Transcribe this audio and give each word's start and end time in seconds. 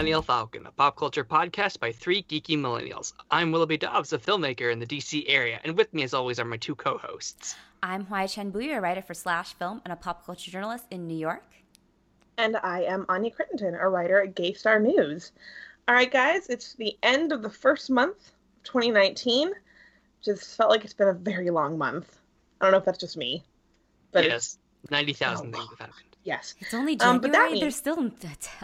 Millennial 0.00 0.22
Falcon, 0.22 0.64
a 0.64 0.70
pop 0.72 0.96
culture 0.96 1.24
podcast 1.24 1.78
by 1.78 1.92
three 1.92 2.22
geeky 2.22 2.56
millennials. 2.56 3.12
I'm 3.30 3.52
Willoughby 3.52 3.76
Dobbs, 3.76 4.14
a 4.14 4.18
filmmaker 4.18 4.72
in 4.72 4.78
the 4.78 4.86
DC 4.86 5.24
area, 5.26 5.60
and 5.62 5.76
with 5.76 5.92
me, 5.92 6.04
as 6.04 6.14
always, 6.14 6.40
are 6.40 6.46
my 6.46 6.56
two 6.56 6.74
co 6.74 6.96
hosts. 6.96 7.54
I'm 7.82 8.06
Hwai 8.06 8.32
Chen 8.32 8.48
Bui, 8.48 8.72
a 8.72 8.80
writer 8.80 9.02
for 9.02 9.12
Slash 9.12 9.52
Film 9.52 9.82
and 9.84 9.92
a 9.92 9.96
pop 9.96 10.24
culture 10.24 10.50
journalist 10.50 10.86
in 10.90 11.06
New 11.06 11.18
York. 11.18 11.44
And 12.38 12.56
I 12.56 12.84
am 12.84 13.04
Anya 13.10 13.30
Crittenton, 13.30 13.78
a 13.78 13.90
writer 13.90 14.22
at 14.22 14.34
Gay 14.34 14.54
Star 14.54 14.80
News. 14.80 15.32
All 15.86 15.94
right, 15.94 16.10
guys, 16.10 16.46
it's 16.48 16.72
the 16.76 16.96
end 17.02 17.30
of 17.30 17.42
the 17.42 17.50
first 17.50 17.90
month 17.90 18.16
of 18.16 18.62
2019. 18.64 19.50
Just 20.24 20.56
felt 20.56 20.70
like 20.70 20.82
it's 20.82 20.94
been 20.94 21.08
a 21.08 21.12
very 21.12 21.50
long 21.50 21.76
month. 21.76 22.20
I 22.58 22.64
don't 22.64 22.72
know 22.72 22.78
if 22.78 22.86
that's 22.86 22.96
just 22.96 23.18
me, 23.18 23.44
but 24.12 24.24
yes, 24.24 24.56
90,000 24.90 25.54
oh, 25.54 25.58
things 25.58 25.68
have 25.68 25.78
happened. 25.78 26.09
Yes. 26.24 26.54
It's 26.58 26.74
only 26.74 26.96
January. 26.96 27.16
Um, 27.16 27.20
but 27.20 27.32
that 27.32 27.50
means... 27.50 27.60
There's 27.60 27.76
still 27.76 28.10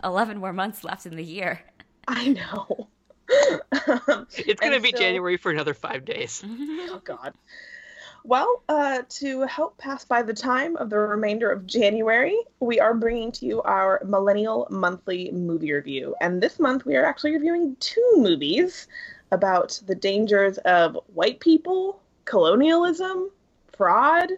11 0.04 0.38
more 0.38 0.52
months 0.52 0.84
left 0.84 1.06
in 1.06 1.16
the 1.16 1.24
year. 1.24 1.60
I 2.06 2.28
know. 2.28 2.88
it's 3.28 4.60
going 4.60 4.72
to 4.72 4.80
be 4.80 4.92
so... 4.92 4.98
January 4.98 5.36
for 5.36 5.50
another 5.50 5.74
five 5.74 6.04
days. 6.04 6.42
oh, 6.46 7.00
God. 7.04 7.34
Well, 8.24 8.62
uh, 8.68 9.02
to 9.08 9.42
help 9.42 9.78
pass 9.78 10.04
by 10.04 10.22
the 10.22 10.34
time 10.34 10.76
of 10.76 10.90
the 10.90 10.98
remainder 10.98 11.50
of 11.50 11.64
January, 11.64 12.36
we 12.58 12.80
are 12.80 12.92
bringing 12.92 13.30
to 13.32 13.46
you 13.46 13.62
our 13.62 14.02
Millennial 14.04 14.66
Monthly 14.68 15.30
Movie 15.30 15.72
Review. 15.72 16.16
And 16.20 16.42
this 16.42 16.58
month 16.58 16.84
we 16.84 16.96
are 16.96 17.04
actually 17.04 17.34
reviewing 17.34 17.76
two 17.78 18.14
movies 18.16 18.88
about 19.30 19.80
the 19.86 19.94
dangers 19.94 20.58
of 20.58 20.98
white 21.14 21.38
people, 21.38 22.02
colonialism, 22.24 23.30
fraud, 23.76 24.30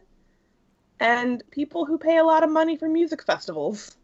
and 1.00 1.42
people 1.50 1.84
who 1.84 1.98
pay 1.98 2.18
a 2.18 2.24
lot 2.24 2.42
of 2.42 2.50
money 2.50 2.76
for 2.76 2.88
music 2.88 3.24
festivals. 3.24 3.96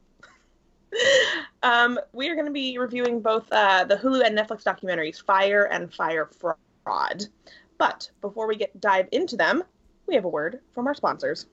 um, 1.62 1.98
we 2.12 2.28
are 2.28 2.34
going 2.34 2.46
to 2.46 2.52
be 2.52 2.78
reviewing 2.78 3.20
both 3.20 3.50
uh, 3.52 3.84
the 3.84 3.96
Hulu 3.96 4.24
and 4.24 4.36
Netflix 4.36 4.62
documentaries 4.62 5.22
Fyre 5.22 5.64
and 5.64 5.92
Fyre 5.92 6.28
Fraud. 6.84 7.26
But 7.78 8.10
before 8.20 8.46
we 8.46 8.56
get 8.56 8.80
dive 8.80 9.08
into 9.12 9.36
them, 9.36 9.64
we 10.06 10.14
have 10.14 10.24
a 10.24 10.28
word 10.28 10.60
from 10.74 10.86
our 10.86 10.94
sponsors. 10.94 11.46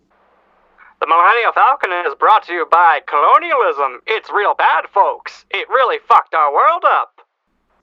The 1.00 1.08
Millennial 1.08 1.52
Falcon 1.54 1.92
is 2.06 2.14
brought 2.20 2.44
to 2.46 2.54
you 2.54 2.68
by 2.70 3.00
colonialism. 3.08 4.02
It's 4.06 4.30
real 4.32 4.54
bad, 4.54 4.86
folks. 4.94 5.46
It 5.50 5.68
really 5.70 5.98
fucked 6.08 6.36
our 6.36 6.54
world 6.54 6.84
up. 6.86 7.22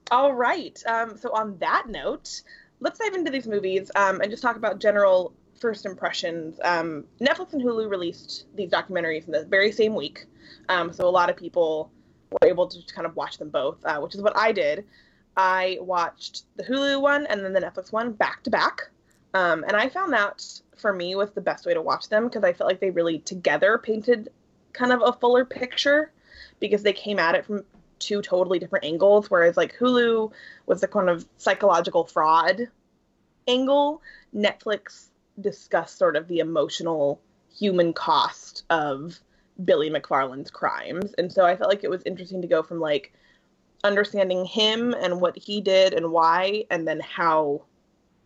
All 0.09 0.33
right. 0.33 0.81
Um, 0.87 1.17
so 1.17 1.29
on 1.33 1.57
that 1.57 1.89
note, 1.89 2.41
let's 2.79 2.97
dive 2.97 3.13
into 3.13 3.29
these 3.29 3.45
movies 3.45 3.91
um, 3.95 4.21
and 4.21 4.31
just 4.31 4.41
talk 4.41 4.55
about 4.55 4.79
general 4.79 5.33
first 5.59 5.85
impressions. 5.85 6.59
Um, 6.63 7.05
Netflix 7.21 7.53
and 7.53 7.61
Hulu 7.61 7.89
released 7.89 8.45
these 8.55 8.69
documentaries 8.69 9.25
in 9.25 9.31
the 9.31 9.45
very 9.45 9.71
same 9.71 9.95
week, 9.95 10.25
um, 10.69 10.93
so 10.93 11.07
a 11.07 11.09
lot 11.09 11.29
of 11.29 11.35
people 11.35 11.91
were 12.31 12.47
able 12.47 12.67
to 12.67 12.93
kind 12.93 13.05
of 13.05 13.15
watch 13.15 13.37
them 13.37 13.49
both, 13.49 13.77
uh, 13.85 13.99
which 13.99 14.15
is 14.15 14.21
what 14.21 14.37
I 14.37 14.51
did. 14.51 14.85
I 15.35 15.77
watched 15.81 16.43
the 16.57 16.63
Hulu 16.63 17.01
one 17.01 17.25
and 17.27 17.43
then 17.43 17.53
the 17.53 17.61
Netflix 17.61 17.91
one 17.91 18.11
back 18.11 18.43
to 18.43 18.49
back, 18.49 18.89
um, 19.33 19.63
and 19.67 19.75
I 19.75 19.89
found 19.89 20.13
that 20.13 20.61
for 20.77 20.93
me 20.93 21.15
was 21.15 21.31
the 21.31 21.41
best 21.41 21.65
way 21.65 21.73
to 21.73 21.81
watch 21.81 22.09
them 22.09 22.25
because 22.25 22.43
I 22.43 22.53
felt 22.53 22.69
like 22.69 22.79
they 22.79 22.89
really 22.89 23.19
together 23.19 23.77
painted 23.77 24.29
kind 24.73 24.91
of 24.91 25.01
a 25.03 25.13
fuller 25.13 25.45
picture 25.45 26.11
because 26.59 26.83
they 26.83 26.93
came 26.93 27.19
at 27.19 27.35
it 27.35 27.45
from 27.45 27.63
two 27.99 28.21
totally 28.21 28.59
different 28.59 28.85
angles. 28.85 29.29
Whereas 29.29 29.57
like 29.57 29.77
Hulu 29.77 30.31
was 30.65 30.81
the 30.81 30.87
kind 30.87 31.09
of 31.09 31.25
psychological 31.37 32.05
fraud 32.05 32.67
angle, 33.47 34.01
Netflix 34.33 35.08
discuss 35.41 35.93
sort 35.93 36.15
of 36.15 36.27
the 36.27 36.39
emotional 36.39 37.21
human 37.51 37.93
cost 37.93 38.63
of 38.69 39.19
Billy 39.65 39.89
McFarland's 39.89 40.51
crimes. 40.51 41.13
And 41.17 41.31
so 41.31 41.45
I 41.45 41.55
felt 41.55 41.69
like 41.69 41.83
it 41.83 41.89
was 41.89 42.03
interesting 42.05 42.41
to 42.41 42.47
go 42.47 42.63
from 42.63 42.79
like 42.79 43.13
understanding 43.83 44.45
him 44.45 44.93
and 44.93 45.21
what 45.21 45.37
he 45.37 45.61
did 45.61 45.93
and 45.93 46.11
why, 46.11 46.65
and 46.69 46.87
then 46.87 46.99
how 46.99 47.63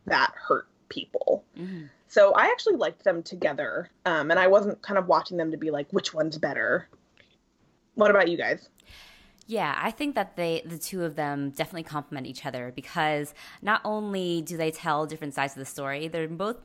that 0.05 0.33
hurt 0.35 0.67
people. 0.89 1.43
Mm-hmm. 1.57 1.85
So 2.07 2.33
I 2.33 2.45
actually 2.45 2.75
liked 2.75 3.03
them 3.03 3.23
together. 3.23 3.89
Um, 4.05 4.29
and 4.29 4.39
I 4.39 4.47
wasn't 4.47 4.81
kind 4.81 4.97
of 4.97 5.07
watching 5.07 5.37
them 5.37 5.51
to 5.51 5.57
be 5.57 5.71
like, 5.71 5.87
which 5.91 6.13
one's 6.13 6.37
better. 6.37 6.87
What 7.95 8.11
about 8.11 8.27
you 8.27 8.37
guys? 8.37 8.69
Yeah, 9.45 9.77
I 9.81 9.91
think 9.91 10.15
that 10.15 10.35
they 10.35 10.61
the 10.65 10.77
two 10.77 11.03
of 11.03 11.15
them 11.15 11.49
definitely 11.49 11.83
complement 11.83 12.27
each 12.27 12.45
other 12.45 12.71
because 12.73 13.33
not 13.61 13.81
only 13.83 14.41
do 14.41 14.55
they 14.55 14.71
tell 14.71 15.05
different 15.05 15.33
sides 15.33 15.53
of 15.53 15.59
the 15.59 15.65
story, 15.65 16.07
they're 16.07 16.27
both 16.27 16.57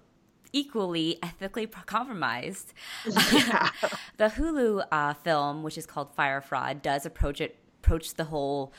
equally 0.52 1.18
ethically 1.22 1.66
compromised. 1.86 2.72
Yeah. 3.06 3.70
the 4.16 4.28
Hulu 4.28 4.86
uh, 4.90 5.14
film, 5.14 5.62
which 5.62 5.78
is 5.78 5.86
called 5.86 6.14
Fyre 6.14 6.40
Fraud, 6.40 6.82
does 6.82 7.06
approach 7.06 7.40
it 7.40 7.56
approach 7.82 8.14
the 8.14 8.24
whole 8.24 8.72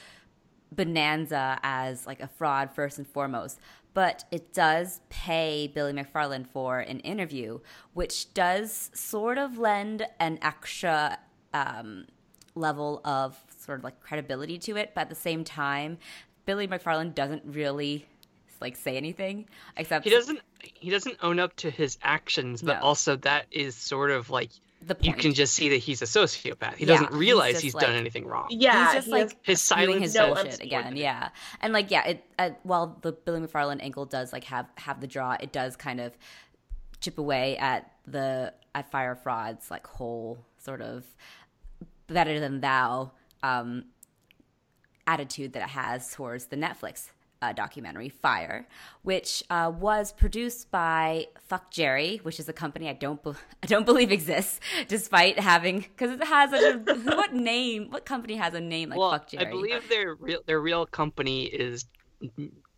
bonanza 0.72 1.60
as 1.64 2.06
like 2.06 2.20
a 2.20 2.28
fraud 2.28 2.72
first 2.72 2.98
and 2.98 3.08
foremost. 3.08 3.60
But 3.94 4.26
it 4.32 4.54
does 4.54 5.02
pay 5.10 5.72
Billy 5.74 5.94
McFarland 5.94 6.48
for 6.48 6.80
an 6.80 7.00
interview, 7.00 7.60
which 7.94 8.34
does 8.34 8.92
sort 8.94 9.38
of 9.38 9.58
lend 9.58 10.06
an 10.20 10.38
extra 10.42 11.18
um, 11.54 12.06
level 12.56 13.02
of 13.04 13.38
sort 13.58 13.80
of 13.80 13.84
like 13.84 14.00
credibility 14.00 14.60
to 14.60 14.78
it. 14.78 14.92
But 14.94 15.02
at 15.02 15.10
the 15.10 15.16
same 15.16 15.44
time, 15.44 15.98
Billy 16.46 16.68
McFarland 16.68 17.16
doesn't 17.16 17.44
really 17.46 18.06
like 18.62 18.76
say 18.76 18.98
anything 18.98 19.48
except 19.78 20.04
he 20.04 20.10
doesn't 20.10 20.40
he 20.60 20.90
doesn't 20.90 21.18
own 21.22 21.40
up 21.40 21.56
to 21.56 21.70
his 21.70 21.98
actions 22.02 22.62
but 22.62 22.80
no. 22.80 22.82
also 22.82 23.16
that 23.16 23.46
is 23.52 23.76
sort 23.76 24.12
of 24.12 24.30
like 24.30 24.50
the 24.82 24.96
point. 24.96 25.06
you 25.06 25.14
can 25.14 25.34
just 25.34 25.54
see 25.54 25.70
that 25.70 25.78
he's 25.78 26.02
a 26.02 26.06
sociopath 26.06 26.76
he 26.76 26.86
yeah, 26.86 26.94
doesn't 26.94 27.12
realize 27.12 27.56
he's, 27.56 27.62
he's 27.62 27.74
like, 27.76 27.86
done 27.86 27.96
anything 27.96 28.26
wrong 28.26 28.48
yeah 28.50 28.86
he's 28.86 28.94
just 28.96 29.08
he 29.08 29.12
like 29.12 29.46
his 29.46 29.62
silence 29.62 30.02
his 30.02 30.16
no, 30.16 30.34
bullshit 30.34 30.62
again 30.62 30.96
yeah 30.96 31.30
and 31.62 31.74
like 31.74 31.92
yeah 31.92 32.06
it 32.06 32.26
uh, 32.38 32.50
while 32.64 32.98
the 33.02 33.12
billy 33.12 33.42
mcfarland 33.42 33.82
angle 33.82 34.06
does 34.06 34.32
like 34.32 34.46
have 34.46 34.68
have 34.78 35.02
the 35.02 35.08
draw 35.08 35.36
it 35.40 35.52
does 35.52 35.76
kind 35.76 36.00
of 36.00 36.18
chip 37.02 37.18
away 37.18 37.58
at 37.58 37.92
the 38.08 38.54
at 38.76 38.90
Fyre 38.92 39.16
Fraud's 39.16 39.70
like 39.72 39.86
whole 39.88 40.38
sort 40.58 40.82
of 40.82 41.06
better 42.08 42.40
than 42.40 42.62
thou 42.62 43.12
um 43.44 43.86
attitude 45.08 45.54
that 45.54 45.64
it 45.64 45.70
has 45.70 46.14
towards 46.14 46.48
the 46.48 46.56
netflix 46.56 47.10
uh, 47.42 47.54
documentary 47.54 48.10
Fyre, 48.10 48.68
which 49.04 49.44
uh, 49.50 49.72
was 49.74 50.12
produced 50.12 50.72
by 50.72 51.28
Fuck 51.48 51.72
Jerry, 51.72 52.20
which 52.24 52.40
is 52.40 52.50
a 52.50 52.54
company 52.54 52.90
I 52.90 52.94
don't 52.94 53.24
be- 53.24 53.32
I 53.64 53.68
don't 53.68 53.86
believe 53.86 54.12
exists, 54.12 54.60
despite 54.88 55.40
having 55.40 55.80
because 55.80 56.12
it 56.12 56.24
has 56.24 56.54
a 56.54 56.78
what 57.16 57.34
name? 57.34 57.92
What 57.92 58.06
company 58.06 58.36
has 58.36 58.54
a 58.54 58.62
name 58.62 58.90
like 58.90 59.00
well, 59.00 59.12
Fuck 59.12 59.30
Jerry? 59.30 59.46
I 59.46 59.50
believe 59.50 59.90
their 59.90 60.16
real 60.16 60.42
their 60.46 60.60
real 60.60 60.86
company 60.86 61.46
is 61.46 61.86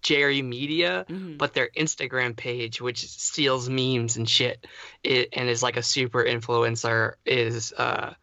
Jerry 0.02 0.42
Media, 0.42 1.06
mm-hmm. 1.10 1.38
but 1.38 1.54
their 1.54 1.70
Instagram 1.78 2.36
page, 2.36 2.82
which 2.82 3.08
steals 3.08 3.70
memes 3.70 4.18
and 4.18 4.28
shit, 4.28 4.66
it, 5.04 5.30
and 5.34 5.50
is 5.50 5.64
like 5.64 5.78
a 5.78 5.84
super 5.84 6.24
influencer, 6.24 7.14
is 7.26 7.74
uh, 7.74 8.14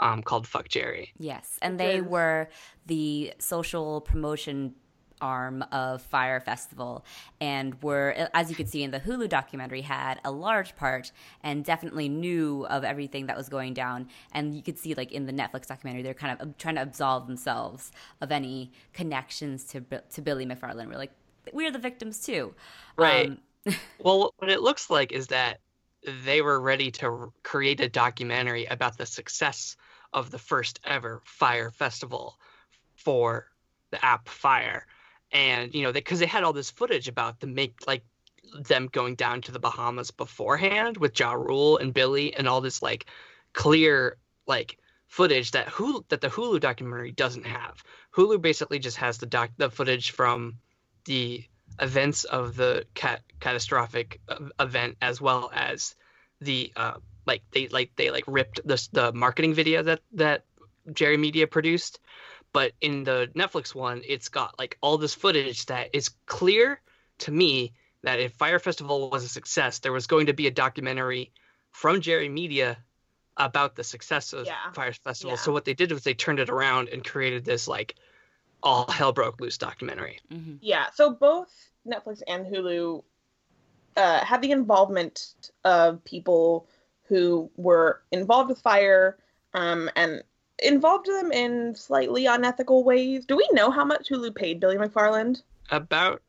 um, 0.00 0.22
called 0.22 0.46
Fuck 0.46 0.68
Jerry. 0.68 1.12
Yes, 1.18 1.58
and 1.62 1.78
they 1.78 2.00
were 2.00 2.48
the 2.86 3.32
social 3.38 4.00
promotion 4.00 4.74
arm 5.20 5.64
of 5.72 6.02
Fyre 6.02 6.40
Festival 6.40 7.04
and 7.40 7.80
were, 7.82 8.28
as 8.34 8.50
you 8.50 8.56
could 8.56 8.68
see 8.68 8.82
in 8.82 8.90
the 8.90 9.00
Hulu 9.00 9.28
documentary, 9.28 9.82
had 9.82 10.20
a 10.24 10.30
large 10.30 10.76
part 10.76 11.12
and 11.42 11.64
definitely 11.64 12.08
knew 12.08 12.66
of 12.66 12.84
everything 12.84 13.26
that 13.26 13.36
was 13.36 13.48
going 13.48 13.74
down. 13.74 14.08
And 14.32 14.54
you 14.54 14.62
could 14.62 14.78
see, 14.78 14.94
like 14.94 15.12
in 15.12 15.26
the 15.26 15.32
Netflix 15.32 15.66
documentary, 15.66 16.02
they're 16.02 16.14
kind 16.14 16.40
of 16.40 16.56
trying 16.58 16.76
to 16.76 16.82
absolve 16.82 17.26
themselves 17.26 17.92
of 18.20 18.32
any 18.32 18.72
connections 18.92 19.64
to 19.64 19.80
to 19.80 20.22
Billy 20.22 20.46
McFarland. 20.46 20.88
We're 20.88 20.96
like, 20.96 21.12
we're 21.52 21.70
the 21.70 21.78
victims 21.78 22.20
too, 22.20 22.54
right? 22.96 23.30
Um, 23.66 23.74
well, 23.98 24.34
what 24.38 24.50
it 24.50 24.62
looks 24.62 24.90
like 24.90 25.12
is 25.12 25.28
that 25.28 25.60
they 26.24 26.42
were 26.42 26.60
ready 26.60 26.90
to 26.92 27.32
create 27.42 27.80
a 27.80 27.88
documentary 27.88 28.66
about 28.66 28.96
the 28.96 29.06
success 29.06 29.76
of 30.12 30.30
the 30.30 30.38
first 30.38 30.80
ever 30.84 31.20
Fyre 31.24 31.70
Festival 31.70 32.38
for 32.94 33.50
the 33.90 34.04
app 34.04 34.28
Fyre 34.28 34.86
and 35.32 35.74
you 35.74 35.82
know 35.82 35.92
because 35.92 36.18
they, 36.20 36.26
they, 36.26 36.30
had 36.30 36.44
all 36.44 36.52
this 36.52 36.70
footage 36.70 37.08
about 37.08 37.40
the 37.40 37.46
make 37.46 37.86
like 37.86 38.02
them 38.62 38.88
going 38.90 39.14
down 39.14 39.42
to 39.42 39.52
the 39.52 39.58
Bahamas 39.58 40.10
beforehand 40.10 40.96
with 40.96 41.18
Ja 41.18 41.32
Rule 41.32 41.76
and 41.78 41.92
Billy 41.92 42.34
and 42.34 42.48
all 42.48 42.60
this 42.60 42.82
like 42.82 43.06
clear 43.52 44.16
like 44.46 44.78
footage 45.06 45.52
that 45.52 45.66
Hulu 45.66 46.08
that 46.08 46.20
the 46.20 46.28
Hulu 46.28 46.60
documentary 46.60 47.12
doesn't 47.12 47.46
have. 47.46 47.82
Hulu 48.14 48.40
basically 48.40 48.78
just 48.78 48.98
has 48.98 49.18
the 49.18 49.26
doc 49.26 49.50
the 49.56 49.70
footage 49.70 50.12
from 50.12 50.58
the 51.04 51.44
events 51.80 52.24
of 52.24 52.56
the 52.56 52.86
cat 52.94 53.22
catastrophic 53.40 54.20
event 54.58 54.96
as 55.02 55.20
well 55.20 55.50
as 55.52 55.94
the 56.40 56.72
uh 56.76 56.94
like 57.26 57.42
they 57.52 57.68
like 57.68 57.90
they 57.96 58.10
like 58.10 58.24
ripped 58.26 58.60
the 58.64 58.88
the 58.92 59.12
marketing 59.12 59.54
video 59.54 59.82
that 59.82 60.00
that 60.12 60.44
Jerry 60.92 61.16
Media 61.16 61.46
produced 61.46 62.00
but 62.52 62.72
in 62.80 63.04
the 63.04 63.30
Netflix 63.34 63.74
one, 63.74 64.02
it's 64.06 64.28
got 64.28 64.58
like 64.58 64.78
all 64.80 64.98
this 64.98 65.14
footage 65.14 65.66
that 65.66 65.90
is 65.92 66.10
clear 66.26 66.80
to 67.18 67.30
me 67.30 67.72
that 68.02 68.20
if 68.20 68.32
Fyre 68.32 68.58
Festival 68.58 69.10
was 69.10 69.24
a 69.24 69.28
success, 69.28 69.80
there 69.80 69.92
was 69.92 70.06
going 70.06 70.26
to 70.26 70.32
be 70.32 70.46
a 70.46 70.50
documentary 70.50 71.32
from 71.70 72.00
Jerry 72.00 72.28
Media 72.28 72.78
about 73.36 73.76
the 73.76 73.84
success 73.84 74.32
of 74.32 74.46
yeah. 74.46 74.72
Fyre 74.72 74.92
Festival. 74.92 75.32
Yeah. 75.32 75.40
So 75.40 75.52
what 75.52 75.64
they 75.64 75.74
did 75.74 75.92
was 75.92 76.02
they 76.02 76.14
turned 76.14 76.40
it 76.40 76.48
around 76.48 76.88
and 76.88 77.04
created 77.04 77.44
this 77.44 77.68
like 77.68 77.94
All 78.62 78.90
Hell 78.90 79.12
Broke 79.12 79.40
Loose 79.40 79.58
documentary. 79.58 80.20
Mm-hmm. 80.32 80.56
Yeah, 80.60 80.86
so 80.94 81.12
both 81.12 81.52
Netflix 81.86 82.22
and 82.26 82.46
Hulu 82.46 83.02
uh, 83.96 84.24
had 84.24 84.42
the 84.42 84.50
involvement 84.50 85.34
of 85.64 86.02
people 86.04 86.68
who 87.04 87.50
were 87.56 88.02
involved 88.12 88.50
with 88.50 88.60
Fyre 88.60 89.18
um, 89.54 89.90
and 89.96 90.22
involved 90.62 91.06
them 91.06 91.32
in 91.32 91.74
slightly 91.74 92.26
unethical 92.26 92.84
ways. 92.84 93.24
Do 93.24 93.36
we 93.36 93.48
know 93.52 93.70
how 93.70 93.84
much 93.84 94.08
Hulu 94.08 94.34
paid 94.34 94.60
Billy 94.60 94.76
McFarland? 94.76 95.42
About, 95.70 96.22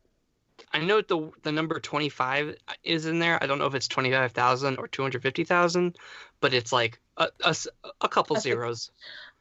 I 0.73 0.79
know 0.79 1.01
the 1.01 1.31
the 1.43 1.51
number 1.51 1.79
twenty 1.79 2.09
five 2.09 2.55
is 2.83 3.05
in 3.05 3.19
there. 3.19 3.41
I 3.41 3.47
don't 3.47 3.59
know 3.59 3.65
if 3.65 3.75
it's 3.75 3.87
twenty 3.87 4.11
five 4.11 4.31
thousand 4.31 4.77
or 4.77 4.87
two 4.87 5.01
hundred 5.01 5.21
fifty 5.23 5.43
thousand, 5.43 5.97
but 6.41 6.53
it's 6.53 6.71
like 6.71 6.99
a, 7.17 7.29
a, 7.43 7.55
a 8.01 8.09
couple 8.09 8.35
think- 8.35 8.43
zeros. 8.43 8.91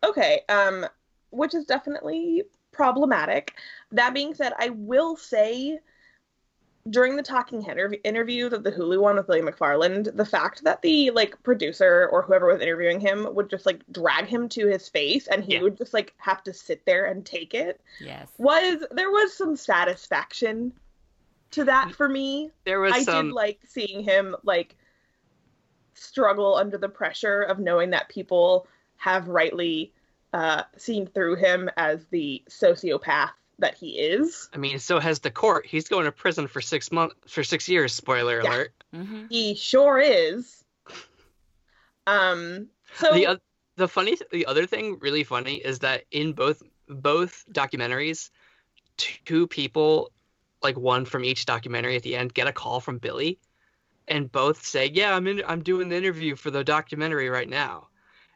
Okay, 0.05 0.43
um, 0.49 0.87
which 1.31 1.55
is 1.55 1.64
definitely 1.64 2.44
problematic. 2.73 3.55
That 3.91 4.14
being 4.14 4.34
said, 4.34 4.52
I 4.58 4.70
will 4.70 5.17
say 5.17 5.81
during 6.90 7.17
the 7.17 7.23
talking 7.23 7.61
head 7.61 7.79
interview 8.05 8.46
of 8.46 8.62
the 8.64 8.73
Hulu 8.73 9.00
one 9.00 9.17
with 9.17 9.29
William 9.29 9.46
McFarland, 9.46 10.17
the 10.17 10.25
fact 10.25 10.64
that 10.64 10.82
the 10.82 11.11
like 11.11 11.40
producer 11.43 12.08
or 12.12 12.23
whoever 12.23 12.46
was 12.46 12.61
interviewing 12.61 13.00
him 13.00 13.26
would 13.35 13.50
just 13.50 13.67
like 13.67 13.82
drag 13.93 14.26
him 14.26 14.49
to 14.50 14.67
his 14.67 14.88
face 14.88 15.26
and 15.26 15.44
he 15.44 15.55
Yeah. 15.55 15.62
would 15.62 15.76
just 15.79 15.94
like 15.94 16.14
have 16.19 16.43
to 16.44 16.52
sit 16.52 16.85
there 16.87 17.06
and 17.06 17.25
take 17.26 17.55
it 17.55 17.81
Yes. 18.00 18.29
was 18.38 18.85
there 18.90 19.11
was 19.11 19.32
some 19.37 19.56
satisfaction 19.56 20.73
to 21.52 21.64
that 21.64 21.93
for 21.94 22.08
me. 22.08 22.50
There 22.64 22.81
was 22.81 22.93
I 22.94 23.02
some. 23.02 23.26
did 23.29 23.34
like 23.34 23.61
seeing 23.67 24.02
him 24.02 24.37
like 24.44 24.76
struggle 25.94 26.55
under 26.55 26.79
the 26.79 26.88
pressure 26.88 27.43
of 27.43 27.58
knowing 27.58 27.91
that 27.91 28.08
people 28.08 28.67
have 28.96 29.29
rightly 29.29 29.93
uh, 30.32 30.62
seen 30.76 31.06
through 31.06 31.37
him 31.37 31.70
as 31.76 32.05
the 32.06 32.43
sociopath 32.49 33.31
that 33.58 33.76
he 33.76 33.99
is. 33.99 34.49
I 34.55 34.58
mean, 34.58 34.78
so 34.78 34.99
has 35.00 35.19
the 35.20 35.31
court. 35.31 35.66
He's 35.66 35.88
going 35.88 36.05
to 36.05 36.12
prison 36.12 36.46
for 36.46 36.60
six 36.60 36.93
months 36.93 37.16
for 37.26 37.43
six 37.43 37.69
years. 37.69 37.93
Spoiler 37.93 38.43
Yeah. 38.43 38.50
alert. 38.50 38.72
Mm-hmm. 38.94 39.26
He 39.28 39.55
sure 39.55 39.99
is. 39.99 40.64
Um. 42.06 42.69
So 42.94 43.12
the 43.12 43.26
oth- 43.26 43.40
the 43.76 43.88
funny 43.88 44.16
th- 44.16 44.31
the 44.31 44.46
other 44.46 44.66
thing 44.66 44.99
really 45.00 45.25
funny 45.25 45.56
is 45.56 45.81
that 45.81 46.05
in 46.10 46.32
both 46.32 46.62
both 46.88 47.44
documentaries 47.52 48.31
two 48.96 49.46
people 49.46 50.10
like 50.62 50.76
one 50.76 51.05
from 51.05 51.25
each 51.25 51.46
documentary 51.46 51.94
at 51.94 52.02
the 52.02 52.16
end 52.16 52.34
get 52.34 52.49
a 52.49 52.52
call 52.52 52.81
from 52.81 52.99
Billy 52.99 53.38
and 54.08 54.32
both 54.32 54.64
say 54.64 54.87
yeah 54.87 55.14
I'm 55.14 55.26
in 55.28 55.43
I'm 55.46 55.62
doing 55.62 55.88
the 55.90 55.96
interview 55.96 56.34
for 56.34 56.50
the 56.50 56.64
documentary 56.64 57.28
right 57.28 57.49
now 57.49 57.88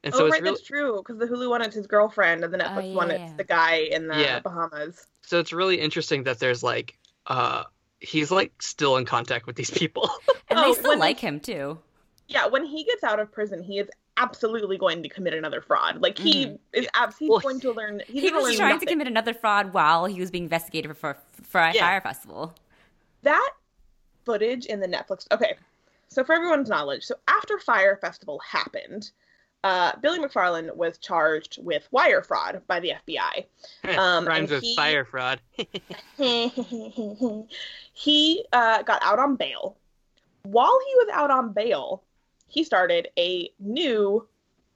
and 0.05 0.15
so 0.15 0.25
oh 0.25 0.27
it's 0.27 0.33
right, 0.33 0.43
really 0.43 0.55
that's 0.55 0.67
true. 0.67 0.97
Because 0.99 1.19
the 1.19 1.27
Hulu 1.27 1.49
one 1.51 1.63
it's 1.63 1.75
his 1.77 1.87
girlfriend, 1.87 2.45
and 2.45 2.53
the 2.53 2.59
Netflix 2.59 2.89
yeah, 2.91 2.95
one 2.97 3.11
yeah. 3.11 3.17
it's 3.17 3.33
the 3.35 3.45
guy 3.45 3.77
in 3.77 4.09
the 4.09 4.19
Yeah. 4.19 4.41
Bahamas. 4.41 5.07
so 5.23 5.39
it's 5.39 5.53
really 5.53 5.81
interesting 5.81 6.25
that 6.25 6.39
there's 6.39 6.63
like 6.63 6.99
uh 7.27 7.65
he's 8.01 8.31
like 8.33 8.53
still 8.61 8.97
in 8.97 9.05
contact 9.05 9.47
with 9.47 9.57
these 9.57 9.71
people 9.71 10.11
And 10.51 10.59
Oh, 10.59 10.63
they 10.69 10.73
still 10.79 10.91
when- 10.91 10.99
like 10.99 11.19
him 11.21 11.41
too. 11.41 11.79
Yeah, 12.29 12.47
when 12.47 12.65
he 12.65 12.85
gets 12.85 13.05
out 13.05 13.19
of 13.21 13.31
prison, 13.31 13.63
he 13.63 13.79
is 13.79 13.89
absolutely 14.17 14.77
going 14.79 15.03
to 15.03 15.09
commit 15.09 15.35
another 15.35 15.61
fraud. 15.61 16.01
Like 16.01 16.19
he 16.19 16.47
Mhm. 16.47 16.59
is 16.73 16.87
abs- 16.95 17.17
he's 17.19 17.29
Well, 17.31 17.41
going 17.41 17.61
to 17.61 17.73
learn. 17.73 18.01
He's 18.07 18.23
He 18.25 18.31
was 18.31 18.45
learn 18.45 18.57
trying 18.57 18.69
nothing. 18.75 18.89
to 18.89 18.93
commit 18.95 19.07
another 19.07 19.35
fraud 19.35 19.73
while 19.73 20.05
he 20.07 20.19
was 20.21 20.31
being 20.31 20.45
investigated 20.45 20.97
for 20.97 21.17
for 21.43 21.61
a 21.61 21.73
Yeah. 21.73 21.81
Fyre 21.83 22.01
festival. 22.01 22.55
that 23.23 23.51
footage 24.25 24.67
in 24.67 24.81
the 24.81 24.87
Netflix. 24.89 25.27
Okay, 25.33 25.57
so 26.09 26.23
for 26.25 26.35
everyone's 26.35 26.69
knowledge, 26.69 27.05
so 27.05 27.15
after 27.29 27.59
Fyre 27.59 27.97
Festival 28.01 28.39
happened, 28.41 29.11
uh, 29.65 29.93
Billy 30.01 30.19
McFarland 30.19 30.75
was 30.75 30.99
charged 30.99 31.59
with 31.63 31.87
wire 31.91 32.23
fraud 32.23 32.63
by 32.67 32.81
the 32.81 32.93
FBI. 33.07 33.47
Um, 33.99 34.27
rhymes 34.27 34.51
with 34.51 34.63
he- 34.63 34.77
fire 34.77 35.05
fraud 35.05 35.41
he 37.93 38.45
uh, 38.53 38.83
got 38.83 39.03
out 39.03 39.19
on 39.19 39.37
bail. 39.37 39.77
While 40.45 40.79
he 40.87 40.95
was 40.97 41.09
out 41.13 41.31
on 41.31 41.53
bail, 41.53 42.03
he 42.49 42.65
started 42.65 43.09
a 43.19 43.51
new 43.59 44.27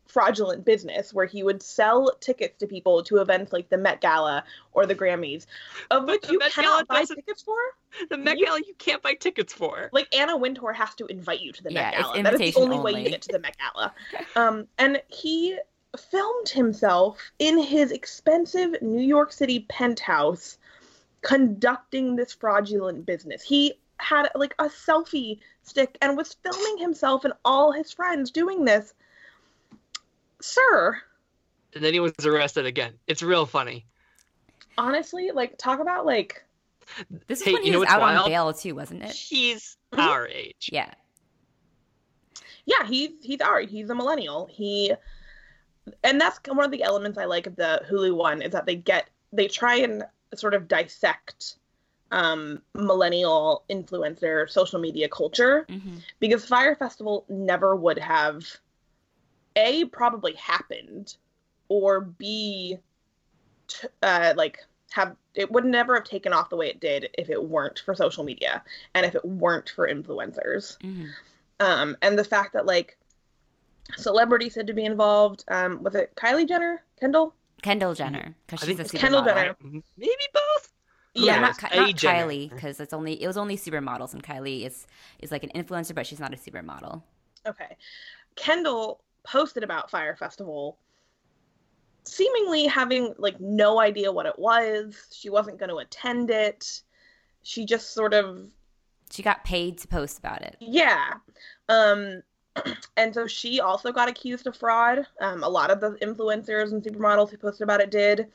fraudulent 0.06 0.64
business 0.64 1.12
where 1.12 1.26
he 1.26 1.43
would 1.43 1.62
sell 1.62 2.12
tickets 2.20 2.58
to 2.58 2.67
people 2.67 3.03
to 3.05 3.19
events 3.19 3.53
like 3.53 3.69
the 3.69 3.76
Met 3.76 4.00
Gala 4.00 4.44
or 4.73 4.87
the 4.87 4.94
Grammys, 4.94 5.47
of 5.91 6.06
But 6.06 6.23
which 6.23 6.31
you 6.31 6.38
Met 6.38 6.55
Gala 6.55 6.85
cannot 6.85 6.88
buy 6.88 7.05
tickets 7.05 7.43
for. 7.43 7.56
the 8.11 8.17
Met 8.17 8.38
You- 8.38 8.47
Gala 8.47 8.61
you 8.67 8.75
can't 8.79 9.03
buy 9.03 9.14
tickets 9.14 9.53
for 9.53 9.88
Like 9.93 10.14
Anna 10.14 10.37
Wintour 10.37 10.73
has 10.73 10.94
to 10.97 11.06
invite 11.06 11.41
you 11.41 11.53
to 11.53 11.62
the 11.62 11.73
Yeah, 11.73 11.91
Met 11.91 11.94
it's 11.94 12.03
Gala. 12.03 12.23
That 12.23 12.35
is 12.35 12.38
the 12.41 12.44
invitation 12.47 12.62
only 12.62 12.79
way 12.81 13.03
you 13.03 13.11
get 13.11 13.23
to 13.23 13.32
the 13.32 13.38
Met 13.38 13.56
Gala. 13.58 13.94
Um, 14.37 14.67
and 14.79 15.00
he 15.08 15.58
filmed 16.11 16.49
himself 16.49 17.19
in 17.38 17.58
his 17.58 17.91
expensive 17.91 18.82
New 18.82 19.03
York 19.03 19.32
City 19.32 19.67
penthouse 19.69 20.58
conducting 21.23 22.17
this 22.17 22.32
fraudulent 22.32 23.06
business. 23.06 23.43
He 23.43 23.75
had 23.99 24.29
like 24.35 24.55
a 24.58 24.67
selfie 24.67 25.41
stick 25.62 25.97
and 26.03 26.17
was 26.17 26.37
filming 26.43 26.79
himself 26.79 27.25
and 27.25 27.35
all 27.44 27.73
his 27.73 27.93
friends 27.93 28.31
doing 28.31 28.64
this. 28.64 28.94
Sir, 30.40 31.00
and 31.74 31.84
then 31.84 31.92
he 31.92 32.00
was 32.00 32.12
arrested 32.24 32.66
again 32.66 32.94
it's 33.06 33.22
real 33.22 33.46
funny 33.46 33.86
honestly, 34.78 35.30
like 35.32 35.56
talk 35.58 35.80
about 35.80 36.06
like 36.06 36.44
This 37.26 37.40
is 37.40 37.46
Hey, 37.46 37.52
when 37.54 37.62
he 37.62 37.68
you 37.68 37.72
know 37.72 37.78
was 37.80 37.88
what's 37.88 38.02
out 38.02 38.16
on 38.16 38.30
bail 38.30 38.52
too, 38.52 38.74
wasn't 38.74 39.02
it? 39.02 39.12
he's 39.12 39.76
Mhm. 39.92 39.98
our 40.00 40.26
age 40.26 40.68
Yeah. 40.72 40.92
yeah, 42.64 42.86
he's 42.86 43.10
he's 43.22 43.40
our 43.40 43.60
he's 43.60 43.88
a 43.90 43.94
millennial. 43.94 44.46
He 44.50 44.92
and 46.02 46.20
that's 46.20 46.38
one 46.48 46.64
of 46.64 46.70
the 46.70 46.82
elements 46.82 47.18
I 47.18 47.24
like 47.24 47.46
of 47.46 47.56
the 47.56 47.82
Hulu 47.88 48.16
one 48.16 48.42
is 48.42 48.52
that 48.52 48.66
they 48.66 48.76
get 48.76 49.08
they 49.32 49.48
try 49.48 49.76
and 49.76 50.04
sort 50.34 50.54
of 50.54 50.68
dissect 50.68 51.56
um 52.10 52.62
millennial 52.74 53.64
influencer 53.70 54.48
social 54.48 54.78
media 54.80 55.08
culture 55.08 55.66
hmm 55.68 55.96
because 56.20 56.44
Fyre 56.44 56.76
Festival 56.76 57.24
never 57.28 57.74
would 57.76 57.98
have 57.98 58.44
a 59.56 59.85
probably 59.87 60.35
happened 60.35 61.17
or 61.69 62.00
b 62.00 62.79
t- 63.69 63.88
uh 64.03 64.35
like 64.37 64.58
have 64.93 65.17
it 65.35 65.50
would 65.50 65.64
never 65.64 65.94
have 65.94 66.05
taken 66.05 66.32
off 66.32 66.49
the 66.49 66.56
way 66.56 66.69
it 66.69 66.81
did 66.81 67.08
if 67.19 67.29
it 67.29 67.43
weren't 67.43 67.81
for 67.85 67.94
social 67.94 68.25
media 68.25 68.62
and 68.94 69.05
if 69.05 69.14
it 69.14 69.25
weren't 69.25 69.69
for 69.70 69.88
influencers. 69.88 70.81
Hmm 70.81 71.06
um 71.58 71.96
and 72.03 72.19
the 72.19 72.25
fact 72.25 72.53
that 72.53 72.67
like 72.67 72.98
celebrities 73.96 74.55
had 74.55 74.67
to 74.67 74.75
be 74.75 74.84
involved 74.84 75.44
um 75.48 75.82
was 75.82 75.94
it 75.94 76.15
kylie 76.15 76.46
jenner? 76.46 76.82
Kendall? 77.01 77.34
Kendall 77.63 77.94
Jenner, 77.94 78.34
because 78.46 78.67
she's 78.67 78.79
a 78.79 78.82
it's 78.82 78.91
super 78.91 79.01
Kendall. 79.01 79.25
Jenner. 79.25 79.56
maybe 79.60 80.13
both. 80.32 80.72
Who 81.15 81.25
yeah. 81.25 81.41
not, 81.41 81.60
knows? 81.60 81.70
Ki- 81.70 81.79
not 81.79 81.96
Kylie, 81.96 82.51
because 82.51 82.79
it's 82.79 82.93
only 82.93 83.20
it 83.22 83.27
was 83.27 83.36
only 83.36 83.56
supermodels, 83.56 84.13
and 84.13 84.22
Kylie 84.22 84.67
is 84.67 84.86
is 85.19 85.32
like 85.32 85.43
an 85.43 85.51
influencer, 85.55 85.94
but 85.94 86.06
she's 86.06 86.20
not 86.20 86.32
a 86.32 86.36
supermodel. 86.36 87.03
okay. 87.46 87.77
Kendall 88.36 89.01
posted 89.26 89.62
about 89.62 89.90
Fyre 89.90 90.16
festival 90.16 90.78
seemingly 92.04 92.66
having 92.66 93.14
like 93.18 93.40
no 93.40 93.80
idea 93.80 94.12
what 94.12 94.26
it 94.26 94.38
was 94.38 95.08
she 95.12 95.28
wasn't 95.28 95.58
going 95.58 95.68
to 95.68 95.78
attend 95.78 96.30
it 96.30 96.82
she 97.46 97.64
just 97.64 97.94
sort 97.94 98.12
of 98.12 98.50
She 99.12 99.22
got 99.22 99.44
paid 99.44 99.78
to 99.78 99.86
post 99.86 100.18
about 100.18 100.42
it. 100.42 100.56
Yeah. 100.58 101.14
Um, 101.68 102.22
and 102.96 103.14
so 103.14 103.28
she 103.28 103.60
also 103.60 103.92
got 103.92 104.08
accused 104.08 104.48
of 104.48 104.56
fraud. 104.56 105.06
Um, 105.20 105.44
a 105.44 105.48
lot 105.48 105.70
of 105.70 105.78
the 105.80 105.92
influencers 106.02 106.72
and 106.72 106.82
supermodels 106.82 107.30
who 107.30 107.36
posted 107.36 107.62
about 107.62 107.80
it 107.80 107.92
did. 107.92 108.26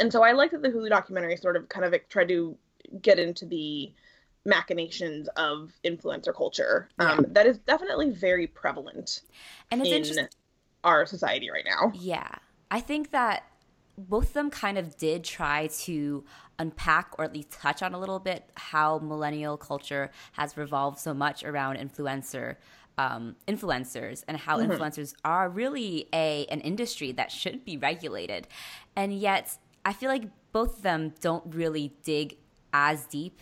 And 0.00 0.10
so 0.10 0.22
I 0.22 0.32
like 0.32 0.52
that 0.52 0.62
the 0.62 0.70
Hulu 0.70 0.88
documentary 0.88 1.36
sort 1.36 1.56
of 1.56 1.68
kind 1.68 1.84
of 1.84 1.94
tried 2.08 2.28
to 2.28 2.56
get 3.02 3.18
into 3.18 3.44
the 3.44 3.92
machinations 4.44 5.28
of 5.36 5.72
influencer 5.84 6.34
culture. 6.34 6.88
Um, 6.98 7.26
That 7.30 7.46
is 7.46 7.58
definitely 7.58 8.10
very 8.10 8.46
prevalent 8.46 9.22
And 9.70 9.84
it's 9.84 10.16
in 10.16 10.28
our 10.84 11.06
society 11.06 11.50
right 11.50 11.64
now. 11.64 11.92
Yeah. 11.94 12.28
I 12.70 12.80
think 12.80 13.10
that 13.10 13.44
both 13.96 14.28
of 14.28 14.32
them 14.34 14.50
kind 14.50 14.78
of 14.78 14.96
did 14.96 15.24
try 15.24 15.66
to 15.66 16.24
unpack 16.58 17.12
or 17.18 17.24
at 17.24 17.32
least 17.32 17.50
touch 17.50 17.82
on 17.82 17.94
a 17.94 17.98
little 17.98 18.20
bit 18.20 18.48
how 18.54 18.98
millennial 19.00 19.56
culture 19.56 20.10
has 20.32 20.56
revolved 20.56 20.98
so 20.98 21.12
much 21.12 21.42
around 21.44 21.76
influencer 21.76 22.56
um, 22.96 23.36
influencers 23.46 24.24
and 24.26 24.36
how 24.36 24.58
Mhm. 24.58 24.68
influencers 24.70 25.14
are 25.24 25.48
really 25.48 26.08
a 26.12 26.46
an 26.46 26.60
industry 26.60 27.12
that 27.12 27.30
should 27.30 27.64
be 27.64 27.76
regulated 27.76 28.48
and 28.96 29.12
yet 29.18 29.56
i 29.84 29.92
feel 29.92 30.08
like 30.08 30.24
both 30.50 30.78
of 30.78 30.82
them 30.82 31.14
don't 31.20 31.44
really 31.54 31.94
dig 32.02 32.38
as 32.72 33.06
deep 33.06 33.40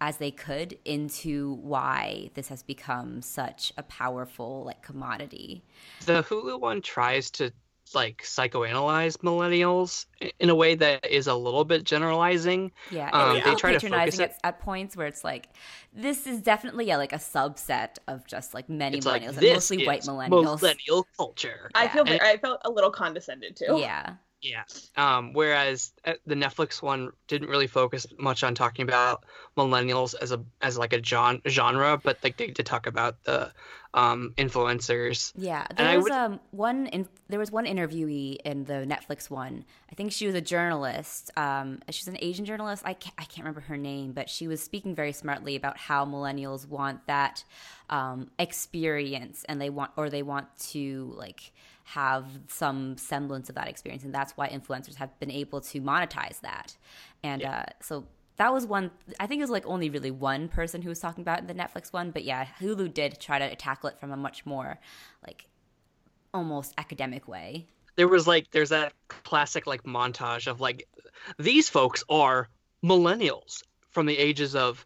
as 0.00 0.18
they 0.18 0.30
could 0.30 0.78
into 0.84 1.54
why 1.62 2.30
this 2.34 2.48
has 2.48 2.62
become 2.62 3.22
such 3.22 3.72
a 3.76 3.82
powerful 3.82 4.64
like 4.64 4.82
commodity 4.82 5.62
the 6.04 6.22
Hulu 6.22 6.60
one 6.60 6.82
tries 6.82 7.30
to 7.32 7.52
like 7.94 8.22
psychoanalyze 8.24 9.16
millennials 9.18 10.06
in 10.40 10.50
a 10.50 10.54
way 10.56 10.74
that 10.74 11.06
is 11.06 11.28
a 11.28 11.34
little 11.36 11.64
bit 11.64 11.84
generalizing. 11.84 12.72
Yeah, 12.90 13.10
Um, 13.12 13.36
it's 13.36 13.44
they 13.44 13.50
a 13.50 13.52
little 13.52 13.58
try 13.60 13.72
to 13.74 13.78
focus 13.78 13.90
patronizing 13.90 14.20
it- 14.22 14.30
at, 14.42 14.54
at 14.56 14.60
points 14.60 14.96
where 14.96 15.06
it's 15.06 15.22
like, 15.22 15.50
this 15.92 16.26
is 16.26 16.42
definitely 16.42 16.86
yeah, 16.86 16.96
like 16.96 17.12
a 17.12 17.16
subset 17.18 17.98
of 18.08 18.26
just 18.26 18.54
like 18.54 18.68
many 18.68 18.98
It's 18.98 19.06
millennials, 19.06 19.10
like 19.12 19.22
and 19.22 19.36
this 19.38 19.54
mostly 19.54 19.82
is 19.82 19.86
white 19.86 20.02
millennials. 20.02 20.60
millennial 20.60 21.06
culture. 21.16 21.70
I 21.76 21.84
Yeah. 21.84 21.92
feel 21.92 22.04
And- 22.08 22.20
I 22.20 22.36
felt 22.38 22.60
a 22.64 22.70
little 22.70 22.90
condescended 22.90 23.54
too. 23.54 23.76
Yeah, 23.78 24.14
Yeah. 24.46 24.62
Um, 24.96 25.32
whereas 25.32 25.92
uh, 26.04 26.14
the 26.26 26.34
Netflix 26.34 26.80
one 26.80 27.10
didn't 27.26 27.48
really 27.48 27.66
focus 27.66 28.06
much 28.18 28.44
on 28.44 28.54
talking 28.54 28.84
about 28.84 29.24
millennials 29.56 30.14
as 30.20 30.30
a 30.32 30.42
as 30.62 30.78
like 30.78 30.92
a 30.92 31.02
genre, 31.02 31.98
but 32.02 32.18
like 32.22 32.36
they 32.36 32.48
did 32.48 32.64
talk 32.64 32.86
about 32.86 33.24
the 33.24 33.52
um, 33.94 34.34
influencers. 34.36 35.32
Yeah, 35.36 35.66
there 35.76 35.96
was 35.96 36.04
would... 36.04 36.12
um, 36.12 36.40
one. 36.52 36.86
In, 36.86 37.08
there 37.28 37.40
was 37.40 37.50
one 37.50 37.64
interviewee 37.64 38.36
in 38.44 38.64
the 38.64 38.86
Netflix 38.86 39.28
one. 39.28 39.64
I 39.90 39.94
think 39.94 40.12
she 40.12 40.26
was 40.26 40.34
a 40.34 40.40
journalist. 40.40 41.30
Um, 41.36 41.80
she's 41.90 42.06
an 42.06 42.18
Asian 42.20 42.44
journalist. 42.44 42.82
I 42.86 42.94
can't, 42.94 43.14
I 43.18 43.24
can't 43.24 43.38
remember 43.38 43.62
her 43.62 43.76
name, 43.76 44.12
but 44.12 44.30
she 44.30 44.46
was 44.46 44.62
speaking 44.62 44.94
very 44.94 45.12
smartly 45.12 45.56
about 45.56 45.76
how 45.76 46.04
millennials 46.04 46.68
want 46.68 47.06
that 47.06 47.42
um, 47.90 48.30
experience, 48.38 49.44
and 49.48 49.60
they 49.60 49.70
want 49.70 49.90
or 49.96 50.08
they 50.08 50.22
want 50.22 50.46
to 50.70 51.12
like 51.16 51.52
have 51.86 52.26
some 52.48 52.96
semblance 52.96 53.48
of 53.48 53.54
that 53.54 53.68
experience, 53.68 54.04
and 54.04 54.14
that's 54.14 54.36
why 54.36 54.48
influencers 54.48 54.96
have 54.96 55.18
been 55.18 55.30
able 55.30 55.60
to 55.60 55.80
monetize 55.80 56.40
that. 56.40 56.76
And 57.22 57.42
yeah. 57.42 57.58
uh, 57.60 57.72
so 57.80 58.06
that 58.36 58.52
was 58.52 58.66
one 58.66 58.90
i 59.18 59.26
think 59.26 59.38
it 59.40 59.44
was 59.44 59.50
like 59.50 59.64
only 59.66 59.88
really 59.88 60.10
one 60.10 60.46
person 60.46 60.82
who 60.82 60.90
was 60.90 61.00
talking 61.00 61.22
about 61.22 61.38
in 61.38 61.46
the 61.46 61.54
netflix 61.54 61.90
one 61.90 62.10
but 62.10 62.22
yeah 62.22 62.44
hulu 62.60 62.92
did 62.92 63.18
try 63.18 63.38
to 63.38 63.56
tackle 63.56 63.88
it 63.88 63.98
from 63.98 64.12
a 64.12 64.16
much 64.16 64.44
more 64.44 64.78
like 65.26 65.46
almost 66.36 66.74
academic 66.76 67.26
way. 67.26 67.66
There 67.96 68.08
was 68.08 68.26
like 68.26 68.50
there's 68.50 68.68
that 68.68 68.92
classic 69.08 69.66
like 69.66 69.82
montage 69.84 70.46
of 70.46 70.60
like 70.60 70.86
these 71.38 71.68
folks 71.68 72.04
are 72.10 72.48
millennials 72.84 73.62
from 73.90 74.06
the 74.06 74.16
ages 74.18 74.54
of 74.54 74.84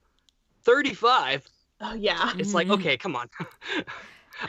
35 0.63 1.47
oh 1.81 1.95
yeah. 1.95 2.33
It's 2.39 2.55
like 2.55 2.71
okay 2.71 2.97
come 2.97 3.17
on. 3.17 3.29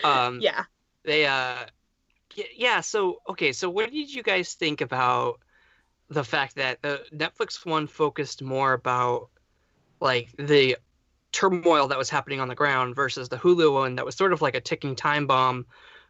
Um 0.05 0.39
yeah. 0.39 0.63
they 1.03 1.25
uh 1.25 1.65
yeah 2.55 2.81
so 2.81 3.21
okay 3.27 3.51
so 3.51 3.69
what 3.69 3.91
did 3.91 4.13
you 4.13 4.23
guys 4.23 4.53
think 4.53 4.81
about 4.81 5.39
the 6.09 6.23
fact 6.23 6.55
that 6.55 6.81
the 6.81 7.01
Netflix 7.13 7.65
one 7.65 7.87
focused 7.87 8.41
more 8.41 8.73
about 8.73 9.29
like 9.99 10.29
the 10.37 10.77
turmoil 11.31 11.87
that 11.87 11.97
was 11.97 12.09
happening 12.09 12.39
on 12.41 12.47
the 12.47 12.55
ground 12.55 12.95
versus 12.95 13.29
the 13.29 13.37
Hulu 13.37 13.73
one 13.73 13.95
that 13.95 14.05
was 14.05 14.15
sort 14.15 14.33
of 14.33 14.41
like 14.41 14.55
a 14.55 14.61
ticking 14.61 14.95
time 14.95 15.27
bomb 15.27 15.65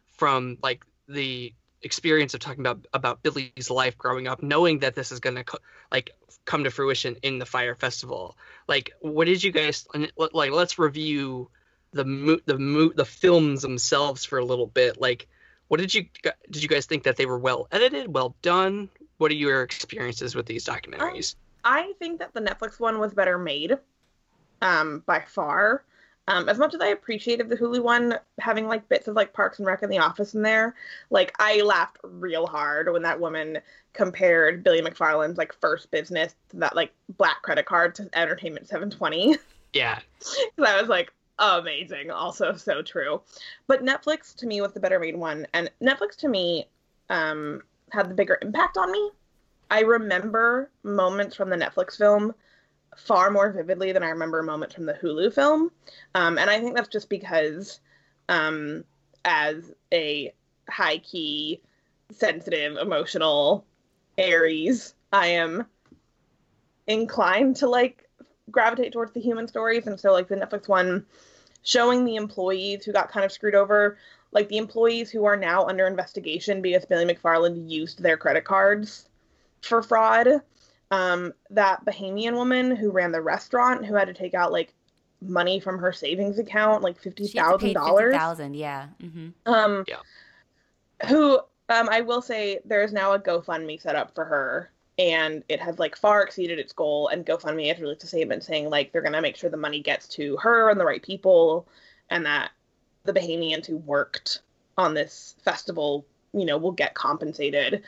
from 0.08 0.58
like 0.62 0.84
the 1.08 1.54
experience 1.82 2.34
of 2.34 2.40
talking 2.40 2.60
about 2.60 2.86
about 2.92 3.22
Billy's 3.22 3.70
life 3.70 3.98
growing 3.98 4.28
up, 4.28 4.42
knowing 4.42 4.80
that 4.80 4.94
this 4.94 5.12
is 5.12 5.20
gonna 5.20 5.44
co- 5.44 5.58
like 5.90 6.10
come 6.44 6.64
to 6.64 6.70
fruition 6.70 7.16
in 7.22 7.38
the 7.38 7.46
Fyre 7.46 7.74
Festival. 7.74 8.36
Like, 8.68 8.92
what 9.00 9.26
did 9.26 9.42
you 9.42 9.52
guys 9.52 9.86
like? 10.32 10.52
Let's 10.52 10.78
review 10.78 11.50
the 11.92 12.04
mo- 12.04 12.40
the 12.46 12.58
mo- 12.58 12.92
the 12.94 13.04
films 13.04 13.62
themselves 13.62 14.24
for 14.24 14.38
a 14.38 14.44
little 14.44 14.66
bit. 14.66 15.00
Like, 15.00 15.28
what 15.72 15.80
did 15.80 15.94
you 15.94 16.04
did 16.50 16.62
you 16.62 16.68
guys 16.68 16.84
think 16.84 17.02
that 17.04 17.16
they 17.16 17.24
were 17.24 17.38
well 17.38 17.66
edited, 17.72 18.12
well 18.12 18.36
done? 18.42 18.90
what 19.22 19.30
are 19.30 19.34
your 19.34 19.62
experiences 19.62 20.34
with 20.34 20.46
these 20.46 20.64
documentaries? 20.64 21.36
Um, 21.64 21.72
I 21.72 21.92
think 22.00 22.18
that 22.18 22.34
the 22.34 22.40
Netflix 22.40 22.80
one 22.80 22.98
was 22.98 23.14
better 23.14 23.38
made, 23.38 23.78
um, 24.60 25.04
by 25.06 25.20
far. 25.20 25.84
Um, 26.26 26.48
as 26.48 26.58
much 26.58 26.74
as 26.74 26.80
I 26.80 26.88
appreciated 26.88 27.48
the 27.48 27.56
Hulu 27.56 27.82
one 27.84 28.18
having 28.40 28.66
like 28.66 28.88
bits 28.88 29.06
of 29.06 29.14
like 29.14 29.32
Parks 29.32 29.60
and 29.60 29.66
Rec 29.66 29.82
and 29.82 29.92
The 29.92 29.98
Office 29.98 30.34
in 30.34 30.42
there, 30.42 30.74
like 31.10 31.32
I 31.38 31.62
laughed 31.62 31.98
real 32.02 32.48
hard 32.48 32.92
when 32.92 33.02
that 33.02 33.20
woman 33.20 33.58
compared 33.92 34.64
Billy 34.64 34.82
McFarland's 34.82 35.38
like 35.38 35.52
first 35.52 35.90
business 35.92 36.34
to 36.48 36.56
that 36.56 36.74
like 36.74 36.92
black 37.16 37.42
credit 37.42 37.66
card 37.66 37.94
to 37.94 38.10
Entertainment 38.12 38.66
720. 38.66 39.36
Yeah, 39.72 40.00
because 40.18 40.72
I 40.72 40.80
was 40.80 40.88
like, 40.88 41.12
amazing. 41.38 42.10
Also 42.10 42.54
so 42.54 42.82
true. 42.82 43.22
But 43.66 43.84
Netflix 43.84 44.34
to 44.36 44.46
me 44.46 44.60
was 44.60 44.72
the 44.72 44.80
better 44.80 44.98
made 44.98 45.16
one, 45.16 45.46
and 45.54 45.70
Netflix 45.82 46.16
to 46.18 46.28
me, 46.28 46.68
um, 47.10 47.62
had 47.90 48.08
the 48.08 48.14
bigger 48.14 48.38
impact 48.42 48.76
on 48.76 48.90
me. 48.90 49.10
I 49.70 49.80
remember 49.80 50.70
moments 50.82 51.36
from 51.36 51.50
the 51.50 51.56
Netflix 51.56 51.96
film 51.96 52.34
far 52.96 53.30
more 53.30 53.50
vividly 53.50 53.92
than 53.92 54.02
I 54.02 54.10
remember 54.10 54.42
moments 54.42 54.74
from 54.74 54.86
the 54.86 54.94
Hulu 54.94 55.34
film. 55.34 55.70
Um, 56.14 56.38
and 56.38 56.50
I 56.50 56.60
think 56.60 56.76
that's 56.76 56.88
just 56.88 57.08
because, 57.08 57.80
um, 58.28 58.84
as 59.24 59.72
a 59.92 60.34
high 60.68 60.98
key, 60.98 61.60
sensitive, 62.10 62.76
emotional 62.76 63.64
Aries, 64.18 64.94
I 65.12 65.28
am 65.28 65.66
inclined 66.86 67.56
to 67.56 67.68
like 67.68 68.08
gravitate 68.50 68.92
towards 68.92 69.12
the 69.12 69.20
human 69.20 69.48
stories. 69.48 69.86
And 69.86 69.98
so, 69.98 70.12
like, 70.12 70.28
the 70.28 70.36
Netflix 70.36 70.68
one 70.68 71.06
showing 71.62 72.04
the 72.04 72.16
employees 72.16 72.84
who 72.84 72.92
got 72.92 73.10
kind 73.10 73.24
of 73.24 73.32
screwed 73.32 73.54
over 73.54 73.96
like 74.32 74.48
the 74.48 74.56
employees 74.56 75.10
who 75.10 75.24
are 75.24 75.36
now 75.36 75.66
under 75.66 75.86
investigation 75.86 76.60
because 76.62 76.84
Billy 76.84 77.04
McFarland 77.04 77.70
used 77.70 78.02
their 78.02 78.16
credit 78.16 78.44
cards 78.44 79.08
for 79.60 79.82
fraud. 79.82 80.42
Um, 80.90 81.32
that 81.50 81.84
Bahamian 81.86 82.34
woman 82.34 82.76
who 82.76 82.90
ran 82.90 83.12
the 83.12 83.20
restaurant 83.22 83.86
who 83.86 83.94
had 83.94 84.08
to 84.08 84.14
take 84.14 84.34
out 84.34 84.52
like 84.52 84.74
money 85.22 85.60
from 85.60 85.78
her 85.78 85.92
savings 85.92 86.38
account, 86.38 86.82
like 86.82 86.98
fifty 86.98 87.28
thousand 87.28 87.74
dollars. 87.74 88.14
Thousand, 88.14 88.54
yeah. 88.54 88.88
Mm-hmm. 89.02 89.50
Um, 89.50 89.84
yeah. 89.88 89.96
Who 91.08 91.38
um, 91.68 91.88
I 91.90 92.02
will 92.02 92.20
say 92.20 92.60
there 92.64 92.82
is 92.82 92.92
now 92.92 93.12
a 93.12 93.18
GoFundMe 93.18 93.80
set 93.80 93.96
up 93.96 94.14
for 94.14 94.24
her, 94.24 94.70
and 94.98 95.42
it 95.48 95.60
has 95.60 95.78
like 95.78 95.96
far 95.96 96.22
exceeded 96.22 96.58
its 96.58 96.72
goal. 96.72 97.08
And 97.08 97.24
GoFundMe 97.26 97.68
has 97.68 97.80
released 97.80 98.04
a 98.04 98.06
statement 98.06 98.44
saying 98.44 98.70
like 98.70 98.92
they're 98.92 99.02
gonna 99.02 99.22
make 99.22 99.36
sure 99.36 99.50
the 99.50 99.56
money 99.56 99.80
gets 99.80 100.08
to 100.08 100.36
her 100.38 100.70
and 100.70 100.78
the 100.78 100.84
right 100.84 101.02
people, 101.02 101.66
and 102.10 102.26
that 102.26 102.50
the 103.04 103.12
Bahamians 103.12 103.66
who 103.66 103.78
worked 103.78 104.42
on 104.78 104.94
this 104.94 105.34
festival, 105.44 106.06
you 106.32 106.44
know, 106.44 106.56
will 106.56 106.72
get 106.72 106.94
compensated. 106.94 107.82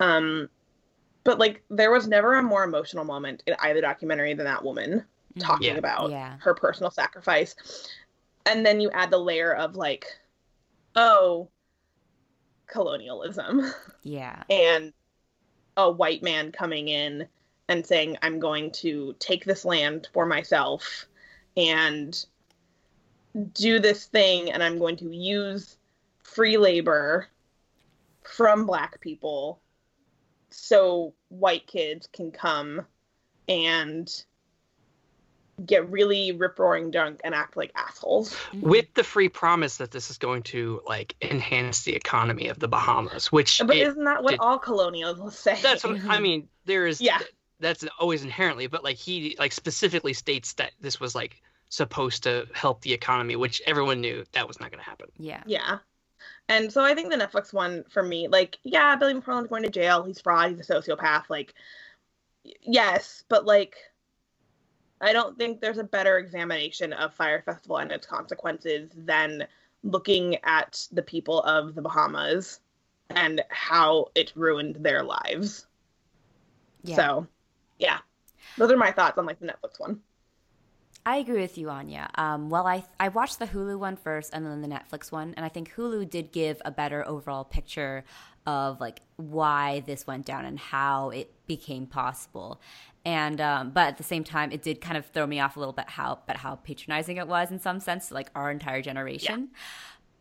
Um, 0.00 0.48
but 1.24 1.38
like 1.38 1.62
there 1.70 1.90
was 1.90 2.06
never 2.06 2.34
a 2.34 2.42
more 2.42 2.64
emotional 2.64 3.04
moment 3.04 3.42
in 3.46 3.54
either 3.60 3.80
documentary 3.80 4.34
than 4.34 4.44
that 4.44 4.64
woman 4.64 4.90
mm-hmm. 4.90 5.40
talking 5.40 5.72
yeah. 5.72 5.78
about 5.78 6.10
yeah. 6.10 6.36
her 6.40 6.54
personal 6.54 6.90
sacrifice. 6.90 7.54
And 8.46 8.64
then 8.64 8.80
you 8.80 8.90
add 8.90 9.10
the 9.10 9.18
layer 9.18 9.54
of 9.54 9.74
like, 9.74 10.06
oh, 10.96 11.48
colonialism. 12.66 13.72
Yeah. 14.02 14.42
And 14.50 14.92
a 15.76 15.90
white 15.90 16.22
man 16.22 16.52
coming 16.52 16.88
in 16.88 17.26
and 17.68 17.86
saying, 17.86 18.16
I'm 18.22 18.38
going 18.38 18.70
to 18.72 19.14
take 19.18 19.44
this 19.44 19.64
land 19.64 20.08
for 20.12 20.26
myself 20.26 21.06
and 21.56 22.24
do 23.52 23.80
this 23.80 24.06
thing 24.06 24.50
and 24.52 24.62
I'm 24.62 24.78
going 24.78 24.96
to 24.98 25.14
use 25.14 25.76
free 26.22 26.56
labor 26.56 27.28
from 28.22 28.66
black 28.66 29.00
people 29.00 29.60
so 30.50 31.14
white 31.28 31.66
kids 31.66 32.08
can 32.12 32.30
come 32.30 32.86
and 33.48 34.24
get 35.64 35.88
really 35.90 36.32
rip 36.32 36.58
roaring 36.58 36.90
drunk 36.90 37.20
and 37.24 37.34
act 37.34 37.56
like 37.56 37.70
assholes. 37.74 38.34
Mm-hmm. 38.34 38.68
With 38.68 38.94
the 38.94 39.04
free 39.04 39.28
promise 39.28 39.76
that 39.76 39.90
this 39.90 40.10
is 40.10 40.18
going 40.18 40.42
to 40.44 40.80
like 40.86 41.14
enhance 41.22 41.82
the 41.82 41.94
economy 41.94 42.48
of 42.48 42.58
the 42.58 42.68
Bahamas, 42.68 43.30
which 43.30 43.60
But 43.64 43.76
is 43.76 43.96
not 43.96 44.16
that 44.16 44.24
what 44.24 44.40
all 44.40 44.58
colonials 44.58 45.38
say? 45.38 45.58
That's 45.62 45.84
what 45.84 46.00
I 46.08 46.20
mean. 46.20 46.48
There 46.64 46.86
is 46.86 47.00
yeah. 47.00 47.20
that's 47.60 47.84
always 47.98 48.24
inherently, 48.24 48.66
but 48.66 48.82
like 48.82 48.96
he 48.96 49.36
like 49.38 49.52
specifically 49.52 50.12
states 50.12 50.54
that 50.54 50.72
this 50.80 50.98
was 50.98 51.14
like 51.14 51.40
supposed 51.68 52.22
to 52.22 52.46
help 52.54 52.80
the 52.82 52.92
economy, 52.92 53.36
which 53.36 53.60
everyone 53.66 54.00
knew 54.00 54.24
that 54.32 54.46
was 54.48 54.60
not 54.60 54.70
going 54.70 54.82
to 54.82 54.88
happen. 54.88 55.08
Yeah. 55.18 55.42
Yeah. 55.46 55.78
And 56.48 56.72
so 56.72 56.82
I 56.82 56.94
think 56.94 57.10
the 57.10 57.16
Netflix 57.16 57.52
one 57.52 57.84
for 57.90 58.02
me, 58.02 58.28
like, 58.28 58.58
yeah, 58.64 58.96
Billy 58.96 59.14
McFarland's 59.14 59.48
going 59.48 59.62
to 59.62 59.70
jail. 59.70 60.04
He's 60.04 60.20
fraud. 60.20 60.50
He's 60.50 60.68
a 60.68 60.74
sociopath. 60.74 61.24
Like, 61.28 61.54
yes, 62.62 63.24
but 63.28 63.46
like, 63.46 63.76
I 65.00 65.12
don't 65.12 65.36
think 65.36 65.60
there's 65.60 65.78
a 65.78 65.84
better 65.84 66.18
examination 66.18 66.92
of 66.92 67.14
Fyre 67.14 67.42
Festival 67.42 67.78
and 67.78 67.92
its 67.92 68.06
consequences 68.06 68.90
than 68.96 69.46
looking 69.82 70.36
at 70.44 70.86
the 70.92 71.02
people 71.02 71.42
of 71.42 71.74
the 71.74 71.82
Bahamas 71.82 72.60
and 73.10 73.42
how 73.50 74.08
it 74.14 74.32
ruined 74.34 74.76
their 74.76 75.02
lives. 75.02 75.66
Yeah. 76.82 76.96
So, 76.96 77.26
yeah, 77.78 77.98
those 78.56 78.70
are 78.70 78.76
my 78.76 78.92
thoughts 78.92 79.18
on 79.18 79.26
like 79.26 79.40
the 79.40 79.46
Netflix 79.46 79.78
one. 79.78 80.00
I 81.06 81.16
agree 81.18 81.40
with 81.40 81.58
you, 81.58 81.68
Anya. 81.68 82.08
Um, 82.14 82.48
well, 82.48 82.66
I 82.66 82.84
I 82.98 83.08
watched 83.08 83.38
the 83.38 83.46
Hulu 83.46 83.78
one 83.78 83.96
first 83.96 84.32
and 84.32 84.46
then 84.46 84.62
the 84.62 84.68
Netflix 84.68 85.12
one, 85.12 85.34
and 85.36 85.44
I 85.44 85.50
think 85.50 85.74
Hulu 85.74 86.08
did 86.08 86.32
give 86.32 86.62
a 86.64 86.70
better 86.70 87.06
overall 87.06 87.44
picture 87.44 88.04
of 88.46 88.80
like 88.80 89.00
why 89.16 89.80
this 89.86 90.06
went 90.06 90.26
down 90.26 90.44
and 90.44 90.58
how 90.58 91.10
it 91.10 91.32
became 91.46 91.86
possible. 91.86 92.60
And 93.04 93.40
um, 93.40 93.70
but 93.70 93.88
at 93.88 93.98
the 93.98 94.02
same 94.02 94.24
time, 94.24 94.50
it 94.52 94.62
did 94.62 94.80
kind 94.80 94.96
of 94.96 95.06
throw 95.06 95.26
me 95.26 95.40
off 95.40 95.56
a 95.56 95.58
little 95.58 95.74
bit 95.74 95.88
how 95.88 96.20
but 96.26 96.36
how 96.36 96.56
patronizing 96.56 97.18
it 97.18 97.28
was 97.28 97.50
in 97.50 97.58
some 97.58 97.80
sense, 97.80 98.10
like 98.10 98.30
our 98.34 98.50
entire 98.50 98.82
generation. 98.82 99.48
Yeah. 99.52 99.58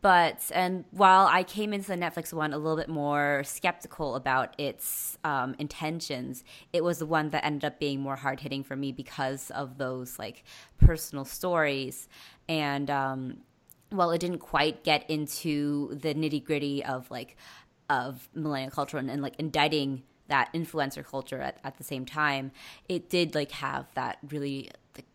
But 0.02 0.52
and 0.54 0.84
while 0.92 1.28
I 1.28 1.44
came 1.44 1.72
into 1.72 1.88
the 1.88 1.96
Netflix 1.96 2.34
one 2.34 2.52
a 2.52 2.58
little 2.58 2.76
bit 2.76 2.90
more 2.90 3.42
skeptical 3.46 4.16
about 4.16 4.54
its 4.60 5.18
um, 5.24 5.56
intentions, 5.60 6.44
it 6.74 6.84
was 6.84 7.00
the 7.00 7.06
one 7.06 7.30
that 7.30 7.46
ended 7.46 7.64
up 7.64 7.80
being 7.80 8.02
more 8.02 8.18
hard 8.18 8.42
hitting 8.42 8.66
for 8.66 8.76
me 8.76 8.92
because 8.92 9.50
of 9.52 9.78
those 9.78 10.20
like 10.20 10.44
personal 10.78 11.24
stories 11.24 12.10
and 12.50 12.90
um, 12.90 13.38
well, 13.94 14.12
it 14.12 14.20
didn't 14.20 14.40
quite 14.40 14.84
get 14.84 15.10
into 15.10 15.96
the 15.96 16.14
nitty 16.14 16.44
gritty 16.44 16.84
of 16.84 17.10
like 17.12 17.38
of 17.94 18.28
millennial 18.34 18.72
culture 18.72 18.98
and, 18.98 19.10
and 19.10 19.22
like 19.22 19.36
indicting 19.38 20.04
that 20.28 20.52
influencer 20.54 21.06
culture 21.06 21.42
at, 21.42 21.60
at 21.64 21.78
the 21.78 21.84
same 21.84 22.06
time, 22.06 22.52
it 22.90 23.10
did 23.10 23.36
like 23.36 23.52
have 23.52 23.86
that 23.94 24.18
really 24.30 24.70
like, 24.96 25.06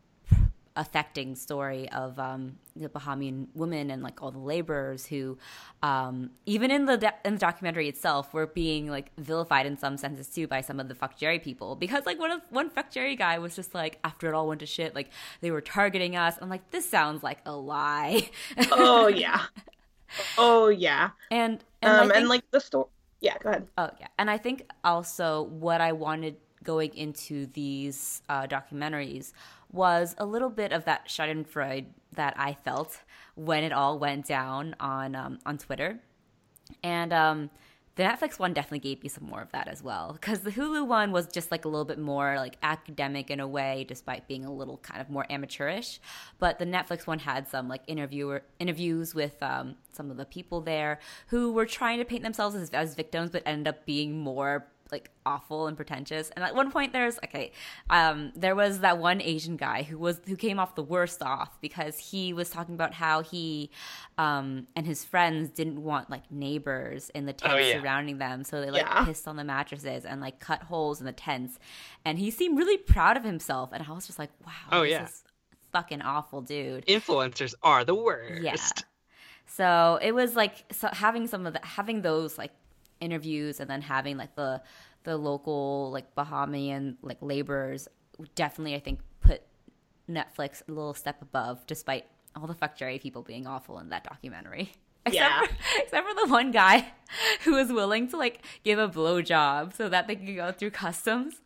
affecting 0.77 1.35
story 1.35 1.91
of 1.91 2.21
um, 2.21 2.57
the 2.77 2.89
Bahamian 2.89 3.49
women 3.55 3.91
and 3.91 4.01
like 4.01 4.23
all 4.23 4.31
the 4.31 4.39
laborers 4.39 5.07
who, 5.07 5.37
um, 5.83 6.31
even 6.47 6.71
in 6.71 6.85
the 6.85 7.13
in 7.25 7.35
the 7.35 7.41
documentary 7.41 7.89
itself, 7.89 8.33
were 8.33 8.47
being 8.47 8.89
like 8.89 9.11
vilified 9.19 9.67
in 9.67 9.77
some 9.77 9.97
senses 9.97 10.29
too 10.29 10.47
by 10.47 10.61
some 10.61 10.79
of 10.79 10.87
the 10.89 10.95
fuck 10.95 11.19
Jerry 11.19 11.41
people 11.41 11.75
because 11.75 12.07
like 12.07 12.21
one 12.21 12.31
of 12.31 12.43
one 12.51 12.71
fuck 12.71 12.93
Jerry 12.93 13.17
guy 13.17 13.39
was 13.39 13.57
just 13.57 13.75
like 13.75 13.99
after 14.05 14.29
it 14.29 14.35
all 14.35 14.47
went 14.47 14.61
to 14.61 14.67
shit, 14.67 14.95
like 14.95 15.11
they 15.41 15.51
were 15.51 15.61
targeting 15.61 16.15
us. 16.15 16.37
I'm 16.41 16.49
like, 16.49 16.71
this 16.71 16.89
sounds 16.89 17.25
like 17.25 17.41
a 17.45 17.57
lie. 17.57 18.31
oh 18.71 19.09
yeah, 19.09 19.47
oh 20.37 20.69
yeah, 20.69 21.11
and 21.31 21.65
and, 21.83 21.93
um, 21.93 22.09
think, 22.09 22.17
and 22.17 22.29
like 22.29 22.51
the 22.51 22.61
story. 22.61 22.87
Yeah, 23.21 23.37
go 23.39 23.51
ahead. 23.51 23.67
Oh 23.77 23.91
yeah, 24.01 24.09
and 24.19 24.31
I 24.31 24.39
think 24.39 24.71
also 24.85 25.43
what 25.43 25.81
I 25.81 25.93
wanted 25.93 26.37
going 26.65 26.95
into 26.97 27.47
these 27.47 28.23
uh, 28.29 28.47
documentaries 28.47 29.33
was 29.73 30.15
a 30.19 30.27
little 30.27 30.51
bit 30.51 30.73
of 30.73 30.85
that 30.85 31.09
Schadenfreude 31.09 31.87
that 32.15 32.35
I 32.39 32.55
felt 32.55 33.03
when 33.35 33.65
it 33.65 33.73
all 33.73 33.99
went 33.99 34.27
down 34.27 34.75
on 34.81 35.15
um, 35.15 35.39
on 35.45 35.59
Twitter, 35.59 36.01
and 36.83 37.13
um, 37.13 37.51
the 37.99 38.05
Netflix 38.05 38.39
one 38.39 38.53
definitely 38.53 38.79
gave 38.79 39.03
me 39.03 39.09
some 39.09 39.25
more 39.25 39.43
of 39.43 39.51
that 39.51 39.67
as 39.67 39.83
well. 39.83 40.13
Because 40.13 40.41
the 40.41 40.53
Hulu 40.53 40.87
one 40.87 41.11
was 41.11 41.27
just 41.27 41.51
like 41.51 41.65
a 41.65 41.69
little 41.69 41.85
bit 41.85 41.99
more 41.99 42.37
like 42.37 42.57
academic 42.63 43.29
in 43.29 43.41
a 43.41 43.49
way, 43.49 43.85
despite 43.89 44.29
being 44.29 44.45
a 44.45 44.53
little 44.53 44.77
kind 44.77 45.01
of 45.01 45.11
more 45.11 45.27
amateurish. 45.29 45.99
But 46.39 46.61
the 46.61 46.65
Netflix 46.65 47.09
one 47.09 47.19
had 47.19 47.49
some 47.49 47.69
like 47.69 47.83
interviewer 47.89 48.45
interviews 48.61 49.17
with 49.17 49.43
um, 49.43 49.75
some 49.91 50.13
of 50.13 50.17
the 50.17 50.25
people 50.25 50.61
there 50.61 51.01
who 51.27 51.53
were 51.53 51.67
trying 51.67 51.99
to 51.99 52.05
paint 52.05 52.23
themselves 52.23 52.55
as, 52.55 52.71
as 52.71 52.95
victims, 52.95 53.31
but 53.31 53.43
ended 53.45 53.67
up 53.67 53.85
being 53.85 54.17
more 54.17 54.69
like 54.91 55.11
awful 55.27 55.67
and 55.67 55.77
pretentious. 55.77 56.31
And 56.31 56.45
at 56.45 56.55
one 56.55 56.71
point, 56.71 56.93
there's 56.93 57.19
okay, 57.25 57.53
um, 57.91 58.33
there 58.35 58.55
was 58.55 58.81
that 58.81 58.99
one 58.99 59.21
Asian 59.21 59.57
guy 59.57 59.83
who 59.83 59.99
was 59.99 60.21
who 60.27 60.37
came 60.37 60.59
off 60.59 60.75
the 60.75 60.83
worst 60.83 61.23
off 61.23 61.61
because 61.61 61.99
he 61.99 62.33
was 62.33 62.51
talking 62.51 62.75
about 62.75 62.95
how 62.95 63.23
he 63.23 63.71
um, 64.17 64.67
and 64.77 64.87
his 64.87 65.05
friends 65.05 65.51
didn't 65.51 65.83
want 65.83 66.11
like 66.11 66.31
neighbors 66.31 67.11
in 67.15 67.27
the 67.27 67.33
tents 67.33 67.55
oh, 67.55 67.59
yeah. 67.59 67.81
surrounding 67.81 68.19
them, 68.19 68.45
so 68.45 68.61
they 68.61 68.71
like 68.71 68.83
yeah. 68.83 69.05
pissed 69.05 69.29
on 69.29 69.37
the 69.37 69.45
mattresses 69.45 70.05
and 70.05 70.21
like 70.21 70.41
cut 70.41 70.63
holes 70.63 71.01
in 71.01 71.07
the 71.07 71.13
tents. 71.13 71.59
And 72.05 72.19
he 72.19 72.31
seemed 72.31 72.59
really 72.59 72.79
proud 72.79 73.17
of 73.17 73.25
himself, 73.25 73.71
and 73.73 73.85
I 73.87 73.93
was 73.93 74.07
just 74.07 74.19
like, 74.19 74.31
wow, 74.45 74.53
oh 74.73 74.83
yeah. 74.83 75.09
Fucking 75.73 76.01
awful, 76.01 76.41
dude. 76.41 76.87
Influencers 76.87 77.55
are 77.63 77.85
the 77.85 77.95
worst. 77.95 78.43
Yeah. 78.43 78.57
So 79.49 79.99
it 80.01 80.13
was 80.13 80.37
like 80.37 80.65
so 80.73 80.89
having 80.93 81.27
some 81.27 81.47
of 81.47 81.55
the 81.55 81.61
having 81.63 82.03
those 82.03 82.39
like 82.39 82.53
interviews 83.01 83.61
and 83.61 83.69
then 83.69 83.83
having 83.83 84.17
like 84.17 84.35
the 84.35 84.63
the 85.05 85.17
local 85.17 85.91
like 85.93 86.15
Bahamian 86.15 86.97
like 87.03 87.19
laborers 87.21 87.89
definitely 88.35 88.75
I 88.75 88.81
think 88.81 89.01
put 89.21 89.43
Netflix 90.09 90.63
a 90.69 90.73
little 90.73 90.95
step 90.95 91.23
above 91.23 91.67
despite 91.67 92.07
all 92.37 92.47
the 92.47 92.55
fuck 92.55 92.77
Jerry 92.77 92.99
people 92.99 93.23
being 93.23 93.47
awful 93.47 93.79
in 93.79 93.91
that 93.91 94.05
documentary. 94.05 94.73
Except, 95.07 95.23
yeah. 95.25 95.41
for, 95.41 95.83
except 95.83 96.07
for 96.07 96.27
the 96.27 96.31
one 96.31 96.51
guy 96.51 96.87
who 97.45 97.53
was 97.53 97.73
willing 97.73 98.11
to 98.11 98.19
like 98.19 98.45
give 98.63 98.79
a 98.79 98.89
blowjob 98.89 99.75
so 99.75 99.89
that 99.89 100.07
they 100.07 100.17
could 100.17 100.37
go 100.37 100.53
through 100.53 100.73
customs. 100.73 101.41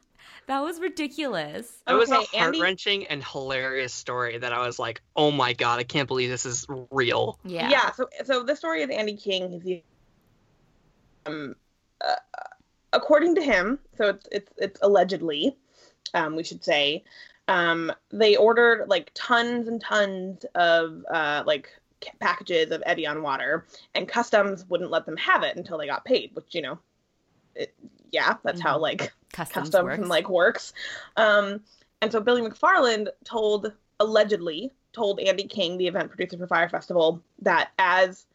That 0.49 0.61
was 0.61 0.80
ridiculous. 0.80 1.82
It 1.87 1.92
was 1.92 2.11
a 2.11 2.23
heart 2.37 2.56
wrenching 2.61 3.06
and 3.06 3.23
hilarious 3.23 3.94
story 3.94 4.38
that 4.38 4.52
I 4.52 4.66
was 4.66 4.80
like, 4.80 5.00
oh 5.14 5.30
my 5.30 5.52
god, 5.52 5.78
I 5.78 5.85
can't 5.85 6.09
believe 6.09 6.28
this 6.28 6.44
is 6.44 6.66
real. 6.90 7.38
Yeah. 7.44 7.68
Yeah. 7.71 7.92
So, 7.92 8.09
so 8.24 8.42
the 8.42 8.57
story 8.57 8.83
of 8.83 8.90
Andy 8.90 9.16
King 9.16 9.53
is 9.53 9.62
the 9.62 9.85
um, 11.26 11.56
uh, 12.00 12.14
according 12.92 13.35
to 13.37 13.42
him, 13.42 13.78
so 13.96 14.08
it's 14.08 14.28
it's, 14.30 14.52
it's 14.58 14.80
allegedly, 14.82 15.56
um, 16.14 16.37
we 16.37 16.44
should 16.44 16.64
say, 16.64 17.04
um, 17.48 17.92
they 18.11 18.37
ordered 18.37 18.88
like 18.88 19.11
tons 19.14 19.68
and 19.68 19.80
tons 19.80 20.44
of 20.54 21.04
uh, 21.11 21.42
like 21.46 21.68
packages 22.20 22.70
of 22.70 22.82
Evian 22.82 23.22
water, 23.22 23.66
and 23.94 24.08
customs 24.08 24.64
wouldn't 24.68 24.90
let 24.90 25.06
them 25.06 25.16
have 25.16 25.42
it 25.42 25.56
until 25.56 25.78
they 25.78 25.87
got 25.87 26.04
paid. 26.04 26.30
Which 26.35 26.54
you 26.54 26.62
know, 26.62 26.78
it, 27.54 27.74
yeah, 28.11 28.35
that's 28.42 28.61
mm-hmm. 28.61 28.68
how 28.68 28.78
like 28.78 29.12
customs, 29.32 29.70
customs 29.70 29.85
works. 29.85 29.98
and 29.98 30.08
like 30.08 30.28
works. 30.28 30.72
Um, 31.16 31.61
and 32.00 32.11
so 32.11 32.20
Billy 32.20 32.42
McFarland 32.42 33.08
told 33.24 33.72
allegedly 34.00 34.72
told 34.92 35.20
Andy 35.20 35.44
King, 35.44 35.78
the 35.78 35.87
event 35.87 36.11
producer 36.11 36.37
for 36.37 36.46
Fyre 36.46 36.68
Festival, 36.68 37.22
that 37.40 37.70
as 37.78 38.26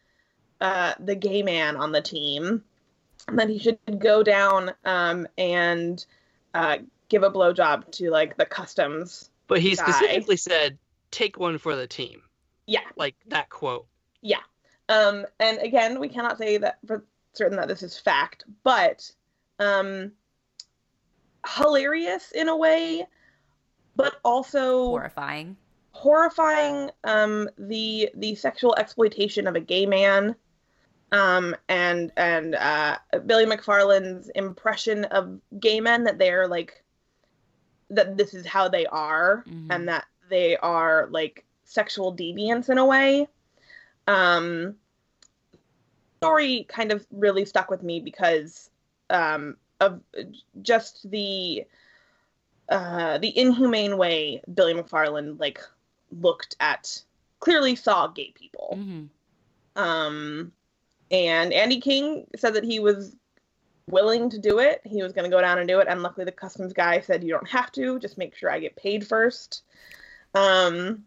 uh, 0.60 0.94
the 0.98 1.14
gay 1.14 1.42
man 1.42 1.76
on 1.76 1.92
the 1.92 2.00
team, 2.00 2.64
that 3.32 3.48
he 3.48 3.58
should 3.58 3.78
go 3.98 4.22
down 4.22 4.72
um, 4.84 5.26
and 5.36 6.04
uh, 6.54 6.78
give 7.08 7.22
a 7.22 7.30
blowjob 7.30 7.90
to 7.92 8.10
like 8.10 8.36
the 8.36 8.46
customs. 8.46 9.30
But 9.46 9.60
he 9.60 9.74
guy. 9.74 9.82
specifically 9.82 10.36
said, 10.36 10.78
"Take 11.10 11.38
one 11.38 11.58
for 11.58 11.76
the 11.76 11.86
team." 11.86 12.22
Yeah, 12.66 12.80
like 12.96 13.16
that 13.28 13.48
quote. 13.48 13.86
Yeah, 14.20 14.40
um, 14.88 15.26
and 15.40 15.58
again, 15.58 16.00
we 16.00 16.08
cannot 16.08 16.38
say 16.38 16.58
that 16.58 16.78
for 16.86 17.04
certain 17.32 17.56
that 17.56 17.68
this 17.68 17.82
is 17.82 17.98
fact, 17.98 18.44
but 18.62 19.10
um, 19.58 20.12
hilarious 21.56 22.32
in 22.32 22.48
a 22.48 22.56
way, 22.56 23.06
but 23.96 24.16
also 24.24 24.86
horrifying. 24.86 25.56
Horrifying. 25.92 26.90
Um, 27.04 27.48
the 27.58 28.10
the 28.14 28.34
sexual 28.34 28.74
exploitation 28.76 29.46
of 29.46 29.56
a 29.56 29.60
gay 29.60 29.86
man 29.86 30.36
um, 31.12 31.54
and 31.68 32.12
and 32.16 32.54
uh, 32.54 32.98
Billy 33.26 33.46
McFarland's 33.46 34.28
impression 34.34 35.04
of 35.06 35.38
gay 35.58 35.80
men 35.80 36.04
that 36.04 36.18
they're 36.18 36.46
like 36.46 36.82
that 37.90 38.16
this 38.16 38.34
is 38.34 38.46
how 38.46 38.68
they 38.68 38.86
are 38.86 39.44
mm-hmm. 39.48 39.70
and 39.70 39.88
that 39.88 40.04
they 40.28 40.56
are 40.58 41.08
like 41.10 41.44
sexual 41.64 42.14
deviants 42.14 42.68
in 42.68 42.78
a 42.78 42.84
way. 42.84 43.26
Um, 44.06 44.76
story 46.18 46.66
kind 46.68 46.92
of 46.92 47.06
really 47.10 47.44
stuck 47.44 47.70
with 47.70 47.82
me 47.82 48.00
because 48.00 48.70
um, 49.10 49.56
of 49.80 50.00
just 50.60 51.10
the 51.10 51.64
uh, 52.68 53.16
the 53.18 53.36
inhumane 53.38 53.96
way 53.96 54.42
Billy 54.52 54.74
McFarland 54.74 55.40
like 55.40 55.60
looked 56.10 56.56
at 56.60 57.02
clearly 57.40 57.76
saw 57.76 58.08
gay 58.08 58.32
people. 58.34 58.76
Mm-hmm. 58.78 59.82
Um, 59.82 60.52
and 61.10 61.52
Andy 61.52 61.80
King 61.80 62.26
said 62.36 62.54
that 62.54 62.64
he 62.64 62.80
was 62.80 63.16
willing 63.88 64.30
to 64.30 64.38
do 64.38 64.58
it. 64.58 64.80
He 64.84 65.02
was 65.02 65.12
going 65.12 65.28
to 65.28 65.34
go 65.34 65.40
down 65.40 65.58
and 65.58 65.66
do 65.66 65.80
it. 65.80 65.88
And 65.88 66.02
luckily, 66.02 66.24
the 66.24 66.32
customs 66.32 66.72
guy 66.72 67.00
said, 67.00 67.24
You 67.24 67.30
don't 67.30 67.48
have 67.48 67.72
to. 67.72 67.98
Just 67.98 68.18
make 68.18 68.36
sure 68.36 68.50
I 68.50 68.60
get 68.60 68.76
paid 68.76 69.06
first. 69.06 69.62
Um, 70.34 71.04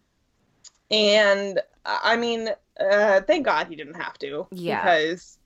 and 0.90 1.60
I 1.86 2.18
mean, 2.18 2.50
uh, 2.80 3.22
thank 3.22 3.46
God 3.46 3.68
he 3.68 3.76
didn't 3.76 3.96
have 3.96 4.18
to. 4.20 4.48
Yeah. 4.52 4.82
Because. 4.82 5.38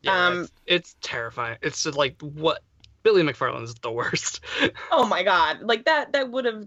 Yeah, 0.00 0.26
um, 0.26 0.40
it's, 0.42 0.52
it's 0.66 0.96
terrifying. 1.00 1.58
It's 1.62 1.84
just 1.84 1.96
like 1.96 2.20
what 2.20 2.62
Billy 3.04 3.22
McFarland's 3.22 3.74
the 3.74 3.92
worst. 3.92 4.40
oh 4.90 5.06
my 5.06 5.22
God! 5.22 5.60
Like 5.60 5.84
that. 5.84 6.12
That 6.12 6.28
would 6.32 6.44
have 6.44 6.66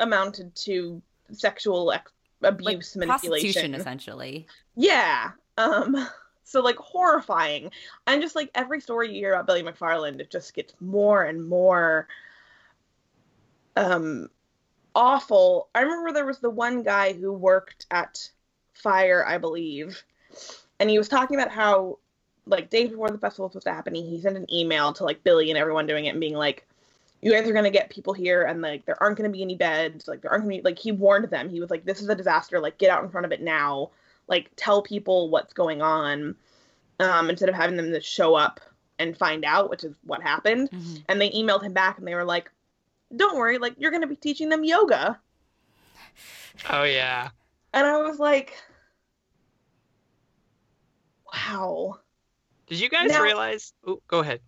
amounted 0.00 0.52
to 0.64 1.00
sexual 1.30 1.92
ex- 1.92 2.10
abuse, 2.42 2.96
like 2.96 3.06
manipulation, 3.06 3.76
essentially. 3.76 4.48
Yeah. 4.74 5.30
Um. 5.56 6.08
So 6.44 6.60
like 6.60 6.76
horrifying. 6.76 7.70
And 8.06 8.22
just 8.22 8.36
like 8.36 8.50
every 8.54 8.80
story 8.80 9.08
you 9.08 9.14
hear 9.14 9.34
about 9.34 9.46
Billy 9.46 9.62
McFarland, 9.62 10.20
it 10.20 10.30
just 10.30 10.54
gets 10.54 10.74
more 10.80 11.24
and 11.24 11.48
more 11.48 12.08
um 13.76 14.28
awful. 14.94 15.68
I 15.74 15.80
remember 15.80 16.12
there 16.12 16.26
was 16.26 16.38
the 16.38 16.50
one 16.50 16.82
guy 16.82 17.12
who 17.12 17.32
worked 17.32 17.86
at 17.90 18.30
Fyre, 18.74 19.24
I 19.26 19.38
believe, 19.38 20.02
and 20.80 20.90
he 20.90 20.98
was 20.98 21.08
talking 21.08 21.38
about 21.38 21.50
how 21.50 21.98
like 22.46 22.70
days 22.70 22.90
before 22.90 23.08
the 23.08 23.18
festival 23.18 23.46
was 23.46 23.52
supposed 23.52 23.66
to 23.66 23.72
happen, 23.72 23.94
he 23.94 24.20
sent 24.20 24.36
an 24.36 24.52
email 24.52 24.92
to 24.94 25.04
like 25.04 25.22
Billy 25.22 25.50
and 25.50 25.58
everyone 25.58 25.86
doing 25.86 26.06
it 26.06 26.10
and 26.10 26.20
being 26.20 26.34
like, 26.34 26.66
You 27.20 27.32
guys 27.32 27.48
are 27.48 27.52
gonna 27.52 27.70
get 27.70 27.90
people 27.90 28.12
here 28.12 28.42
and 28.42 28.60
like 28.60 28.84
there 28.84 29.00
aren't 29.02 29.16
gonna 29.16 29.28
be 29.30 29.42
any 29.42 29.54
beds, 29.54 30.08
like 30.08 30.20
there 30.22 30.30
aren't 30.30 30.44
gonna 30.44 30.56
be 30.56 30.62
like 30.62 30.78
he 30.78 30.92
warned 30.92 31.30
them. 31.30 31.48
He 31.48 31.60
was 31.60 31.70
like, 31.70 31.84
This 31.84 32.02
is 32.02 32.08
a 32.08 32.14
disaster, 32.14 32.60
like 32.60 32.78
get 32.78 32.90
out 32.90 33.04
in 33.04 33.10
front 33.10 33.24
of 33.26 33.32
it 33.32 33.40
now 33.42 33.90
like 34.32 34.50
tell 34.56 34.80
people 34.82 35.28
what's 35.28 35.52
going 35.52 35.82
on 35.82 36.34
um, 36.98 37.28
instead 37.28 37.50
of 37.50 37.54
having 37.54 37.76
them 37.76 37.92
to 37.92 38.00
show 38.00 38.34
up 38.34 38.60
and 38.98 39.16
find 39.16 39.44
out, 39.44 39.68
which 39.68 39.84
is 39.84 39.94
what 40.04 40.22
happened. 40.22 40.70
Mm-hmm. 40.70 40.96
And 41.08 41.20
they 41.20 41.30
emailed 41.30 41.62
him 41.62 41.74
back 41.74 41.98
and 41.98 42.08
they 42.08 42.14
were 42.14 42.24
like, 42.24 42.50
"Don't 43.14 43.36
worry, 43.36 43.58
like 43.58 43.74
you're 43.78 43.90
going 43.90 44.00
to 44.00 44.08
be 44.08 44.16
teaching 44.16 44.48
them 44.48 44.64
yoga." 44.64 45.20
Oh 46.70 46.84
yeah. 46.84 47.28
And 47.74 47.86
I 47.86 47.98
was 47.98 48.18
like, 48.18 48.54
"Wow." 51.32 51.98
Did 52.68 52.80
you 52.80 52.88
guys 52.88 53.10
now, 53.10 53.22
realize? 53.22 53.74
Oh, 53.86 54.00
go 54.08 54.20
ahead. 54.20 54.40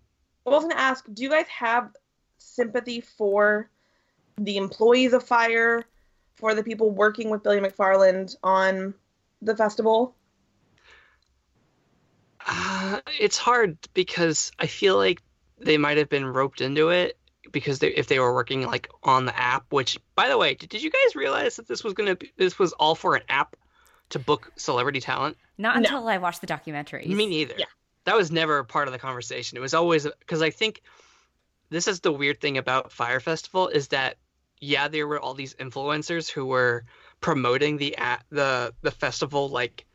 I 0.47 0.51
was 0.51 0.63
going 0.63 0.75
to 0.75 0.81
ask, 0.81 1.05
do 1.13 1.23
you 1.23 1.29
guys 1.29 1.47
have 1.49 1.91
sympathy 2.39 3.03
for 3.03 3.69
the 4.39 4.57
employees 4.57 5.13
of 5.13 5.23
Fyre, 5.23 5.85
for 6.35 6.55
the 6.55 6.63
people 6.63 6.91
working 6.91 7.29
with 7.29 7.43
Billy 7.43 7.61
McFarland 7.61 8.37
on 8.43 8.95
the 9.45 9.57
festival? 9.57 10.17
Uh, 12.47 13.01
it's 13.19 13.39
hard 13.39 13.79
because 13.95 14.53
I 14.59 14.67
feel 14.67 14.97
like 14.97 15.23
they 15.59 15.79
might 15.79 15.97
have 15.97 16.09
been 16.09 16.27
roped 16.27 16.61
into 16.61 16.91
it 16.91 17.17
because 17.51 17.79
they, 17.79 17.89
if 17.89 18.07
they 18.07 18.19
were 18.19 18.35
working 18.35 18.67
like 18.67 18.91
on 19.03 19.25
the 19.25 19.39
app. 19.39 19.67
Which, 19.71 19.99
by 20.15 20.29
the 20.29 20.37
way, 20.37 20.55
did, 20.55 20.69
did 20.69 20.83
you 20.83 20.91
guys 20.91 21.15
realize 21.17 21.57
that 21.57 21.67
this 21.67 21.83
was 21.83 21.95
gonna 21.95 22.17
be, 22.17 22.33
this 22.37 22.59
was 22.59 22.73
all 22.75 22.95
for 22.95 23.15
an 23.17 23.23
app 23.29 23.57
to 24.11 24.19
book 24.19 24.53
celebrity 24.57 25.01
talent? 25.01 25.37
Not 25.57 25.77
No. 25.77 25.83
until 25.83 26.09
I 26.09 26.19
watched 26.19 26.41
the 26.41 26.47
documentary. 26.47 27.07
Me 27.07 27.27
neither. 27.27 27.55
Yeah. 27.57 27.67
That 28.05 28.17
was 28.17 28.31
never 28.31 28.63
part 28.65 28.89
of 28.89 28.93
the 28.93 28.99
conversation. 28.99 29.57
It 29.57 29.63
was 29.63 29.73
always 29.73 30.07
because 30.19 30.43
I 30.43 30.51
think 30.51 30.83
this 31.71 31.89
is 31.89 32.01
the 32.01 32.13
weird 32.13 32.41
thing 32.41 32.59
about 32.59 32.93
Fyre 32.93 33.21
Festival 33.21 33.69
is 33.69 33.89
that 33.89 34.17
yeah, 34.61 34.89
there 34.89 35.07
were 35.07 35.19
all 35.19 35.35
these 35.35 35.55
influencers 35.55 36.31
who 36.31 36.45
were 36.47 36.85
promoting 37.25 37.79
the 37.79 37.95
a 37.99 38.19
the 38.29 38.75
the 38.83 38.91
festival 38.91 39.49
like 39.49 39.87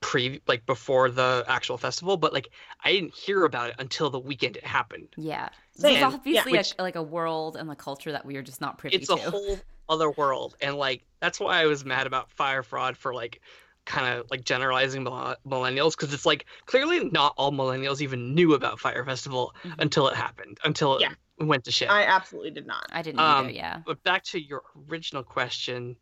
pre 0.00 0.40
like 0.48 0.64
before 0.64 1.10
the 1.10 1.44
actual 1.46 1.76
festival, 1.76 2.16
but 2.16 2.32
like 2.32 2.48
I 2.82 2.92
didn't 2.92 3.12
hear 3.14 3.44
about 3.44 3.68
it 3.68 3.74
until 3.78 4.08
the 4.08 4.18
weekend 4.18 4.56
it 4.56 4.64
happened. 4.64 5.08
Yeah. 5.18 5.50
Same. 5.76 5.92
It's 5.92 6.00
Yeah, 6.00 6.06
obviously 6.06 6.52
which- 6.52 6.74
a, 6.78 6.82
like 6.82 6.96
a 6.96 7.02
world 7.02 7.56
and 7.56 7.70
a 7.70 7.76
culture 7.76 8.10
that 8.12 8.24
we 8.24 8.36
are 8.36 8.42
just 8.42 8.62
not 8.62 8.78
privy 8.78 8.96
It's 8.96 9.08
to. 9.08 9.14
It's 9.14 9.26
a 9.26 9.30
whole 9.30 9.58
other 9.90 10.10
world, 10.12 10.56
and 10.62 10.76
like 10.76 11.02
that's 11.20 11.38
why 11.38 11.60
I 11.60 11.66
was 11.66 11.84
mad 11.84 12.06
about 12.06 12.30
Fyre 12.30 12.62
Fraud 12.62 12.96
for 12.96 13.12
like 13.12 13.42
kind 13.84 14.06
of 14.18 14.30
like 14.30 14.42
generalizing 14.44 15.04
millennials 15.04 15.90
because 15.90 16.14
it's 16.14 16.24
like 16.24 16.46
clearly 16.64 17.04
not 17.10 17.34
all 17.36 17.52
millennials 17.52 18.00
even 18.00 18.34
knew 18.34 18.54
about 18.54 18.80
Fyre 18.80 19.04
Festival 19.04 19.54
Mhm. 19.62 19.74
until 19.78 20.08
it 20.08 20.14
happened, 20.16 20.56
until 20.64 20.98
Yeah. 21.02 21.10
it 21.38 21.44
went 21.44 21.64
to 21.64 21.70
shit. 21.72 21.90
I 21.90 22.04
absolutely 22.04 22.52
did 22.52 22.66
not. 22.66 22.86
I 22.92 23.02
didn't 23.02 23.20
Um, 23.20 23.44
either, 23.46 23.50
yeah. 23.50 23.82
But 23.84 24.02
back 24.04 24.22
to 24.32 24.40
your 24.40 24.62
original 24.88 25.22
question, 25.22 25.96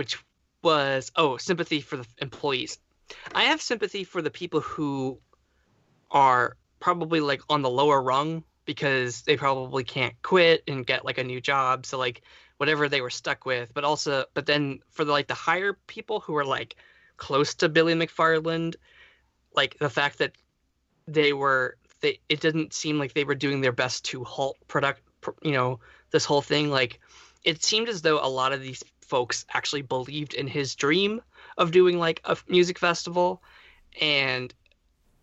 which 0.00 0.16
was 0.62 1.12
oh, 1.14 1.36
sympathy 1.36 1.82
for 1.82 1.98
the 1.98 2.06
employees. 2.22 2.78
I 3.34 3.44
have 3.44 3.60
sympathy 3.60 4.02
for 4.02 4.22
the 4.22 4.30
people 4.30 4.60
who 4.60 5.20
are 6.10 6.56
probably 6.78 7.20
like 7.20 7.42
on 7.50 7.60
the 7.60 7.68
lower 7.68 8.00
rung 8.00 8.42
because 8.64 9.20
they 9.20 9.36
probably 9.36 9.84
can't 9.84 10.14
quit 10.22 10.62
and 10.66 10.86
get 10.86 11.04
like 11.04 11.18
a 11.18 11.24
new 11.24 11.38
job. 11.38 11.84
So 11.84 11.98
like 11.98 12.22
whatever 12.56 12.88
they 12.88 13.02
were 13.02 13.10
stuck 13.10 13.44
with, 13.44 13.74
but 13.74 13.84
also 13.84 14.24
but 14.32 14.46
then 14.46 14.78
for 14.88 15.04
the 15.04 15.12
like 15.12 15.28
the 15.28 15.34
higher 15.34 15.76
people 15.86 16.20
who 16.20 16.34
are 16.34 16.46
like 16.46 16.76
close 17.18 17.54
to 17.56 17.68
Billy 17.68 17.92
McFarland, 17.92 18.76
like 19.54 19.76
the 19.80 19.90
fact 19.90 20.16
that 20.20 20.32
they 21.06 21.34
were 21.34 21.76
they 22.00 22.20
it 22.30 22.40
didn't 22.40 22.72
seem 22.72 22.98
like 22.98 23.12
they 23.12 23.24
were 23.24 23.34
doing 23.34 23.60
their 23.60 23.72
best 23.72 24.06
to 24.06 24.24
halt 24.24 24.56
product 24.66 25.02
you 25.42 25.52
know 25.52 25.78
this 26.10 26.24
whole 26.24 26.40
thing 26.40 26.70
like 26.70 27.00
it 27.44 27.62
seemed 27.62 27.90
as 27.90 28.00
though 28.00 28.18
a 28.24 28.28
lot 28.28 28.54
of 28.54 28.62
these 28.62 28.82
folks 29.10 29.44
actually 29.52 29.82
believed 29.82 30.32
in 30.34 30.46
his 30.46 30.74
dream 30.76 31.20
of 31.58 31.72
doing 31.72 31.98
like 31.98 32.20
a 32.24 32.36
music 32.48 32.78
festival 32.78 33.42
and 34.00 34.54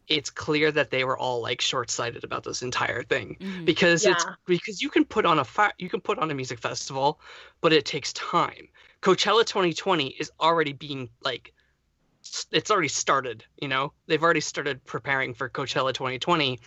it's 0.07 0.29
clear 0.29 0.71
that 0.71 0.89
they 0.89 1.03
were 1.03 1.17
all 1.17 1.41
like 1.41 1.59
short-sighted 1.61 2.23
about 2.23 2.43
this 2.43 2.61
entire 2.61 3.03
thing. 3.03 3.37
Mhm. 3.41 3.65
because 3.65 4.05
it's 4.05 4.25
because 4.45 4.81
you 4.81 4.89
can 4.89 5.05
put 5.05 5.25
on 5.25 5.39
a 5.39 5.43
fi- 5.45 5.73
you 5.77 5.89
can 5.89 6.01
put 6.01 6.17
on 6.19 6.31
a 6.31 6.35
music 6.41 6.59
festival 6.59 7.19
but 7.61 7.73
it 7.73 7.85
takes 7.85 8.13
time. 8.13 8.65
Coachella 9.01 9.43
2020 9.45 10.07
is 10.21 10.31
already 10.39 10.73
being 10.73 11.09
like 11.29 11.53
it's 12.51 12.71
already 12.71 12.87
started 12.89 13.45
you 13.61 13.67
know? 13.67 13.93
They've 14.07 14.23
already 14.23 14.41
started 14.41 14.83
preparing 14.85 15.33
for 15.33 15.49
coachella 15.49 15.93
2020 15.93 16.59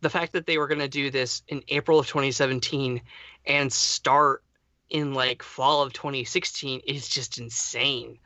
the 0.00 0.10
fact 0.10 0.32
that 0.34 0.46
they 0.46 0.58
were 0.58 0.68
going 0.68 0.78
to 0.88 0.88
do 1.02 1.10
this 1.10 1.42
in 1.48 1.62
april 1.68 1.98
of 1.98 2.06
2017 2.06 3.00
and 3.46 3.72
start 3.72 4.42
in 4.90 5.14
like 5.14 5.42
fall 5.42 5.82
of 5.82 5.92
2016 5.92 6.80
is 6.86 7.08
just 7.08 7.38
insane 7.38 8.18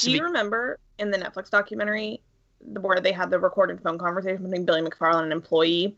Do 0.00 0.10
especially 0.10 0.10
you 0.10 0.24
remember 0.24 0.78
in 0.98 1.10
the 1.10 1.18
Netflix 1.18 1.50
documentary 1.50 2.22
the- 2.60 2.80
where 2.80 3.00
they 3.00 3.12
had 3.12 3.30
the 3.30 3.38
recorded 3.38 3.82
phone 3.82 3.98
conversation 3.98 4.42
between 4.42 4.64
Billy 4.64 4.80
McFarland 4.82 5.24
and 5.24 5.26
an 5.26 5.32
employee, 5.32 5.96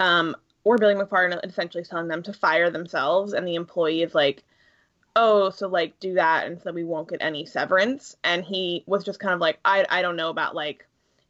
um, 0.00 0.36
or 0.64 0.78
Billy 0.78 0.94
McFarland 0.94 1.44
essentially 1.46 1.84
telling 1.84 2.08
them 2.08 2.22
to 2.24 2.32
fire 2.32 2.70
themselves, 2.70 3.34
and 3.34 3.46
the 3.46 3.56
employee 3.56 4.02
is 4.02 4.14
like, 4.14 4.44
"Oh, 5.16 5.50
so 5.50 5.68
like 5.68 5.98
do 6.00 6.14
that, 6.14 6.46
and 6.46 6.60
so 6.62 6.72
we 6.72 6.84
won't 6.84 7.08
get 7.10 7.22
any 7.22 7.46
severance." 7.46 8.16
And 8.24 8.44
he 8.44 8.84
was 8.86 9.04
just 9.04 9.20
kind 9.20 9.34
of 9.34 9.40
like, 9.40 9.58
"I 9.64 9.86
I 9.90 10.02
don't 10.02 10.16
know 10.16 10.30
about 10.30 10.54
like 10.56 10.86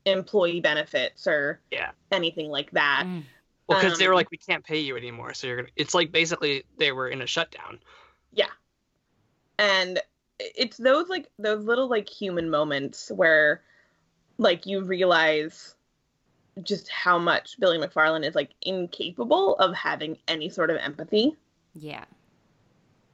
employee 0.06 0.60
benefits 0.60 1.26
or 1.26 1.60
Yeah. 1.70 1.92
anything 2.12 2.50
like 2.50 2.70
that." 2.72 3.08
Mm. 3.08 3.24
well 3.68 3.76
because 3.76 3.98
they 3.98 4.08
were 4.08 4.14
um, 4.14 4.14
like 4.14 4.30
we 4.30 4.38
can't 4.38 4.64
pay 4.64 4.78
you 4.78 4.96
anymore 4.96 5.34
so 5.34 5.46
you're 5.46 5.56
gonna 5.56 5.68
it's 5.76 5.94
like 5.94 6.12
basically 6.12 6.64
they 6.78 6.92
were 6.92 7.08
in 7.08 7.22
a 7.22 7.26
shutdown 7.26 7.80
and 9.58 10.00
it's 10.38 10.76
those 10.76 11.08
like 11.08 11.30
those 11.38 11.64
little 11.64 11.88
like 11.88 12.08
human 12.08 12.50
moments 12.50 13.10
where 13.14 13.62
like 14.38 14.66
you 14.66 14.82
realize 14.84 15.74
just 16.62 16.88
how 16.90 17.18
much 17.18 17.58
Billy 17.58 17.78
McFarland 17.78 18.26
is 18.26 18.34
like 18.34 18.50
incapable 18.62 19.56
of 19.56 19.74
having 19.74 20.18
any 20.28 20.48
sort 20.50 20.70
of 20.70 20.76
empathy 20.76 21.34
Yeah. 21.74 22.04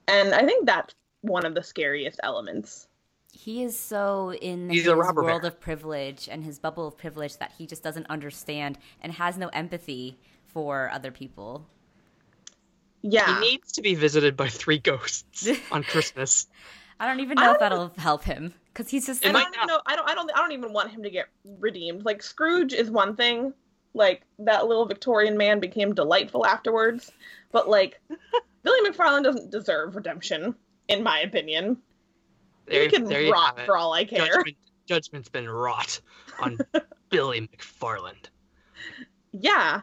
and 0.09 0.35
I 0.35 0.45
think 0.45 0.67
that's 0.67 0.95
one 1.21 1.45
of 1.47 1.55
the 1.55 1.63
scariest 1.63 2.19
elements 2.25 2.89
He 3.33 3.63
is 3.63 3.79
so 3.79 4.33
in 4.35 4.69
He's 4.69 4.83
his 4.85 4.93
a 4.93 4.97
world 4.97 5.43
bear. 5.43 5.51
of 5.51 5.61
privilege 5.61 6.29
and 6.29 6.43
his 6.45 6.59
bubble 6.59 6.89
of 6.89 6.97
privilege 6.97 7.37
that 7.39 7.53
he 7.57 7.67
just 7.67 7.83
doesn't 7.85 8.07
understand 8.11 8.79
and 9.01 9.13
has 9.13 9.39
no 9.39 9.49
empathy 9.49 10.19
for 10.47 10.91
other 10.93 11.11
people. 11.13 11.67
Yeah 13.03 13.41
He 13.41 13.51
needs 13.51 13.73
to 13.73 13.83
be 13.83 13.95
visited 13.95 14.37
by 14.37 14.49
three 14.49 14.79
ghosts 14.79 15.49
on 15.73 15.83
Christmas. 15.83 16.47
I 17.01 17.07
don't 17.07 17.21
even 17.21 17.37
know 17.37 17.43
don't 17.45 17.55
if 17.55 17.61
that'll 17.61 17.93
help 17.99 18.23
him 18.25 18.55
because 18.73 18.89
he's 18.89 19.07
just 19.07 19.25
It 19.25 19.31
I 19.31 19.33
don't 19.43 19.55
even 19.55 19.67
know 19.67 19.81
I 19.87 19.97
don't 19.97 20.09
I 20.11 20.15
don't 20.15 20.31
I 20.35 20.39
don't 20.39 20.53
even 20.53 20.73
want 20.73 20.91
him 20.91 21.03
to 21.03 21.11
get 21.11 21.27
redeemed 21.59 22.05
like 22.05 22.23
Scrooge 22.23 22.73
is 22.73 22.91
one 22.91 23.17
thing 23.17 23.53
like 23.95 24.23
that 24.39 24.67
little 24.67 24.87
Victorian 24.87 25.37
man 25.37 25.61
became 25.61 25.95
delightful 25.95 26.47
afterwards 26.47 27.11
but 27.51 27.69
like 27.69 28.01
Billy 28.63 28.89
McFarland 28.89 29.25
doesn't 29.25 29.51
deserve 29.51 29.97
redemption 29.97 30.55
in 30.89 31.03
my 31.03 31.21
opinion 31.21 31.77
There, 32.67 32.83
he 32.85 32.89
can 32.89 33.05
there 33.05 33.23
you 33.23 33.33
rot 33.33 33.57
have 33.57 33.59
it. 33.59 33.67
for 33.67 33.77
all 33.77 33.93
I 33.93 34.05
care. 34.05 34.27
Judgment, 34.27 34.57
judgment's 34.87 35.29
been 35.29 35.49
wrought 35.49 36.01
on 36.39 36.59
Billy 37.11 37.49
McFarland. 37.49 38.29
Yeah, 39.33 39.81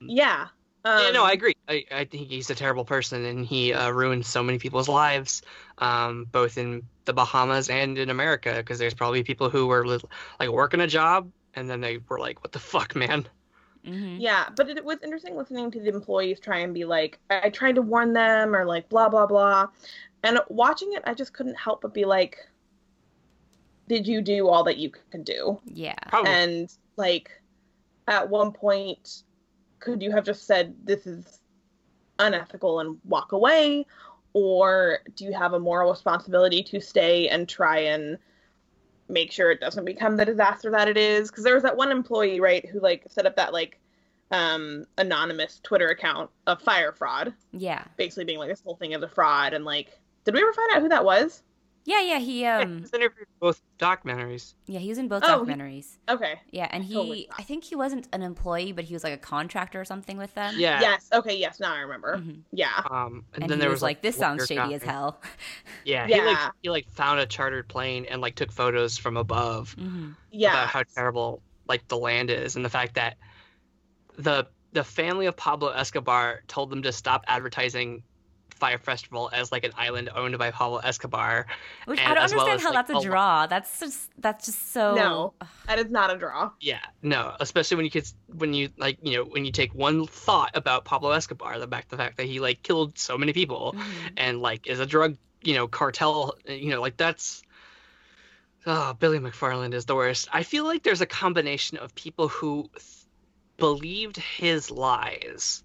yeah. 0.00 0.48
Um, 0.84 1.00
yeah, 1.02 1.10
no, 1.10 1.24
I 1.24 1.32
agree. 1.32 1.55
I, 1.68 1.84
I 1.90 2.04
think 2.04 2.28
he's 2.28 2.50
a 2.50 2.54
terrible 2.54 2.84
person, 2.84 3.24
and 3.24 3.44
he 3.44 3.72
uh, 3.72 3.90
ruined 3.90 4.24
so 4.24 4.42
many 4.42 4.58
people's 4.58 4.88
lives, 4.88 5.42
um, 5.78 6.26
both 6.30 6.58
in 6.58 6.82
the 7.04 7.12
Bahamas 7.12 7.68
and 7.68 7.98
in 7.98 8.10
America. 8.10 8.54
Because 8.56 8.78
there's 8.78 8.94
probably 8.94 9.22
people 9.24 9.50
who 9.50 9.66
were 9.66 9.86
li- 9.86 10.00
like 10.38 10.50
working 10.50 10.80
a 10.80 10.86
job, 10.86 11.30
and 11.54 11.68
then 11.68 11.80
they 11.80 11.98
were 12.08 12.18
like, 12.20 12.42
"What 12.42 12.52
the 12.52 12.58
fuck, 12.58 12.94
man?" 12.94 13.26
hmm 13.84 14.16
Yeah, 14.18 14.48
but 14.56 14.68
it 14.68 14.84
was 14.84 14.98
interesting 15.02 15.36
listening 15.36 15.70
to 15.72 15.80
the 15.80 15.88
employees 15.88 16.40
try 16.40 16.58
and 16.58 16.74
be 16.74 16.84
like, 16.84 17.18
I, 17.30 17.42
I 17.44 17.50
tried 17.50 17.76
to 17.76 17.82
warn 17.82 18.12
them, 18.12 18.54
or 18.54 18.64
like 18.64 18.88
blah 18.88 19.08
blah 19.08 19.26
blah, 19.26 19.68
and 20.22 20.40
watching 20.48 20.92
it, 20.92 21.02
I 21.06 21.14
just 21.14 21.32
couldn't 21.32 21.56
help 21.56 21.82
but 21.82 21.94
be 21.94 22.04
like, 22.04 22.38
did 23.88 24.06
you 24.06 24.20
do 24.20 24.48
all 24.48 24.64
that 24.64 24.78
you 24.78 24.90
could 25.10 25.24
do? 25.24 25.60
Yeah. 25.66 25.94
Probably. 26.08 26.30
And 26.32 26.70
like, 26.96 27.30
at 28.06 28.28
one 28.28 28.52
point, 28.52 29.22
could 29.78 30.02
you 30.02 30.10
have 30.12 30.24
just 30.24 30.46
said 30.46 30.74
this 30.84 31.06
is 31.06 31.40
unethical 32.18 32.80
and 32.80 32.98
walk 33.04 33.32
away, 33.32 33.86
or 34.32 34.98
do 35.14 35.24
you 35.24 35.32
have 35.32 35.52
a 35.54 35.58
moral 35.58 35.90
responsibility 35.90 36.62
to 36.62 36.80
stay 36.80 37.28
and 37.28 37.48
try 37.48 37.78
and 37.78 38.18
make 39.08 39.30
sure 39.32 39.50
it 39.50 39.60
doesn't 39.60 39.84
become 39.84 40.16
the 40.16 40.24
disaster 40.24 40.70
that 40.70 40.88
it 40.88 40.96
is? 40.96 41.30
Because 41.30 41.44
there 41.44 41.54
was 41.54 41.62
that 41.62 41.76
one 41.76 41.90
employee, 41.90 42.40
right, 42.40 42.66
who 42.66 42.80
like 42.80 43.06
set 43.08 43.26
up 43.26 43.36
that 43.36 43.52
like 43.52 43.78
um 44.32 44.84
anonymous 44.98 45.60
Twitter 45.62 45.86
account 45.88 46.30
of 46.46 46.60
Fyre 46.60 46.92
fraud, 46.92 47.32
Yeah. 47.52 47.84
basically 47.96 48.24
being 48.24 48.38
like 48.40 48.48
this 48.50 48.60
whole 48.62 48.76
thing 48.76 48.92
is 48.92 49.02
a 49.02 49.08
fraud, 49.08 49.52
and 49.52 49.64
like, 49.64 49.98
did 50.24 50.34
we 50.34 50.40
ever 50.40 50.52
find 50.52 50.72
out 50.74 50.82
who 50.82 50.88
that 50.88 51.04
was? 51.04 51.42
Yeah, 51.88 52.00
yeah, 52.02 52.18
he 52.18 52.42
Yeah, 52.42 52.58
um 52.58 52.80
he's 52.80 52.92
interviewed 52.92 53.26
for 53.38 53.46
both 53.46 53.62
documentaries. 53.78 54.54
yeah, 54.66 54.80
he 54.80 54.88
was 54.88 54.98
in 54.98 55.06
both 55.06 55.22
Oh, 55.24 55.44
he- 55.44 55.52
documentaries. 55.52 55.96
Okay. 56.08 56.40
Yeah, 56.50 56.66
and 56.70 56.82
he 56.84 56.94
totally 56.94 57.28
I 57.38 57.42
think 57.44 57.62
he 57.62 57.76
wasn't 57.76 58.08
an 58.12 58.22
employee, 58.22 58.72
but 58.72 58.84
he 58.84 58.92
was 58.92 59.04
like 59.04 59.12
a 59.14 59.18
contractor 59.18 59.80
or 59.80 59.84
something 59.84 60.18
with 60.18 60.34
them. 60.34 60.54
Yeah. 60.58 60.80
Yes. 60.80 61.08
Okay. 61.12 61.36
Yes. 61.38 61.60
Now 61.60 61.72
I 61.74 61.78
remember. 61.80 62.18
Mhm. 62.18 62.42
Yeah. 62.52 62.82
Um, 62.90 63.24
and, 63.34 63.44
And, 63.44 63.50
then 63.50 63.58
he 63.58 63.60
there 63.60 63.70
was, 63.70 63.82
like, 63.82 64.02
"This 64.02 64.16
sounds 64.16 64.40
lawyer 64.50 64.64
shady 64.66 64.74
as 64.74 64.82
hell." 64.82 65.22
Yeah, 65.84 66.06
he 66.08 66.14
like 66.14 66.36
Yeah. 66.36 66.50
he 66.62 66.70
like 66.70 66.90
found 66.90 67.20
a 67.20 67.26
chartered 67.26 67.68
plane 67.68 68.04
and 68.06 68.20
like 68.20 68.34
took 68.34 68.50
photos 68.50 68.98
from 68.98 69.16
above 69.16 69.72
hmm 69.78 70.10
Yeah. 70.32 70.50
about 70.50 70.68
how 70.68 70.82
terrible 70.94 71.40
like 71.68 71.86
the 71.86 71.96
land 71.98 72.30
is 72.30 72.56
and 72.56 72.64
the 72.64 72.68
fact 72.70 72.94
that 72.94 73.16
the 74.18 74.48
the 74.72 74.82
family 74.84 75.26
of 75.26 75.36
Pablo 75.36 75.70
Escobar 75.70 76.42
told 76.48 76.70
them 76.70 76.82
to 76.82 76.92
stop 76.92 77.24
advertising 77.28 78.02
Fyre 78.56 78.78
Festival 78.78 79.30
as 79.32 79.52
like 79.52 79.64
an 79.64 79.72
island 79.76 80.10
owned 80.14 80.36
by 80.38 80.50
Pablo 80.50 80.78
Escobar. 80.78 81.46
Which 81.86 81.98
And 82.00 82.08
I 82.12 82.14
don't 82.14 82.24
as 82.24 82.34
well 82.34 82.40
understand 82.48 82.60
as, 82.60 82.62
how 82.62 82.68
like, 82.70 82.86
that's 82.86 82.90
a 82.90 82.92
a 82.94 82.96
lo- 82.98 83.02
draw. 83.04 83.46
That's 83.46 83.80
just 83.80 84.10
that's 84.18 84.46
just 84.46 84.72
so 84.72 84.94
No. 84.94 85.34
That 85.66 85.78
is 85.78 85.90
not 85.90 86.14
a 86.14 86.18
draw. 86.18 86.50
Yeah, 86.60 86.80
no, 87.02 87.34
especially 87.40 87.76
when 87.76 87.84
you 87.84 87.90
could 87.90 88.06
when 88.34 88.54
you 88.54 88.70
like 88.78 88.98
you 89.02 89.16
know 89.18 89.24
when 89.24 89.44
you 89.44 89.52
take 89.52 89.74
one 89.74 90.06
thought 90.06 90.50
about 90.54 90.84
Pablo 90.84 91.10
Escobar, 91.10 91.58
the 91.58 91.66
fact 91.68 91.90
the 91.90 91.96
fact 91.96 92.16
that 92.16 92.26
he 92.26 92.40
like 92.40 92.62
killed 92.62 92.98
so 92.98 93.16
many 93.18 93.32
people 93.32 93.74
Mhm. 93.76 94.10
and 94.16 94.40
like 94.40 94.66
is 94.66 94.80
a 94.80 94.86
drug 94.86 95.16
you 95.42 95.54
know 95.54 95.68
cartel 95.68 96.34
you 96.48 96.70
know 96.70 96.80
like 96.80 96.96
that's 96.96 97.42
oh 98.66 98.94
billy 98.94 99.18
mcfarland 99.20 99.74
is 99.74 99.84
the 99.84 99.94
worst 99.94 100.28
i 100.32 100.42
feel 100.42 100.64
like 100.64 100.82
there's 100.82 101.00
a 101.02 101.06
combination 101.06 101.78
of 101.78 101.94
people 101.94 102.26
who 102.26 102.68
th- 102.74 102.84
believed 103.56 104.16
his 104.16 104.70
lies 104.70 105.62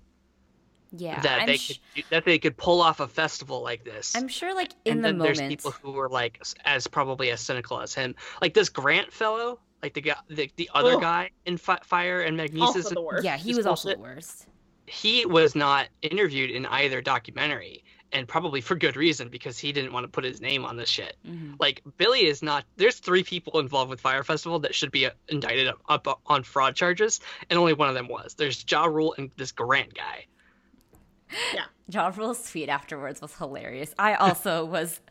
Yeah, 0.92 1.22
that 1.22 1.42
I'm 1.42 1.46
they 1.48 1.58
sh- 1.58 1.80
could 1.96 2.04
that 2.10 2.26
they 2.26 2.38
could 2.38 2.58
pull 2.58 2.82
off 2.82 3.00
a 3.00 3.08
festival 3.08 3.62
like 3.64 3.84
this. 3.86 4.14
I'm 4.16 4.28
sure, 4.28 4.54
like 4.54 4.72
in 4.86 4.94
and 4.94 5.00
the 5.04 5.08
then 5.10 5.18
moment, 5.20 5.38
there's 5.38 5.48
people 5.48 5.72
who 5.72 5.92
were 5.94 6.10
like 6.10 6.42
as 6.66 6.88
probably 6.88 7.32
as 7.32 7.40
cynical 7.42 7.80
as 7.80 7.94
him, 7.94 8.16
like 8.42 8.54
this 8.54 8.68
Grant 8.70 9.12
fellow, 9.14 9.60
like 9.82 9.94
the 9.94 10.02
guy, 10.02 10.16
the, 10.30 10.52
the 10.58 10.70
other 10.74 10.96
Ugh. 10.96 11.02
guy 11.02 11.30
in 11.46 11.58
Fi- 11.58 11.80
Fyre 11.84 12.22
and 12.22 12.40
Also 12.40 12.54
Magnesis. 12.54 12.90
the 12.90 13.02
worst. 13.02 13.24
yeah, 13.24 13.38
he 13.38 13.56
was 13.56 13.66
also 13.66 13.90
the 13.90 14.00
worst. 14.00 14.48
he 14.86 15.26
was 15.26 15.56
not 15.56 15.88
interviewed 16.02 16.52
in 16.52 16.66
either 16.66 17.02
documentary, 17.02 17.84
and 18.12 18.28
probably 18.28 18.60
for 18.60 18.76
good 18.76 18.98
reason 18.98 19.30
because 19.30 19.58
he 19.58 19.72
didn't 19.72 19.94
want 19.94 20.04
to 20.04 20.10
put 20.10 20.26
his 20.26 20.42
name 20.42 20.66
on 20.66 20.76
this 20.76 20.90
shit. 20.90 21.16
hmm 21.26 21.54
Like 21.58 21.82
Billy 21.96 22.26
is 22.26 22.44
not. 22.44 22.66
There's 22.76 22.96
three 23.00 23.24
people 23.24 23.62
involved 23.62 23.90
with 23.90 24.02
Fyre 24.02 24.26
Festival 24.26 24.60
that 24.60 24.76
should 24.76 24.92
be 24.92 25.06
uh, 25.06 25.12
indicted 25.30 25.70
up, 25.70 25.80
up 25.88 26.20
on 26.26 26.44
fraud 26.44 26.76
charges, 26.76 27.22
and 27.50 27.58
only 27.58 27.72
one 27.72 27.88
of 27.88 27.96
them 27.96 28.10
was. 28.10 28.34
There's 28.34 28.66
Ja 28.70 28.84
Rule 28.84 29.16
and 29.18 29.32
this 29.38 29.54
Grant 29.54 29.94
guy. 29.94 30.26
Ja 31.88 32.12
Rule's 32.16 32.50
tweet 32.50 32.70
afterwards 32.70 33.22
was 33.22 33.36
hilarious. 33.36 33.94
I 34.00 34.16
also 34.16 34.66
was 34.78 35.02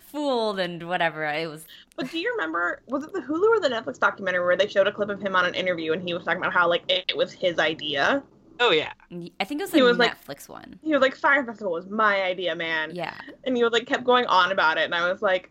fooled 0.00 0.58
and 0.58 0.86
whatever. 0.88 1.26
I 1.26 1.46
was 1.46 1.66
But 1.96 2.10
do 2.10 2.18
you 2.18 2.30
remember? 2.32 2.82
Was 2.88 3.04
it 3.04 3.12
the 3.12 3.20
Hulu 3.20 3.48
or 3.48 3.60
the 3.60 3.68
Netflix 3.68 3.98
documentary 3.98 4.44
where 4.44 4.56
they 4.56 4.68
showed 4.68 4.86
a 4.86 4.92
clip 4.92 5.08
of 5.08 5.20
him 5.20 5.34
on 5.36 5.44
an 5.46 5.54
interview 5.54 5.92
and 5.92 6.02
he 6.02 6.14
was 6.14 6.24
talking 6.24 6.38
about 6.40 6.52
how 6.52 6.68
like 6.68 6.82
it, 6.88 7.04
it 7.08 7.16
was 7.16 7.32
his 7.32 7.58
idea? 7.58 8.22
Oh 8.60 8.70
yeah, 8.72 8.92
I 9.38 9.44
think 9.44 9.60
it 9.60 9.64
was 9.64 9.72
He 9.72 9.78
the 9.80 9.84
was 9.86 9.98
like- 9.98 10.12
Netflix 10.26 10.48
one. 10.48 10.80
He 10.82 10.92
was 10.92 11.00
like, 11.00 11.14
"Fyre 11.14 11.44
Festival 11.44 11.72
was 11.72 11.86
my 11.88 12.22
idea, 12.22 12.56
man," 12.56 12.90
Yeah. 12.92 13.14
and 13.44 13.56
he 13.56 13.62
was 13.62 13.72
like 13.72 13.86
kept 13.86 14.02
going 14.04 14.26
on 14.26 14.50
about 14.50 14.78
it, 14.78 14.84
and 14.84 14.94
I 14.96 15.08
was 15.10 15.22
like, 15.22 15.50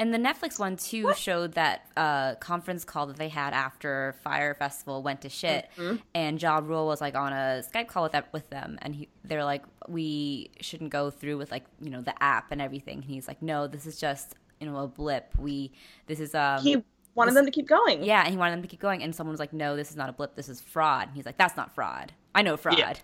And 0.00 0.14
the 0.14 0.18
Netflix 0.18 0.58
one 0.58 0.76
too 0.78 1.04
What? 1.04 1.18
showed 1.18 1.52
that 1.52 1.84
uh, 1.94 2.34
conference 2.36 2.86
call 2.86 3.06
that 3.08 3.16
they 3.18 3.28
had 3.28 3.52
after 3.52 4.14
Fyre 4.24 4.54
Festival 4.54 5.02
went 5.02 5.20
to 5.20 5.28
shit, 5.28 5.68
Mhm. 5.76 6.00
and 6.14 6.40
Ja 6.40 6.56
Rule 6.64 6.86
was 6.86 7.02
like 7.02 7.14
on 7.14 7.34
a 7.34 7.62
Skype 7.70 7.88
call 7.88 8.04
with 8.04 8.12
that, 8.12 8.32
with 8.32 8.48
them, 8.48 8.78
and 8.80 8.94
he, 8.94 9.08
they're 9.24 9.44
like, 9.44 9.62
we 9.88 10.50
shouldn't 10.62 10.88
go 10.88 11.10
through 11.10 11.36
with 11.36 11.50
like 11.50 11.64
you 11.82 11.90
know 11.90 12.00
the 12.00 12.14
app 12.22 12.50
and 12.50 12.62
everything. 12.62 12.96
And 13.02 13.04
he's 13.04 13.28
like, 13.28 13.42
no, 13.42 13.66
this 13.66 13.84
is 13.84 14.00
just 14.00 14.36
you 14.58 14.66
know 14.66 14.78
a 14.78 14.88
blip. 14.88 15.34
We 15.38 15.72
this 16.06 16.18
is 16.18 16.34
um 16.34 16.62
he 16.62 16.82
wanted 17.14 17.32
this- 17.32 17.34
them 17.36 17.44
to 17.44 17.52
keep 17.52 17.68
going. 17.68 18.02
yeah, 18.02 18.22
and 18.22 18.30
he 18.30 18.38
wanted 18.38 18.52
them 18.52 18.62
to 18.62 18.68
keep 18.68 18.80
going, 18.80 19.02
and 19.02 19.14
someone 19.14 19.32
was 19.34 19.40
like, 19.40 19.52
no, 19.52 19.76
this 19.76 19.90
is 19.90 19.96
not 19.96 20.08
a 20.08 20.12
blip. 20.12 20.34
This 20.34 20.48
is 20.48 20.62
fraud. 20.62 21.08
And 21.08 21.14
he's 21.16 21.26
like, 21.26 21.36
that's 21.36 21.58
not 21.58 21.74
fraud. 21.74 22.12
I 22.34 22.40
know 22.40 22.56
fraud. 22.56 22.78
Yeah. 22.78 22.94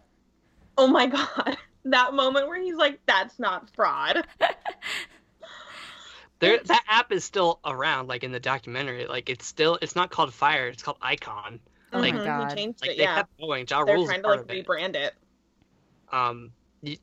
Oh 0.79 0.87
my 0.87 1.07
god, 1.19 1.59
that 1.85 2.15
moment 2.15 2.49
where 2.49 2.61
he's 2.61 2.75
like, 2.77 3.01
"That's 3.07 3.39
not 3.39 3.71
fraud." 3.75 4.27
there 6.39 6.59
that 6.65 6.85
app 6.89 7.13
is 7.13 7.25
still 7.25 7.61
around. 7.65 8.09
Like 8.09 8.25
in 8.25 8.33
the 8.33 8.41
documentary, 8.41 9.07
like 9.07 9.29
it's 9.31 9.47
still 9.47 9.79
it's 9.81 9.97
not 9.97 10.11
called 10.11 10.33
Fyre. 10.35 10.69
It's 10.69 10.83
called 10.83 10.99
Icon. 11.03 11.61
Oh 11.93 12.01
my 12.01 12.11
Mhm, 12.11 12.25
God. 12.25 12.51
He 12.51 12.57
changed 12.57 12.81
Like 12.83 12.91
it. 12.93 12.97
they 12.99 13.03
Yeah, 13.05 13.15
kept 13.17 13.39
going. 13.41 13.67
Ja 13.69 13.85
they're 13.85 13.95
Rule's 13.95 14.09
trying 14.09 14.23
to 14.23 14.29
like 14.29 14.41
of 14.41 14.51
it. 14.51 14.67
rebrand 14.67 14.97
it. 14.97 15.15
Um, 16.13 16.53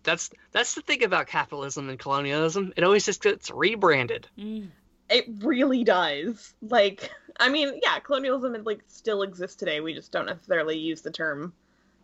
that's 0.04 0.30
that's 0.52 0.76
the 0.76 0.82
thing 0.82 1.04
about 1.04 1.28
capitalism 1.28 1.90
and 1.90 2.00
colonialism. 2.00 2.74
It 2.78 2.84
always 2.84 3.06
just 3.06 3.22
gets 3.22 3.50
rebranded. 3.52 4.28
Mm. 4.38 4.68
It 5.10 5.26
really 5.42 5.84
does. 5.84 6.54
Like, 6.62 7.12
I 7.40 7.50
mean, 7.50 7.80
yeah, 7.84 8.00
colonialism 8.00 8.56
is 8.56 8.66
like 8.66 8.82
still 8.88 9.22
exists 9.24 9.58
today. 9.58 9.82
We 9.82 9.94
just 9.94 10.12
don't 10.12 10.26
necessarily 10.26 10.78
use 10.78 11.02
the 11.02 11.12
term 11.12 11.54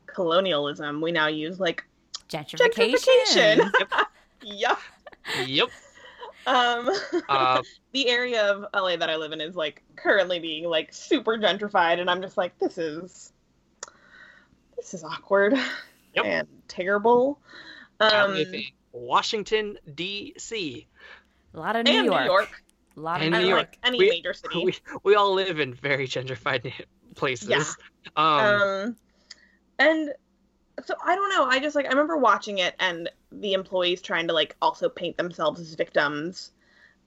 colonialism. 0.08 1.02
We 1.02 1.12
now 1.12 1.28
use 1.28 1.60
like 1.60 1.84
Gentrification. 2.28 3.72
gentrification. 3.72 3.72
yep. 4.44 4.78
Yep. 5.46 5.70
Um, 6.50 6.90
Uh, 7.30 7.62
the 7.94 8.10
area 8.10 8.44
of 8.52 8.66
LA 8.74 8.96
that 8.98 9.10
I 9.10 9.16
live 9.16 9.32
in 9.32 9.42
is 9.42 9.56
like 9.56 9.84
currently 9.96 10.40
being 10.40 10.66
like 10.66 10.94
super 10.94 11.38
gentrified, 11.38 12.00
and 12.00 12.10
I'm 12.10 12.22
just 12.22 12.38
like, 12.38 12.58
this 12.60 12.78
is 12.78 13.34
this 14.76 14.94
is 14.94 15.04
awkward 15.04 15.54
Yep. 16.16 16.26
and 16.26 16.48
terrible. 16.68 17.40
Um, 18.00 18.44
Washington 18.94 19.78
D.C. 19.96 20.88
A 21.54 21.60
lot 21.60 21.76
of 21.76 21.82
and 21.86 21.90
New 21.90 22.12
York. 22.12 22.22
New 22.22 22.26
York, 22.32 22.64
A 22.96 23.00
lot 23.00 23.18
of 23.18 23.22
And 23.24 23.32
New 23.32 23.38
and 23.38 23.46
New 23.46 23.50
York. 23.50 23.60
like 23.60 23.78
any 23.84 23.98
We- 24.00 24.10
major 24.10 24.34
city. 24.34 24.66
We 24.66 24.76
we 25.04 25.16
all 25.16 25.34
live 25.34 25.60
in 25.60 25.74
very 25.74 26.08
gentrified 26.08 26.72
places. 27.16 27.50
Yeah. 27.50 27.64
Um, 28.16 28.62
um 28.62 28.96
and 29.78 30.14
so 30.86 30.96
i 31.04 31.16
don't 31.16 31.30
know. 31.30 31.46
I 31.46 31.60
just 31.60 31.76
like 31.76 31.86
i 31.86 31.90
remember 31.90 32.18
watching 32.18 32.60
it 32.60 32.76
and 32.80 33.10
the 33.32 33.54
employees 33.54 34.02
trying 34.02 34.28
to 34.28 34.34
like 34.34 34.56
also 34.62 34.90
paint 34.90 35.18
themselves 35.18 35.60
as 35.60 35.74
victims. 35.76 36.52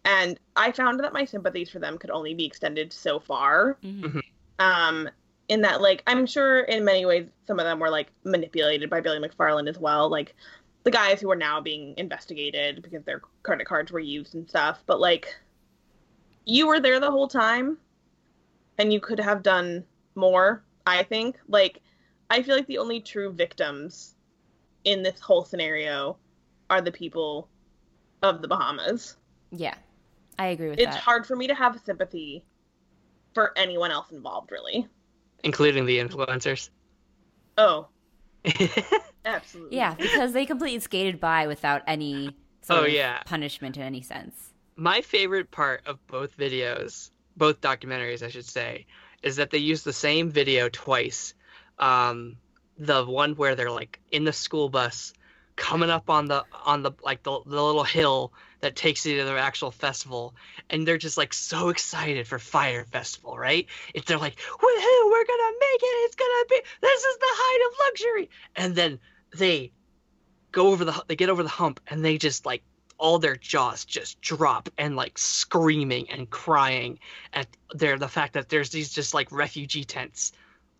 And 0.04 0.38
i 0.56 0.72
found 0.72 1.00
that 1.00 1.12
my 1.12 1.24
sympathies 1.24 1.70
for 1.70 1.78
them 1.78 1.98
could 1.98 2.10
only 2.10 2.34
be 2.34 2.44
extended 2.44 2.92
so 2.92 3.20
far. 3.20 3.78
Mhm. 3.82 4.20
um 4.58 5.08
in 5.48 5.60
that 5.62 5.80
like 5.82 6.02
i'm 6.06 6.24
sure 6.26 6.60
in 6.60 6.84
many 6.84 7.04
ways 7.04 7.26
some 7.46 7.58
of 7.58 7.64
them 7.64 7.80
were 7.80 7.90
like 7.90 8.12
manipulated 8.24 8.88
by 8.88 9.00
billy 9.00 9.18
mcfarland 9.18 9.68
as 9.68 9.78
well 9.78 10.08
like 10.08 10.34
the 10.84 10.90
guys 10.90 11.20
who 11.20 11.30
are 11.30 11.36
now 11.36 11.60
being 11.60 11.94
investigated 11.96 12.82
because 12.82 13.04
their 13.04 13.20
credit 13.42 13.66
cards 13.66 13.92
were 13.92 14.00
used 14.00 14.34
and 14.34 14.48
stuff. 14.48 14.82
But 14.86 15.00
like 15.00 15.36
you 16.44 16.66
were 16.66 16.80
there 16.80 16.98
the 16.98 17.10
whole 17.10 17.28
time 17.28 17.78
and 18.78 18.92
you 18.92 19.00
could 19.00 19.20
have 19.20 19.42
done 19.42 19.84
more 20.14 20.62
i 20.86 21.02
think. 21.04 21.38
Like 21.48 21.80
i 22.32 22.42
feel 22.42 22.56
like 22.56 22.66
the 22.66 22.78
only 22.78 23.00
true 23.00 23.32
victims 23.32 24.14
in 24.84 25.02
this 25.02 25.20
whole 25.20 25.44
scenario 25.44 26.18
are 26.70 26.80
the 26.80 26.92
people 26.92 27.48
of 28.22 28.42
the 28.42 28.48
bahamas 28.48 29.16
Yeah, 29.50 29.74
I 30.38 30.46
agree 30.46 30.70
with 30.70 30.78
it's 30.78 30.86
that. 30.86 30.96
It's 30.96 31.04
hard 31.04 31.26
for 31.26 31.36
me 31.36 31.46
to 31.46 31.54
have 31.54 31.80
sympathy 31.84 32.44
for 33.34 33.52
anyone 33.56 33.90
else 33.90 34.10
involved 34.10 34.50
really 34.50 34.88
including 35.44 35.86
the 35.86 35.98
influencers. 35.98 36.70
oh 37.58 37.88
absolutely 39.24 39.76
Yeah, 39.76 39.94
because 40.00 40.32
they 40.32 40.46
completely 40.46 40.80
skated 40.80 41.20
by 41.20 41.46
without 41.46 41.82
any 41.86 42.36
sort 42.62 42.80
Oh, 42.80 42.84
of 42.84 42.90
yeah. 42.90 43.22
punishment 43.24 43.76
in 43.76 43.82
any 43.82 44.02
sense. 44.02 44.52
My 44.76 45.00
favorite 45.00 45.50
part 45.50 45.82
of 45.86 46.04
both 46.06 46.36
videos, 46.36 47.10
both 47.36 47.60
documentaries, 47.60 48.22
I 48.22 48.28
should 48.28 48.46
say, 48.46 48.86
is 49.22 49.36
that 49.36 49.50
they 49.50 49.58
use 49.58 49.82
the 49.82 49.92
same 49.92 50.30
video 50.30 50.68
twice. 50.68 51.34
Um, 51.78 52.36
the 52.78 53.04
one 53.04 53.34
where 53.36 53.54
they're 53.54 53.70
like 53.70 54.00
in 54.10 54.24
the 54.24 54.32
school 54.32 54.68
bus, 54.68 55.12
coming 55.56 55.90
up 55.90 56.08
on 56.08 56.26
the 56.26 56.44
on 56.64 56.82
the 56.82 56.92
like 57.02 57.22
the, 57.22 57.40
the 57.46 57.62
little 57.62 57.84
hill 57.84 58.32
that 58.60 58.76
takes 58.76 59.04
you 59.04 59.18
to 59.18 59.24
the 59.24 59.38
actual 59.38 59.70
festival, 59.70 60.34
and 60.70 60.86
they're 60.86 60.98
just 60.98 61.16
like 61.16 61.34
so 61.34 61.68
excited 61.68 62.26
for 62.26 62.38
Fyre 62.38 62.84
Festival, 62.84 63.36
right? 63.36 63.66
They're 64.06 64.18
like, 64.18 64.36
"Woohoo, 64.36 65.10
we're 65.10 65.26
gonna 65.26 65.52
make 65.60 65.82
it! 65.82 65.96
It's 66.04 66.16
gonna 66.16 66.44
be 66.48 66.60
this 66.80 67.04
is 67.04 67.18
the 67.18 67.26
height 67.28 67.70
of 67.70 67.78
luxury!" 67.86 68.30
And 68.56 68.74
then 68.74 68.98
they 69.36 69.72
go 70.52 70.68
over 70.68 70.84
the 70.84 71.04
they 71.08 71.16
get 71.16 71.30
over 71.30 71.42
the 71.42 71.48
hump 71.48 71.80
and 71.88 72.04
they 72.04 72.18
just 72.18 72.46
like 72.46 72.62
all 72.98 73.18
their 73.18 73.36
jaws 73.36 73.84
just 73.84 74.20
drop 74.20 74.68
and 74.78 74.94
like 74.94 75.18
screaming 75.18 76.08
and 76.10 76.30
crying 76.30 76.98
at 77.32 77.48
their 77.72 77.98
the 77.98 78.06
fact 78.06 78.34
that 78.34 78.48
there's 78.48 78.70
these 78.70 78.92
just 78.92 79.12
like 79.12 79.32
refugee 79.32 79.84
tents 79.84 80.32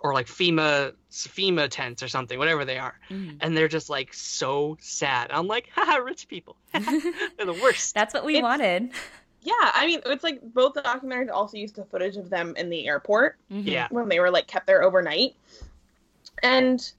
or 0.03 0.13
like 0.15 0.27
FEMA 0.27 0.93
FEMA 1.11 1.69
tents 1.71 2.03
or 2.03 2.09
something, 2.09 2.39
whatever 2.39 2.65
they 2.65 2.79
are, 2.79 2.99
Mhm. 3.11 3.37
and 3.41 3.57
they're 3.57 3.69
just 3.69 3.89
like 3.89 4.13
so 4.13 4.77
sad. 4.81 5.31
I'm 5.31 5.47
like, 5.47 5.69
haha, 5.75 5.97
rich 5.99 6.27
people, 6.29 6.57
they're 6.73 6.83
the 7.47 7.59
worst. 7.63 7.95
That's 7.99 8.13
what 8.15 8.25
we 8.25 8.35
It's- 8.37 8.43
wanted. 8.43 8.91
yeah 9.45 9.53
i 9.75 9.87
mean 9.89 10.01
it's 10.07 10.23
like 10.23 10.41
both 10.55 10.73
the 10.75 10.83
documentaries 10.83 11.29
also 11.29 11.57
used 11.57 11.75
the 11.75 11.85
footage 11.87 12.17
of 12.17 12.31
them 12.31 12.55
in 12.57 12.71
the 12.71 12.87
airport 12.87 13.39
Mhm. 13.51 13.67
Yeah, 13.67 13.89
when 13.91 14.09
they 14.09 14.21
were 14.21 14.31
like 14.31 14.47
kept 14.47 14.69
there 14.69 14.85
overnight 14.85 15.35
and 16.45 16.93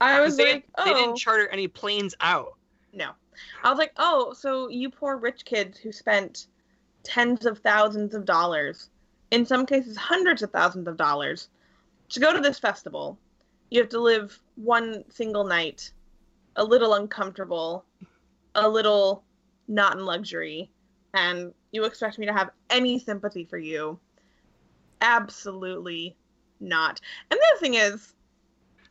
i 0.00 0.20
was 0.20 0.36
they, 0.38 0.52
like 0.54 0.66
they 0.84 0.90
oh 0.92 0.94
didn't 0.94 1.16
charter 1.16 1.46
any 1.48 1.68
planes 1.68 2.14
out. 2.20 2.54
no 2.94 3.10
i 3.62 3.68
was 3.68 3.78
like 3.78 3.92
oh 3.98 4.32
so 4.32 4.68
you 4.68 4.88
poor 4.90 5.18
rich 5.18 5.44
kids 5.44 5.76
who 5.78 5.92
spent 5.92 6.46
tens 7.02 7.44
of 7.44 7.58
thousands 7.58 8.14
of 8.14 8.24
dollars 8.24 8.88
in 9.30 9.44
some 9.44 9.66
cases 9.66 9.94
hundreds 9.96 10.42
of 10.42 10.50
thousands 10.50 10.88
of 10.88 10.96
dollars 10.96 11.48
to 12.12 12.20
go 12.20 12.32
to 12.32 12.40
this 12.40 12.58
festival 12.58 13.18
you 13.70 13.80
have 13.80 13.88
to 13.90 14.00
live 14.00 14.38
one 14.56 15.02
single 15.10 15.44
night 15.44 15.92
a 16.56 16.64
little 16.64 16.94
uncomfortable 16.94 17.84
a 18.54 18.68
little 18.68 19.24
not 19.68 19.96
in 19.96 20.04
luxury 20.04 20.70
and 21.14 21.52
you 21.72 21.84
expect 21.84 22.18
me 22.18 22.26
to 22.26 22.32
have 22.32 22.50
any 22.70 22.98
sympathy 22.98 23.44
for 23.44 23.58
you. 23.58 23.98
Absolutely 25.00 26.16
not. 26.60 27.00
And 27.30 27.38
the 27.38 27.44
other 27.52 27.60
thing 27.60 27.74
is 27.74 28.14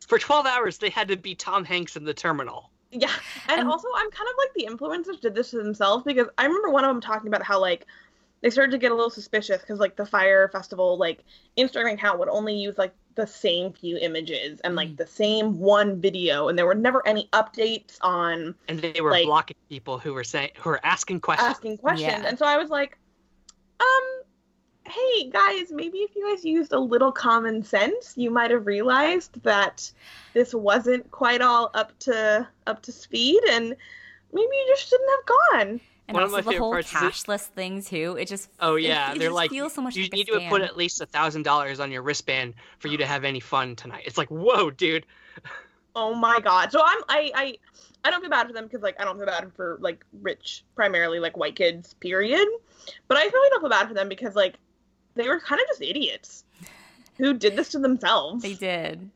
For 0.06 0.18
12 0.18 0.46
hours, 0.46 0.78
they 0.78 0.90
had 0.90 1.08
to 1.08 1.16
be 1.16 1.34
Tom 1.34 1.64
Hanks 1.64 1.96
in 1.96 2.04
the 2.04 2.14
terminal. 2.14 2.70
Yeah, 2.90 3.10
and, 3.48 3.60
And- 3.60 3.68
also 3.68 3.88
I'm 3.96 4.10
kind 4.10 4.28
of 4.28 4.34
like 4.38 4.52
the 4.54 4.66
influencers 4.70 5.20
did 5.20 5.34
this 5.34 5.50
to 5.50 5.58
themselves 5.58 6.04
because 6.04 6.26
I 6.38 6.44
remember 6.44 6.70
one 6.70 6.84
of 6.84 6.88
them 6.90 7.00
talking 7.00 7.28
about 7.28 7.42
how 7.42 7.60
like 7.60 7.86
they 8.42 8.50
started 8.50 8.72
to 8.72 8.78
get 8.78 8.92
a 8.92 8.94
little 8.94 9.10
suspicious 9.10 9.60
because 9.60 9.78
like 9.80 9.96
the 9.96 10.04
Fyre 10.06 10.48
festival 10.48 10.98
like 10.98 11.24
Instagram 11.56 11.94
account 11.94 12.18
would 12.18 12.28
only 12.28 12.54
use 12.54 12.76
like 12.76 12.92
the 13.14 13.26
same 13.26 13.72
few 13.72 13.96
images 13.98 14.60
and 14.60 14.74
like 14.74 14.88
Mm. 14.90 14.96
the 14.96 15.06
same 15.06 15.58
one 15.58 16.00
video 16.00 16.48
and 16.48 16.58
there 16.58 16.66
were 16.66 16.74
never 16.74 17.06
any 17.06 17.28
updates 17.32 17.98
on 18.00 18.54
And 18.68 18.78
they 18.80 19.00
were 19.00 19.10
Like- 19.10 19.26
blocking 19.26 19.56
people 19.68 19.98
who 19.98 20.12
were 20.14 20.24
saying 20.24 20.50
who 20.58 20.70
were 20.70 20.80
asking 20.84 21.20
questions. 21.20 21.48
asking 21.50 21.78
questions 21.78 22.12
Yeah. 22.22 22.26
and 22.28 22.38
so 22.38 22.46
I 22.46 22.56
was 22.58 22.70
like 22.70 22.98
um 23.80 24.22
hey 24.84 25.30
guys, 25.30 25.70
maybe 25.70 25.98
if 25.98 26.14
you 26.16 26.28
guys 26.34 26.44
used 26.44 26.72
a 26.72 26.78
little 26.78 27.12
common 27.12 27.62
sense, 27.62 28.14
you 28.16 28.30
might 28.30 28.50
have 28.50 28.66
realized 28.66 29.40
that 29.44 29.90
this 30.34 30.52
wasn't 30.52 31.08
quite 31.12 31.40
all 31.40 31.70
up 31.74 31.96
to 32.00 32.46
up 32.66 32.82
to 32.82 32.92
speed, 32.92 33.40
and 33.50 33.76
maybe 34.32 34.48
you 34.56 34.64
just 34.68 34.88
shouldn't 34.88 35.10
have 35.10 35.26
gone. 35.68 35.80
And 36.12 36.20
One 36.20 36.34
also 36.34 36.50
the 36.50 36.58
whole 36.58 36.74
cashless 36.74 37.48
it, 37.48 37.54
thing 37.54 37.82
too. 37.82 38.18
It 38.20 38.28
just 38.28 38.50
oh 38.60 38.76
yeah, 38.76 39.12
it, 39.12 39.16
it 39.16 39.18
they're 39.20 39.30
like 39.30 39.50
feels 39.50 39.72
so 39.72 39.80
much 39.80 39.96
you 39.96 40.02
like 40.02 40.12
need 40.12 40.26
to 40.26 40.46
put 40.50 40.60
at 40.60 40.76
least 40.76 41.00
a 41.00 41.06
thousand 41.06 41.44
dollars 41.44 41.80
on 41.80 41.90
your 41.90 42.02
wristband 42.02 42.52
for 42.78 42.88
you 42.88 42.98
to 42.98 43.06
have 43.06 43.24
any 43.24 43.40
fun 43.40 43.76
tonight. 43.76 44.02
It's 44.04 44.18
like 44.18 44.30
whoa, 44.30 44.70
dude. 44.70 45.06
Oh 45.96 46.14
my 46.14 46.38
god. 46.40 46.70
So 46.70 46.82
I'm 46.84 46.98
I 47.08 47.30
I 47.34 47.58
I 48.04 48.10
don't 48.10 48.20
feel 48.20 48.28
bad 48.28 48.46
for 48.46 48.52
them 48.52 48.64
because 48.64 48.82
like 48.82 49.00
I 49.00 49.04
don't 49.04 49.16
feel 49.16 49.24
bad 49.24 49.50
for 49.54 49.78
like 49.80 50.04
rich, 50.20 50.64
primarily 50.74 51.18
like 51.18 51.38
white 51.38 51.56
kids. 51.56 51.94
Period. 51.94 52.46
But 53.08 53.16
I 53.16 53.22
really 53.22 53.50
don't 53.50 53.60
feel 53.60 53.70
bad 53.70 53.88
for 53.88 53.94
them 53.94 54.10
because 54.10 54.34
like 54.34 54.56
they 55.14 55.28
were 55.28 55.40
kind 55.40 55.62
of 55.62 55.66
just 55.68 55.80
idiots 55.80 56.44
who 57.16 57.32
did 57.32 57.56
this 57.56 57.70
to 57.70 57.78
themselves. 57.78 58.42
They 58.42 58.54
did. 58.54 59.10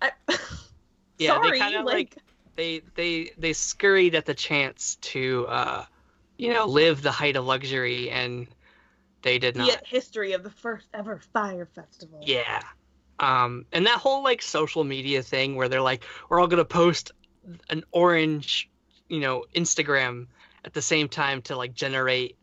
I, 0.00 0.12
yeah, 1.18 1.34
sorry, 1.34 1.50
they 1.50 1.58
kind 1.58 1.76
of 1.76 1.84
like, 1.84 1.94
like 1.94 2.16
they 2.58 2.82
they 2.96 3.30
they 3.38 3.52
scurried 3.52 4.14
at 4.16 4.26
the 4.26 4.34
chance 4.34 4.96
to 4.96 5.46
uh 5.48 5.84
you 6.36 6.52
know 6.52 6.66
live 6.66 7.00
the 7.00 7.12
height 7.12 7.36
of 7.36 7.46
luxury 7.46 8.10
and 8.10 8.48
they 9.22 9.38
did 9.38 9.56
not. 9.56 9.68
Get 9.68 9.86
history 9.86 10.32
of 10.32 10.42
the 10.42 10.50
first 10.50 10.86
ever 10.94 11.20
Fyre 11.32 11.66
festival. 11.66 12.20
Yeah. 12.22 12.62
Um, 13.18 13.66
and 13.72 13.86
that 13.86 13.98
whole 13.98 14.22
like 14.22 14.42
social 14.42 14.84
media 14.84 15.22
thing 15.22 15.56
where 15.56 15.68
they're 15.68 15.82
like, 15.82 16.04
we're 16.28 16.40
all 16.40 16.46
gonna 16.46 16.64
post 16.64 17.12
an 17.68 17.84
orange, 17.90 18.70
you 19.08 19.20
know, 19.20 19.44
Instagram 19.54 20.26
at 20.64 20.72
the 20.72 20.82
same 20.82 21.08
time 21.08 21.42
to 21.42 21.56
like 21.56 21.74
generate 21.74 22.36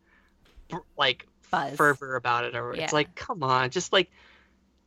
like 0.98 1.26
Buzz. 1.50 1.76
fervor 1.76 2.16
about 2.16 2.44
it 2.44 2.56
or 2.56 2.74
yeah. 2.74 2.84
it's 2.84 2.92
like 2.92 3.14
come 3.14 3.42
on 3.44 3.70
just 3.70 3.92
like 3.92 4.10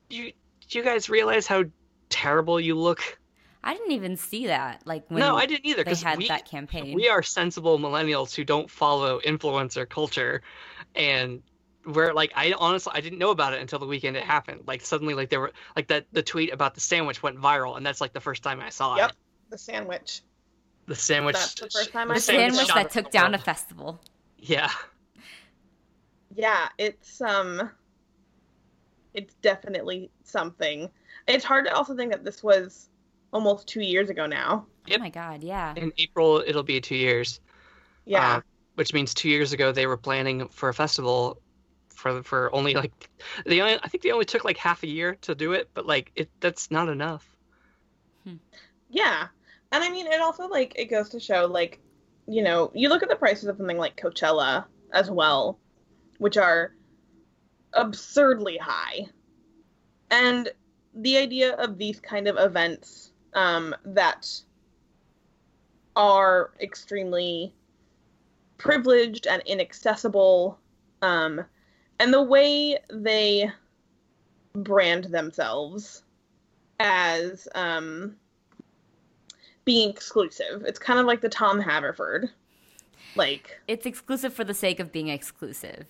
you 0.09 0.33
do 0.67 0.77
you 0.77 0.83
guys 0.83 1.09
realize 1.09 1.47
how 1.47 1.63
terrible 2.09 2.59
you 2.59 2.75
look 2.75 3.17
I 3.63 3.73
didn't 3.73 3.91
even 3.91 4.15
see 4.17 4.47
that. 4.47 4.81
Like 4.85 5.09
when 5.09 5.19
no, 5.19 5.35
I 5.35 5.45
didn't 5.45 5.65
either. 5.65 5.83
They 5.83 5.95
had 5.95 6.17
we, 6.17 6.27
that 6.27 6.45
campaign. 6.45 6.93
We 6.93 7.09
are 7.09 7.21
sensible 7.21 7.77
millennials 7.77 8.33
who 8.33 8.43
don't 8.43 8.69
follow 8.69 9.19
influencer 9.21 9.87
culture, 9.87 10.41
and 10.95 11.41
we're 11.85 12.13
like, 12.13 12.31
I 12.35 12.53
honestly, 12.57 12.93
I 12.95 13.01
didn't 13.01 13.19
know 13.19 13.31
about 13.31 13.53
it 13.53 13.61
until 13.61 13.79
the 13.79 13.87
weekend 13.87 14.15
it 14.15 14.23
happened. 14.23 14.63
Like 14.65 14.81
suddenly, 14.81 15.13
like 15.13 15.29
there 15.29 15.41
were 15.41 15.51
like 15.75 15.87
that 15.87 16.05
the 16.11 16.23
tweet 16.23 16.53
about 16.53 16.75
the 16.75 16.81
sandwich 16.81 17.21
went 17.21 17.37
viral, 17.37 17.75
and 17.77 17.85
that's 17.85 18.01
like 18.01 18.13
the 18.13 18.21
first 18.21 18.43
time 18.43 18.61
I 18.61 18.69
saw 18.69 18.95
yep, 18.95 19.11
it. 19.11 19.13
Yep, 19.13 19.51
the 19.51 19.57
sandwich. 19.57 20.21
The 20.85 20.95
sandwich. 20.95 21.35
That's 21.35 21.53
the 21.55 21.69
first 21.69 21.91
time 21.91 22.07
the 22.07 22.15
I 22.15 22.17
sandwich 22.17 22.67
that 22.67 22.91
took 22.91 23.11
down 23.11 23.35
a 23.35 23.37
festival. 23.37 23.99
Yeah 24.37 24.71
yeah, 26.35 26.69
it's 26.77 27.21
um 27.21 27.69
it's 29.13 29.33
definitely 29.35 30.11
something. 30.23 30.89
It's 31.27 31.43
hard 31.43 31.65
to 31.65 31.73
also 31.73 31.95
think 31.95 32.11
that 32.11 32.23
this 32.23 32.43
was 32.43 32.89
almost 33.31 33.67
two 33.67 33.81
years 33.81 34.09
ago 34.09 34.25
now. 34.25 34.65
Yep. 34.87 34.99
Oh 34.99 35.03
my 35.03 35.09
god, 35.09 35.43
yeah. 35.43 35.73
In 35.75 35.91
April 35.97 36.43
it'll 36.45 36.63
be 36.63 36.81
two 36.81 36.95
years. 36.95 37.39
Yeah. 38.05 38.37
Uh, 38.37 38.41
which 38.75 38.93
means 38.93 39.13
two 39.13 39.29
years 39.29 39.53
ago 39.53 39.71
they 39.71 39.87
were 39.87 39.97
planning 39.97 40.47
for 40.47 40.69
a 40.69 40.73
festival 40.73 41.41
for 41.89 42.23
for 42.23 42.53
only 42.55 42.73
like 42.73 43.09
they 43.45 43.61
only 43.61 43.77
I 43.81 43.87
think 43.87 44.03
they 44.03 44.11
only 44.11 44.25
took 44.25 44.43
like 44.43 44.57
half 44.57 44.83
a 44.83 44.87
year 44.87 45.15
to 45.21 45.35
do 45.35 45.53
it, 45.53 45.69
but 45.73 45.85
like 45.85 46.11
it 46.15 46.29
that's 46.39 46.71
not 46.71 46.89
enough. 46.89 47.27
Hmm. 48.23 48.35
Yeah. 48.89 49.27
And 49.71 49.83
I 49.83 49.89
mean 49.89 50.07
it 50.07 50.21
also 50.21 50.47
like 50.47 50.73
it 50.77 50.85
goes 50.85 51.09
to 51.09 51.19
show 51.19 51.45
like, 51.45 51.79
you 52.27 52.43
know, 52.43 52.71
you 52.73 52.89
look 52.89 53.03
at 53.03 53.09
the 53.09 53.15
prices 53.15 53.45
of 53.45 53.57
something 53.57 53.77
like 53.77 53.99
Coachella 54.01 54.65
as 54.91 55.11
well 55.11 55.59
which 56.19 56.37
are 56.37 56.73
absurdly 57.73 58.57
high. 58.57 59.07
And 60.11 60.49
the 60.93 61.17
idea 61.17 61.55
of 61.55 61.77
these 61.77 61.99
kind 61.99 62.27
of 62.27 62.37
events 62.37 63.08
um, 63.33 63.75
that 63.85 64.29
are 65.95 66.51
extremely 66.61 67.53
privileged 68.57 69.27
and 69.27 69.41
inaccessible, 69.45 70.59
um, 71.01 71.43
and 71.99 72.13
the 72.13 72.21
way 72.21 72.77
they 72.91 73.49
brand 74.53 75.05
themselves 75.05 76.03
as 76.79 77.47
um, 77.55 78.15
being 79.65 79.89
exclusive. 79.89 80.63
It's 80.65 80.79
kind 80.79 80.99
of 80.99 81.05
like 81.05 81.21
the 81.21 81.29
Tom 81.29 81.59
Haverford. 81.59 82.29
Like 83.15 83.59
it's 83.67 83.85
exclusive 83.85 84.33
for 84.33 84.43
the 84.43 84.53
sake 84.53 84.79
of 84.79 84.91
being 84.91 85.07
exclusive. 85.07 85.85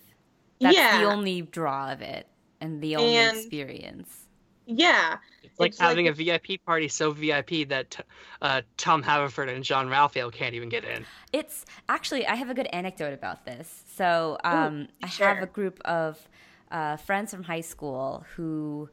That's 0.60 0.76
yeah. 0.76 1.00
the 1.00 1.06
only 1.06 1.42
draw 1.42 1.92
of 1.92 2.02
it 2.02 2.28
and 2.62 2.82
the 2.82 2.96
only 2.96 3.16
and, 3.16 3.38
experience. 3.38 4.28
Yeah. 4.70 5.18
It's 5.44 5.60
like 5.60 5.72
it's 5.72 5.80
having 5.80 6.06
like, 6.06 6.20
a 6.20 6.40
VIP 6.40 6.64
party 6.64 6.88
so 6.88 7.12
VIP 7.12 7.68
that 7.70 8.06
uh, 8.42 8.62
Tom 8.78 9.02
Haverford 9.02 9.50
and 9.50 9.64
Jean-Ralphio 9.64 10.32
can't 10.32 10.54
even 10.54 10.70
get 10.70 10.86
in. 10.86 11.06
It's 11.34 11.66
actually, 11.90 12.28
I 12.28 12.36
have 12.36 12.50
a 12.50 12.54
good 12.54 12.68
anecdote 12.68 13.14
about 13.14 13.46
this. 13.46 13.84
So 13.96 14.38
um, 14.44 14.82
Ooh, 14.82 14.88
I 15.04 15.08
have 15.08 15.42
a 15.42 15.48
group 15.48 15.80
of 15.86 16.20
uh, 16.72 16.98
friends 16.98 17.32
from 17.32 17.44
high 17.44 17.62
school 17.62 18.26
who 18.36 18.90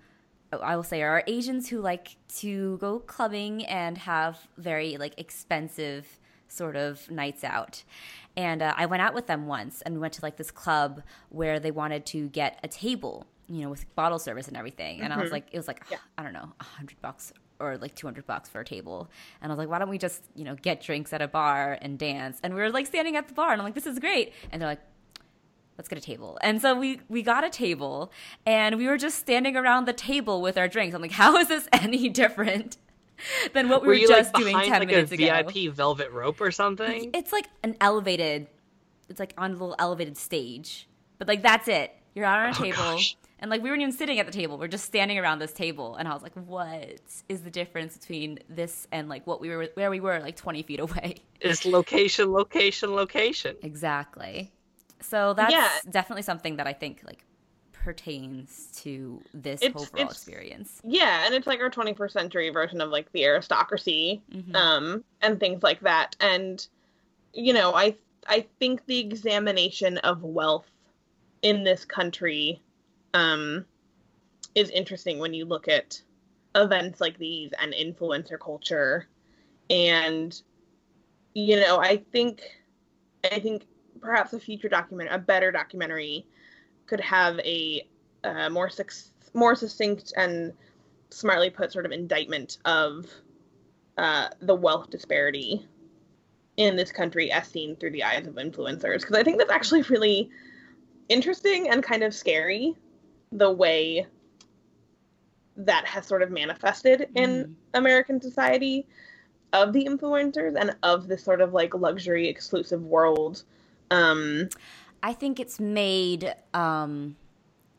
I 0.52 0.76
will 0.76 0.82
say 0.82 1.02
are 1.02 1.22
Asians 1.26 1.68
who 1.68 1.80
like 1.80 2.16
to 2.38 2.78
go 2.78 3.00
clubbing 3.00 3.66
and 3.66 3.98
have 3.98 4.48
very 4.56 4.96
like 4.96 5.18
expensive 5.18 6.18
sort 6.48 6.76
of 6.76 7.10
nights 7.10 7.44
out. 7.44 7.82
And 8.36 8.62
uh, 8.62 8.72
I 8.76 8.86
went 8.86 9.02
out 9.02 9.12
with 9.12 9.26
them 9.26 9.46
once 9.46 9.82
and 9.82 9.94
we 9.94 10.00
went 10.00 10.14
to 10.14 10.22
like 10.22 10.36
this 10.36 10.50
club 10.50 11.02
where 11.28 11.60
they 11.60 11.70
wanted 11.70 12.06
to 12.06 12.28
get 12.28 12.60
a 12.62 12.68
table, 12.68 13.26
you 13.48 13.62
know, 13.62 13.70
with 13.70 13.94
bottle 13.94 14.18
service 14.18 14.48
and 14.48 14.56
everything. 14.56 15.00
And 15.00 15.10
mm-hmm. 15.10 15.18
I 15.18 15.22
was 15.22 15.26
mm-hmm. 15.26 15.34
like, 15.34 15.48
it 15.52 15.56
was 15.56 15.68
like, 15.68 15.84
yeah. 15.90 15.98
I 16.18 16.22
don't 16.22 16.32
know, 16.32 16.52
a 16.60 16.64
hundred 16.64 17.00
bucks 17.00 17.32
or 17.58 17.78
like 17.78 17.94
200 17.94 18.26
bucks 18.26 18.48
for 18.48 18.60
a 18.60 18.64
table. 18.64 19.10
And 19.40 19.50
I 19.50 19.54
was 19.54 19.58
like, 19.58 19.68
why 19.68 19.78
don't 19.78 19.88
we 19.88 19.98
just, 19.98 20.22
you 20.34 20.44
know, 20.44 20.54
get 20.54 20.80
drinks 20.80 21.12
at 21.12 21.22
a 21.22 21.28
bar 21.28 21.78
and 21.80 21.98
dance? 21.98 22.38
And 22.42 22.54
we 22.54 22.60
were 22.60 22.70
like 22.70 22.86
standing 22.86 23.16
at 23.16 23.28
the 23.28 23.34
bar 23.34 23.52
and 23.52 23.60
I'm 23.60 23.64
like, 23.64 23.74
this 23.74 23.86
is 23.86 23.98
great. 23.98 24.32
And 24.50 24.60
they're 24.60 24.68
like, 24.68 24.80
let's 25.78 25.88
get 25.88 25.98
a 25.98 26.02
table. 26.02 26.38
And 26.42 26.60
so 26.60 26.78
we 26.78 27.00
we 27.08 27.22
got 27.22 27.44
a 27.44 27.50
table 27.50 28.12
and 28.44 28.76
we 28.76 28.86
were 28.86 28.98
just 28.98 29.18
standing 29.18 29.56
around 29.56 29.86
the 29.86 29.92
table 29.92 30.42
with 30.42 30.58
our 30.58 30.68
drinks. 30.68 30.94
I'm 30.94 31.02
like, 31.02 31.12
how 31.12 31.36
is 31.36 31.48
this 31.48 31.68
any 31.72 32.08
different 32.08 32.76
than 33.54 33.68
what 33.68 33.82
we 33.82 33.88
were, 33.88 33.94
were 33.94 34.00
just 34.00 34.34
like, 34.34 34.42
doing 34.42 34.58
10 34.58 34.70
like 34.70 34.88
minutes 34.88 35.12
a 35.12 35.14
ago. 35.14 35.50
VIP 35.50 35.74
velvet 35.74 36.10
rope 36.12 36.40
or 36.40 36.50
something? 36.50 37.04
It's, 37.04 37.18
it's 37.18 37.32
like 37.32 37.46
an 37.62 37.76
elevated, 37.80 38.48
it's 39.08 39.20
like 39.20 39.34
on 39.38 39.50
a 39.50 39.54
little 39.54 39.76
elevated 39.78 40.16
stage. 40.16 40.88
But 41.18 41.28
like 41.28 41.42
that's 41.42 41.68
it. 41.68 41.92
You're 42.14 42.26
on 42.26 42.46
a 42.46 42.50
oh, 42.50 42.52
table. 42.52 42.76
Gosh. 42.76 43.16
And 43.38 43.50
like 43.50 43.62
we 43.62 43.68
weren't 43.68 43.82
even 43.82 43.92
sitting 43.92 44.18
at 44.18 44.26
the 44.26 44.32
table. 44.32 44.58
We're 44.58 44.68
just 44.68 44.84
standing 44.84 45.18
around 45.18 45.40
this 45.40 45.52
table. 45.52 45.96
And 45.96 46.08
I 46.08 46.14
was 46.14 46.22
like, 46.22 46.34
what 46.34 47.00
is 47.28 47.42
the 47.42 47.50
difference 47.50 47.96
between 47.96 48.38
this 48.48 48.88
and 48.92 49.08
like 49.08 49.26
what 49.26 49.40
we 49.40 49.50
were 49.50 49.68
where 49.74 49.90
we 49.90 50.00
were 50.00 50.20
like 50.20 50.36
20 50.36 50.62
feet 50.62 50.80
away? 50.80 51.16
Is 51.40 51.64
location, 51.66 52.32
location, 52.32 52.94
location. 52.94 53.56
Exactly. 53.62 54.52
So 55.00 55.34
that's 55.34 55.52
yeah. 55.52 55.68
definitely 55.90 56.22
something 56.22 56.56
that 56.56 56.66
I 56.66 56.72
think 56.72 57.02
like 57.04 57.24
pertains 57.72 58.68
to 58.74 59.22
this 59.32 59.62
it's, 59.62 59.76
overall 59.76 60.06
it's, 60.06 60.14
experience. 60.14 60.80
Yeah, 60.82 61.24
and 61.24 61.34
it's 61.34 61.46
like 61.46 61.60
our 61.60 61.70
21st 61.70 62.10
century 62.10 62.50
version 62.50 62.80
of 62.80 62.90
like 62.90 63.12
the 63.12 63.24
aristocracy 63.24 64.22
mm-hmm. 64.32 64.56
um, 64.56 65.04
and 65.22 65.38
things 65.38 65.62
like 65.62 65.80
that. 65.80 66.16
And 66.18 66.66
you 67.32 67.52
know, 67.52 67.74
I 67.74 67.94
I 68.28 68.46
think 68.58 68.86
the 68.86 68.98
examination 68.98 69.98
of 69.98 70.24
wealth 70.24 70.66
in 71.42 71.62
this 71.62 71.84
country 71.84 72.60
um, 73.16 73.64
is 74.54 74.70
interesting 74.70 75.18
when 75.18 75.34
you 75.34 75.44
look 75.44 75.68
at 75.68 76.00
events 76.54 77.00
like 77.00 77.18
these 77.18 77.50
and 77.60 77.72
influencer 77.72 78.38
culture. 78.38 79.06
And 79.68 80.40
you 81.36 81.60
know 81.60 81.78
i 81.78 81.98
think 82.12 82.40
i 83.30 83.38
think 83.38 83.66
perhaps 84.00 84.32
a 84.32 84.40
future 84.40 84.70
document 84.70 85.10
a 85.12 85.18
better 85.18 85.52
documentary 85.52 86.26
could 86.86 87.00
have 87.00 87.38
a 87.40 87.86
uh, 88.24 88.48
more 88.48 88.70
more 89.34 89.54
succinct 89.54 90.14
and 90.16 90.54
smartly 91.10 91.50
put 91.50 91.70
sort 91.70 91.84
of 91.84 91.92
indictment 91.92 92.56
of 92.64 93.06
uh, 93.98 94.28
the 94.40 94.54
wealth 94.54 94.88
disparity 94.88 95.66
in 96.56 96.74
this 96.74 96.90
country 96.90 97.30
as 97.30 97.46
seen 97.46 97.76
through 97.76 97.90
the 97.90 98.02
eyes 98.02 98.26
of 98.26 98.34
influencers. 98.36 99.00
Because 99.00 99.16
i 99.16 99.22
think 99.22 99.36
that's 99.36 99.50
actually 99.50 99.82
really 99.82 100.30
interesting 101.10 101.68
and 101.68 101.82
kind 101.82 102.02
of 102.02 102.14
scary 102.14 102.74
the 103.32 103.50
way 103.50 104.06
that 105.56 105.86
has 105.86 106.06
sort 106.06 106.22
of 106.22 106.30
manifested 106.30 107.08
in 107.14 107.44
mm. 107.44 107.54
american 107.74 108.20
society 108.20 108.86
of 109.52 109.72
the 109.72 109.84
influencers 109.84 110.54
and 110.58 110.76
of 110.82 111.08
this 111.08 111.22
sort 111.24 111.40
of 111.40 111.52
like 111.52 111.74
luxury 111.74 112.28
exclusive 112.28 112.82
world 112.82 113.44
um 113.90 114.48
I 115.02 115.12
think 115.12 115.38
it's 115.38 115.60
made 115.60 116.34
um, 116.54 117.16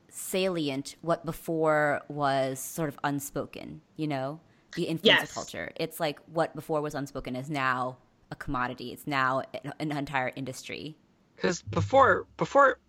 salient 0.10 0.96
what 1.02 1.26
before 1.26 2.02
was 2.08 2.60
sort 2.60 2.90
of 2.90 2.98
unspoken, 3.04 3.82
you 3.96 4.08
know? 4.08 4.40
The 4.76 4.86
influencer 4.86 5.04
yes. 5.04 5.34
culture. 5.34 5.72
It's 5.76 6.00
like 6.00 6.20
what 6.32 6.56
before 6.56 6.82
was 6.82 6.96
unspoken 6.96 7.36
is 7.36 7.50
now 7.50 7.98
a 8.32 8.36
commodity. 8.36 8.94
It's 8.94 9.08
now 9.08 9.42
an 9.80 9.92
entire 9.92 10.32
industry. 10.36 10.96
Because 11.36 11.62
before, 11.64 12.28
before 12.38 12.80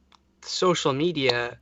social 0.43 0.93
media, 0.93 1.59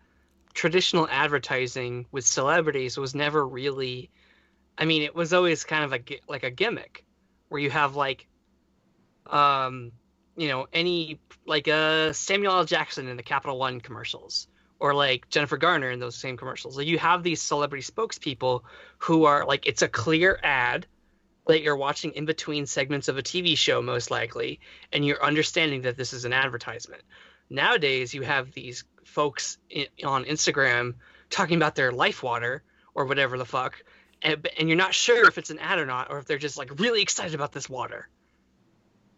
traditional 0.56 1.06
advertising 1.10 2.06
with 2.10 2.26
celebrities 2.26 2.96
was 2.96 3.14
never 3.14 3.46
really. 3.46 4.10
I 4.78 4.84
mean, 4.84 5.02
it 5.02 5.14
was 5.14 5.32
always 5.32 5.62
kind 5.64 5.84
of 5.84 5.92
a 5.92 6.00
like 6.28 6.42
a 6.42 6.50
gimmick, 6.50 7.04
where 7.48 7.60
you 7.60 7.70
have 7.70 7.94
like, 7.94 8.26
um, 9.26 9.92
you 10.36 10.48
know, 10.48 10.66
any 10.72 11.20
like 11.46 11.68
uh, 11.68 12.12
Samuel 12.12 12.56
L. 12.56 12.64
Jackson 12.64 13.06
in 13.06 13.16
the 13.16 13.22
Capital 13.22 13.58
One 13.58 13.80
commercials, 13.80 14.48
or 14.80 14.94
like 14.94 15.28
Jennifer 15.28 15.58
Garner 15.58 15.90
in 15.90 16.00
those 16.00 16.16
same 16.16 16.36
commercials. 16.36 16.76
Like 16.76 16.86
you 16.86 16.98
have 16.98 17.22
these 17.22 17.40
celebrity 17.40 17.84
spokespeople 17.84 18.62
who 18.98 19.24
are 19.24 19.46
like 19.46 19.66
it's 19.66 19.82
a 19.82 19.88
clear 19.88 20.40
ad 20.42 20.86
that 21.46 21.62
you're 21.62 21.76
watching 21.76 22.12
in 22.12 22.24
between 22.24 22.66
segments 22.66 23.08
of 23.08 23.18
a 23.18 23.22
TV 23.22 23.56
show 23.56 23.80
most 23.80 24.10
likely 24.10 24.58
and 24.92 25.04
you're 25.04 25.24
understanding 25.24 25.82
that 25.82 25.96
this 25.96 26.12
is 26.12 26.24
an 26.24 26.32
advertisement. 26.32 27.02
Nowadays 27.50 28.12
you 28.12 28.22
have 28.22 28.52
these 28.52 28.82
folks 29.06 29.58
in, 29.70 29.86
on 30.04 30.24
Instagram 30.24 30.94
talking 31.30 31.56
about 31.56 31.74
their 31.74 31.92
life 31.92 32.22
water 32.22 32.62
or 32.94 33.06
whatever 33.06 33.38
the 33.38 33.44
fuck 33.44 33.82
and, 34.22 34.48
and 34.58 34.68
you're 34.68 34.76
not 34.76 34.94
sure 34.94 35.28
if 35.28 35.38
it's 35.38 35.50
an 35.50 35.58
ad 35.58 35.78
or 35.78 35.86
not 35.86 36.10
or 36.10 36.18
if 36.18 36.26
they're 36.26 36.38
just 36.38 36.58
like 36.58 36.78
really 36.78 37.02
excited 37.02 37.34
about 37.34 37.52
this 37.52 37.68
water. 37.68 38.08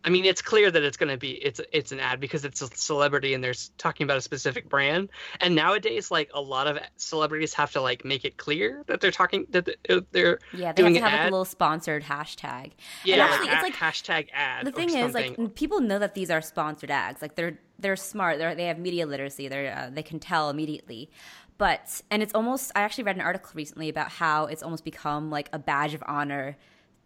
I 0.09 0.11
mean, 0.11 0.25
it's 0.25 0.41
clear 0.41 0.71
that 0.71 0.83
it's 0.83 0.97
going 0.97 1.11
to 1.11 1.19
be 1.19 1.33
it's 1.33 1.61
it's 1.71 1.93
an 1.93 2.01
ad 2.01 2.19
because 2.19 2.47
it's 2.47 2.63
a 2.63 2.67
celebrity 2.69 3.35
and 3.35 3.45
they're 3.45 3.53
talking 3.77 4.05
about 4.05 4.17
a 4.17 4.23
specific 4.23 4.67
brand. 4.67 5.11
And 5.39 5.55
nowadays, 5.55 6.11
like 6.11 6.31
a 6.33 6.41
lot 6.41 6.67
of 6.67 6.79
celebrities 6.97 7.53
have 7.53 7.73
to 7.73 7.83
like 7.83 8.07
make 8.07 8.25
it 8.25 8.39
clear 8.39 8.85
that 8.87 9.03
they're 9.03 9.11
talking 9.11 9.45
that 9.51 9.69
uh, 9.91 10.01
they're 10.13 10.39
yeah 10.55 10.73
they 10.73 10.81
doing 10.81 10.95
have 10.95 11.03
to 11.03 11.11
have 11.11 11.21
like 11.21 11.29
a 11.29 11.31
little 11.31 11.45
sponsored 11.45 12.05
hashtag. 12.05 12.73
Yeah, 13.05 13.17
actually, 13.17 13.51
it's 13.51 13.63
like 13.63 13.75
hashtag 13.75 14.29
ad. 14.33 14.65
The 14.65 14.73
thing 14.73 14.89
is, 14.89 15.13
like 15.13 15.55
people 15.55 15.83
know 15.83 15.99
that 15.99 16.15
these 16.15 16.31
are 16.31 16.41
sponsored 16.41 16.91
ads. 16.91 17.21
Like 17.21 17.35
they're 17.35 17.59
they're 17.79 17.95
smart. 17.95 18.39
They're, 18.39 18.55
they 18.55 18.65
have 18.65 18.79
media 18.79 19.05
literacy. 19.05 19.49
They're 19.49 19.77
uh, 19.77 19.91
they 19.93 20.03
can 20.03 20.21
tell 20.21 20.49
immediately. 20.49 21.11
But 21.59 22.01
and 22.11 22.23
it's 22.23 22.35
almost 22.35 22.73
I 22.75 22.81
actually 22.81 23.05
read 23.05 23.17
an 23.17 23.23
article 23.23 23.51
recently 23.55 23.91
about 23.91 24.09
how 24.09 24.47
it's 24.47 24.63
almost 24.63 24.85
become 24.85 25.29
like 25.29 25.51
a 25.53 25.59
badge 25.59 25.93
of 25.93 26.03
honor 26.07 26.57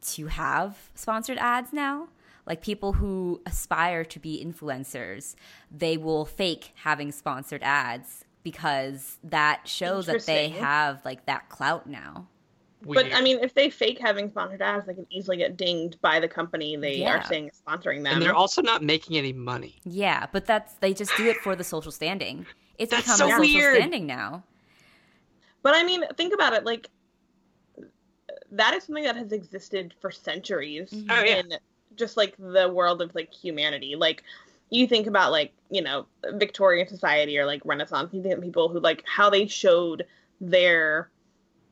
to 0.03 0.29
have 0.29 0.79
sponsored 0.95 1.39
ads 1.39 1.73
now 1.73 2.07
like 2.47 2.63
people 2.63 2.93
who 2.93 3.41
aspire 3.47 4.05
to 4.05 4.19
be 4.19 4.45
influencers, 4.45 5.35
they 5.71 5.97
will 5.97 6.25
fake 6.25 6.73
having 6.77 7.13
sponsored 7.13 7.63
ads 7.63 8.25
because 8.43 9.19
that 9.23 9.63
shows 9.69 10.07
that 10.07 10.27
they 10.27 10.49
have 10.49 11.05
like 11.05 11.27
that 11.27 11.49
clout 11.49 11.87
now. 11.87 12.27
But 12.85 13.15
I 13.15 13.21
mean, 13.21 13.39
if 13.41 13.55
they 13.55 13.71
fake 13.71 14.01
having 14.01 14.29
sponsored 14.29 14.61
ads, 14.61 14.87
they 14.87 14.95
can 14.95 15.07
easily 15.09 15.37
get 15.37 15.57
dinged 15.57 16.01
by 16.01 16.19
the 16.19 16.27
company 16.27 16.77
they 16.77 16.97
yeah. 16.97 17.19
are 17.19 17.25
saying 17.25 17.49
is 17.49 17.63
sponsoring 17.65 18.03
them. 18.03 18.15
And 18.15 18.23
they're 18.23 18.35
also 18.35 18.61
not 18.61 18.83
making 18.83 19.17
any 19.17 19.33
money. 19.33 19.77
Yeah, 19.85 20.27
but 20.33 20.47
that's 20.47 20.75
they 20.75 20.93
just 20.93 21.17
do 21.17 21.27
it 21.29 21.37
for 21.37 21.55
the 21.55 21.63
social 21.63 21.93
standing. 21.93 22.45
It's 22.79 22.91
that's 22.91 23.05
become 23.05 23.19
so 23.19 23.27
a 23.27 23.31
social 23.31 23.55
weird. 23.55 23.77
standing 23.77 24.07
now. 24.07 24.43
But 25.63 25.77
I 25.77 25.85
mean, 25.85 26.03
think 26.17 26.35
about 26.35 26.55
it. 26.55 26.65
Like 26.65 26.89
that 28.51 28.75
is 28.75 28.85
something 28.85 29.05
that 29.05 29.17
has 29.17 29.33
existed 29.33 29.95
for 30.01 30.11
centuries 30.11 30.91
mm-hmm. 30.91 31.11
oh, 31.11 31.23
yeah. 31.23 31.43
Just 31.97 32.17
like 32.17 32.35
the 32.39 32.69
world 32.69 33.03
of 33.03 33.15
like 33.15 33.33
humanity. 33.33 33.97
Like 33.97 34.23
you 34.71 34.87
think 34.87 35.07
about 35.07 35.33
like, 35.33 35.53
you 35.71 35.83
know, 35.83 36.07
Victorian 36.33 36.89
society 36.89 37.39
or 37.39 37.47
like 37.47 37.63
Renaissance, 37.65 38.13
you 38.13 38.23
think 38.23 38.43
people 38.43 38.69
who 38.69 38.81
like 38.81 39.05
how 39.07 39.31
they 39.31 39.47
showed 39.47 40.07
their 40.41 41.11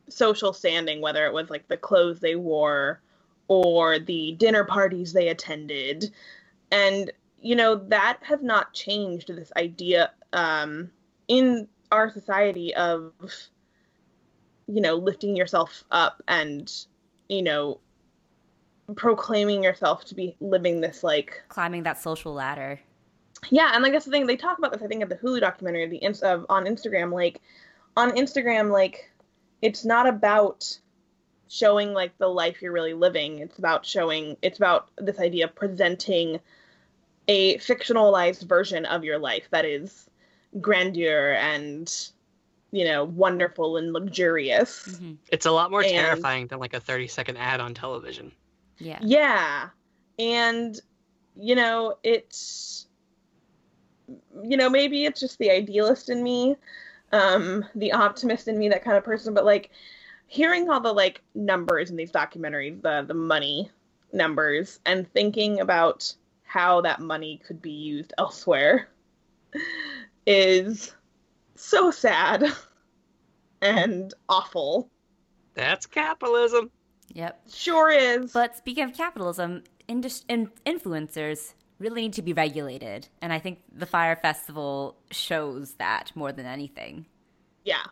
social 0.08 0.52
standing, 0.52 1.00
whether 1.00 1.26
it 1.26 1.32
was 1.32 1.50
like 1.50 1.68
the 1.68 1.76
clothes 1.76 2.20
they 2.20 2.36
wore 2.36 3.00
or 3.48 3.98
the 3.98 4.32
dinner 4.32 4.64
parties 4.64 5.12
they 5.12 5.28
attended. 5.28 6.12
And, 6.70 7.10
you 7.40 7.56
know, 7.56 7.76
that 7.88 8.18
has 8.22 8.42
not 8.42 8.72
changed 8.74 9.28
this 9.28 9.50
idea 9.56 10.12
um, 10.32 10.90
in 11.26 11.66
our 11.90 12.10
society 12.10 12.74
of, 12.74 13.12
you 14.66 14.80
know, 14.80 14.96
lifting 14.96 15.34
yourself 15.34 15.84
up 15.90 16.22
and, 16.28 16.70
you 17.28 17.42
know, 17.42 17.80
proclaiming 18.96 19.62
yourself 19.62 20.04
to 20.06 20.14
be 20.14 20.36
living 20.40 20.80
this 20.80 21.02
like 21.02 21.42
climbing 21.48 21.82
that 21.84 22.00
social 22.00 22.32
ladder. 22.32 22.80
Yeah, 23.48 23.70
and 23.72 23.82
like 23.82 23.92
that's 23.92 24.04
the 24.04 24.10
thing 24.10 24.26
they 24.26 24.36
talk 24.36 24.58
about 24.58 24.72
this. 24.72 24.82
I 24.82 24.86
think 24.86 25.02
at 25.02 25.08
the 25.08 25.16
Hulu 25.16 25.40
documentary, 25.40 25.86
the 25.86 26.02
of 26.22 26.44
on 26.48 26.66
Instagram, 26.66 27.12
like 27.12 27.40
on 27.96 28.12
Instagram, 28.12 28.70
like 28.70 29.10
it's 29.62 29.84
not 29.84 30.06
about 30.06 30.78
showing 31.48 31.92
like 31.92 32.16
the 32.18 32.28
life 32.28 32.60
you're 32.60 32.72
really 32.72 32.94
living. 32.94 33.38
It's 33.38 33.58
about 33.58 33.86
showing. 33.86 34.36
It's 34.42 34.58
about 34.58 34.90
this 34.98 35.18
idea 35.18 35.46
of 35.46 35.54
presenting 35.54 36.40
a 37.28 37.56
fictionalized 37.58 38.46
version 38.48 38.84
of 38.86 39.04
your 39.04 39.18
life 39.18 39.44
that 39.50 39.64
is 39.64 40.08
grandeur 40.60 41.32
and 41.34 42.10
you 42.72 42.84
know 42.84 43.04
wonderful 43.04 43.76
and 43.76 43.92
luxurious. 43.92 44.86
Mm-hmm. 44.88 45.12
It's 45.30 45.46
a 45.46 45.50
lot 45.50 45.70
more 45.70 45.82
and, 45.82 45.90
terrifying 45.90 46.46
than 46.48 46.58
like 46.58 46.74
a 46.74 46.80
30 46.80 47.08
second 47.08 47.36
ad 47.36 47.60
on 47.60 47.74
television. 47.74 48.32
Yeah. 48.80 48.98
Yeah. 49.02 49.68
And, 50.18 50.80
you 51.36 51.54
know, 51.54 51.96
it's, 52.02 52.86
you 54.42 54.56
know, 54.56 54.68
maybe 54.68 55.04
it's 55.04 55.20
just 55.20 55.38
the 55.38 55.50
idealist 55.50 56.08
in 56.08 56.22
me, 56.22 56.56
um, 57.12 57.64
the 57.74 57.92
optimist 57.92 58.48
in 58.48 58.58
me, 58.58 58.68
that 58.70 58.84
kind 58.84 58.96
of 58.96 59.04
person. 59.04 59.34
But 59.34 59.44
like 59.44 59.70
hearing 60.26 60.70
all 60.70 60.80
the 60.80 60.92
like 60.92 61.22
numbers 61.34 61.90
in 61.90 61.96
these 61.96 62.12
documentaries, 62.12 62.80
the 62.82 63.04
the 63.06 63.14
money 63.14 63.70
numbers, 64.12 64.80
and 64.86 65.10
thinking 65.12 65.60
about 65.60 66.12
how 66.44 66.80
that 66.80 67.00
money 67.00 67.40
could 67.46 67.62
be 67.62 67.70
used 67.70 68.12
elsewhere 68.18 68.88
is 70.26 70.94
so 71.54 71.90
sad 71.90 72.44
and 73.62 74.14
awful. 74.28 74.90
That's 75.54 75.86
capitalism. 75.86 76.70
Yep. 77.14 77.40
Sure 77.52 77.90
is. 77.90 78.32
But 78.32 78.56
speaking 78.56 78.84
of 78.84 78.94
capitalism, 78.94 79.64
indus- 79.88 80.24
in- 80.28 80.50
influencers 80.64 81.54
really 81.78 82.02
need 82.02 82.12
to 82.14 82.22
be 82.22 82.32
regulated. 82.32 83.08
And 83.20 83.32
I 83.32 83.38
think 83.38 83.60
the 83.72 83.86
Fyre 83.86 84.16
Festival 84.16 84.96
shows 85.10 85.74
that 85.74 86.12
more 86.14 86.30
than 86.30 86.46
anything. 86.46 87.06
Yeah. 87.64 87.84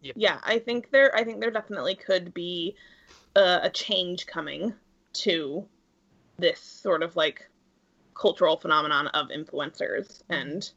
Yep. 0.00 0.14
Yeah, 0.16 0.38
I 0.42 0.58
think 0.58 0.90
there 0.90 1.14
I 1.14 1.22
think 1.22 1.40
there 1.40 1.50
definitely 1.50 1.94
could 1.94 2.34
be 2.34 2.74
a, 3.36 3.60
a 3.64 3.70
change 3.70 4.26
coming 4.26 4.74
to 5.14 5.66
this 6.38 6.60
sort 6.60 7.02
of 7.02 7.14
like 7.14 7.48
cultural 8.14 8.56
phenomenon 8.56 9.08
of 9.08 9.28
influencers 9.28 10.22
and 10.28 10.70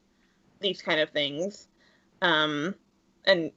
these 0.60 0.82
kind 0.82 1.00
of 1.00 1.10
things. 1.10 1.68
Um 2.22 2.76
and 3.26 3.52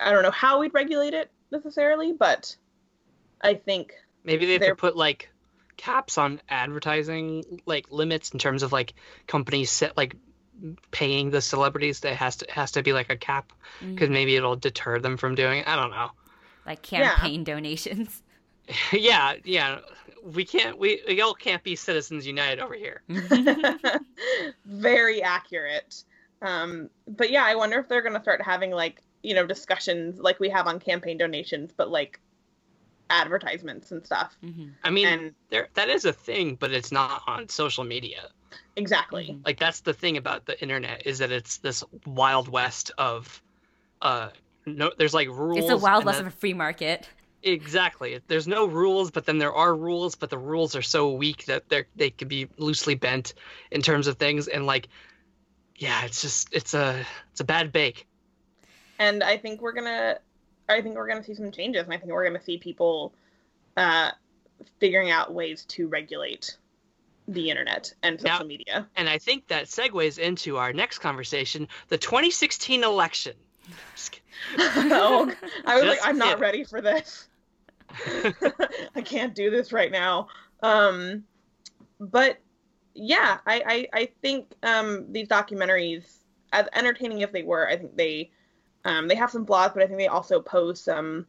I 0.00 0.10
don't 0.10 0.22
know 0.22 0.30
how 0.30 0.58
we'd 0.58 0.74
regulate 0.74 1.14
it 1.14 1.30
necessarily, 1.50 2.12
but 2.12 2.54
I 3.42 3.54
think 3.54 3.94
maybe 4.24 4.46
they 4.46 4.52
have 4.52 4.62
to 4.62 4.76
put 4.76 4.96
like 4.96 5.30
caps 5.76 6.18
on 6.18 6.40
advertising, 6.48 7.60
like 7.66 7.90
limits 7.90 8.30
in 8.30 8.38
terms 8.38 8.62
of 8.62 8.72
like 8.72 8.94
companies 9.26 9.70
set 9.70 9.96
like 9.96 10.16
paying 10.90 11.30
the 11.30 11.40
celebrities. 11.40 12.00
That 12.00 12.16
has 12.16 12.36
to 12.36 12.46
has 12.50 12.72
to 12.72 12.82
be 12.82 12.92
like 12.92 13.10
a 13.10 13.16
cap 13.16 13.52
because 13.80 14.08
mm. 14.08 14.12
maybe 14.12 14.36
it'll 14.36 14.56
deter 14.56 14.98
them 14.98 15.16
from 15.16 15.34
doing. 15.34 15.60
it. 15.60 15.68
I 15.68 15.76
don't 15.76 15.90
know. 15.90 16.10
Like 16.66 16.82
campaign 16.82 17.40
yeah. 17.40 17.54
donations. 17.54 18.22
yeah, 18.92 19.34
yeah. 19.44 19.78
We 20.24 20.44
can't. 20.44 20.78
We, 20.78 21.02
we 21.06 21.20
all 21.20 21.34
can't 21.34 21.62
be 21.62 21.74
citizens 21.74 22.26
united 22.26 22.60
over 22.60 22.74
here. 22.74 23.02
Very 24.64 25.22
accurate. 25.22 26.04
Um, 26.40 26.90
but 27.08 27.30
yeah, 27.30 27.44
I 27.44 27.54
wonder 27.54 27.78
if 27.78 27.88
they're 27.88 28.02
gonna 28.02 28.22
start 28.22 28.40
having 28.42 28.70
like 28.70 29.02
you 29.22 29.34
know 29.34 29.46
discussions 29.46 30.18
like 30.20 30.38
we 30.38 30.48
have 30.50 30.66
on 30.66 30.78
campaign 30.78 31.18
donations, 31.18 31.72
but 31.76 31.90
like 31.90 32.20
advertisements 33.12 33.92
and 33.92 34.04
stuff. 34.04 34.36
Mm-hmm. 34.44 34.68
I 34.82 34.90
mean, 34.90 35.06
and, 35.06 35.34
there 35.50 35.68
that 35.74 35.88
is 35.88 36.04
a 36.04 36.12
thing, 36.12 36.56
but 36.56 36.72
it's 36.72 36.90
not 36.90 37.22
on 37.26 37.48
social 37.48 37.84
media. 37.84 38.28
Exactly. 38.76 39.28
Mm-hmm. 39.28 39.42
Like 39.44 39.58
that's 39.58 39.80
the 39.80 39.92
thing 39.92 40.16
about 40.16 40.46
the 40.46 40.60
internet 40.60 41.06
is 41.06 41.18
that 41.18 41.30
it's 41.30 41.58
this 41.58 41.84
wild 42.06 42.48
west 42.48 42.90
of 42.98 43.42
uh 44.00 44.30
no 44.66 44.90
there's 44.98 45.14
like 45.14 45.28
rules. 45.28 45.58
It's 45.58 45.70
a 45.70 45.76
wild 45.76 46.04
west 46.04 46.18
then, 46.18 46.26
of 46.26 46.32
a 46.32 46.36
free 46.36 46.54
market. 46.54 47.08
Exactly. 47.42 48.20
There's 48.28 48.46
no 48.46 48.66
rules, 48.66 49.10
but 49.10 49.26
then 49.26 49.38
there 49.38 49.52
are 49.52 49.74
rules, 49.74 50.14
but 50.14 50.30
the 50.30 50.38
rules 50.38 50.76
are 50.76 50.82
so 50.82 51.12
weak 51.12 51.44
that 51.46 51.68
they 51.68 51.84
they 51.96 52.10
can 52.10 52.28
be 52.28 52.48
loosely 52.56 52.94
bent 52.94 53.34
in 53.70 53.82
terms 53.82 54.06
of 54.06 54.16
things 54.16 54.48
and 54.48 54.66
like 54.66 54.88
yeah, 55.76 56.04
it's 56.04 56.22
just 56.22 56.48
it's 56.52 56.74
a 56.74 57.04
it's 57.30 57.40
a 57.40 57.44
bad 57.44 57.72
bake. 57.72 58.06
And 58.98 59.22
I 59.22 59.36
think 59.36 59.60
we're 59.60 59.72
going 59.72 59.86
to 59.86 60.20
I 60.68 60.80
think 60.80 60.96
we're 60.96 61.06
going 61.06 61.18
to 61.18 61.24
see 61.24 61.34
some 61.34 61.50
changes, 61.50 61.84
and 61.84 61.92
I 61.92 61.98
think 61.98 62.12
we're 62.12 62.26
going 62.26 62.38
to 62.38 62.44
see 62.44 62.58
people 62.58 63.12
uh, 63.76 64.10
figuring 64.78 65.10
out 65.10 65.34
ways 65.34 65.64
to 65.66 65.88
regulate 65.88 66.56
the 67.28 67.50
internet 67.50 67.92
and 68.02 68.20
social 68.20 68.40
now, 68.40 68.44
media. 68.44 68.88
And 68.96 69.08
I 69.08 69.18
think 69.18 69.46
that 69.48 69.66
segues 69.66 70.18
into 70.18 70.56
our 70.56 70.72
next 70.72 70.98
conversation: 70.98 71.68
the 71.88 71.98
2016 71.98 72.84
election. 72.84 73.34
oh, 74.58 75.32
I 75.66 75.76
was 75.76 75.84
Just 75.84 76.00
like, 76.00 76.08
I'm 76.08 76.18
not 76.18 76.40
ready 76.40 76.64
for 76.64 76.80
this. 76.80 77.28
I 78.94 79.00
can't 79.02 79.34
do 79.34 79.50
this 79.50 79.72
right 79.72 79.92
now. 79.92 80.28
Um, 80.62 81.24
but 82.00 82.38
yeah, 82.94 83.38
I, 83.46 83.88
I, 83.92 84.00
I 84.00 84.08
think 84.20 84.52
um, 84.62 85.06
these 85.12 85.28
documentaries 85.28 86.04
as 86.52 86.66
entertaining 86.74 87.22
as 87.22 87.30
they 87.32 87.42
were, 87.42 87.68
I 87.68 87.76
think 87.76 87.96
they 87.96 88.30
um, 88.84 89.08
they 89.08 89.14
have 89.14 89.30
some 89.30 89.46
flaws, 89.46 89.70
but 89.74 89.82
I 89.82 89.86
think 89.86 89.98
they 89.98 90.08
also 90.08 90.40
pose 90.40 90.80
some 90.80 91.26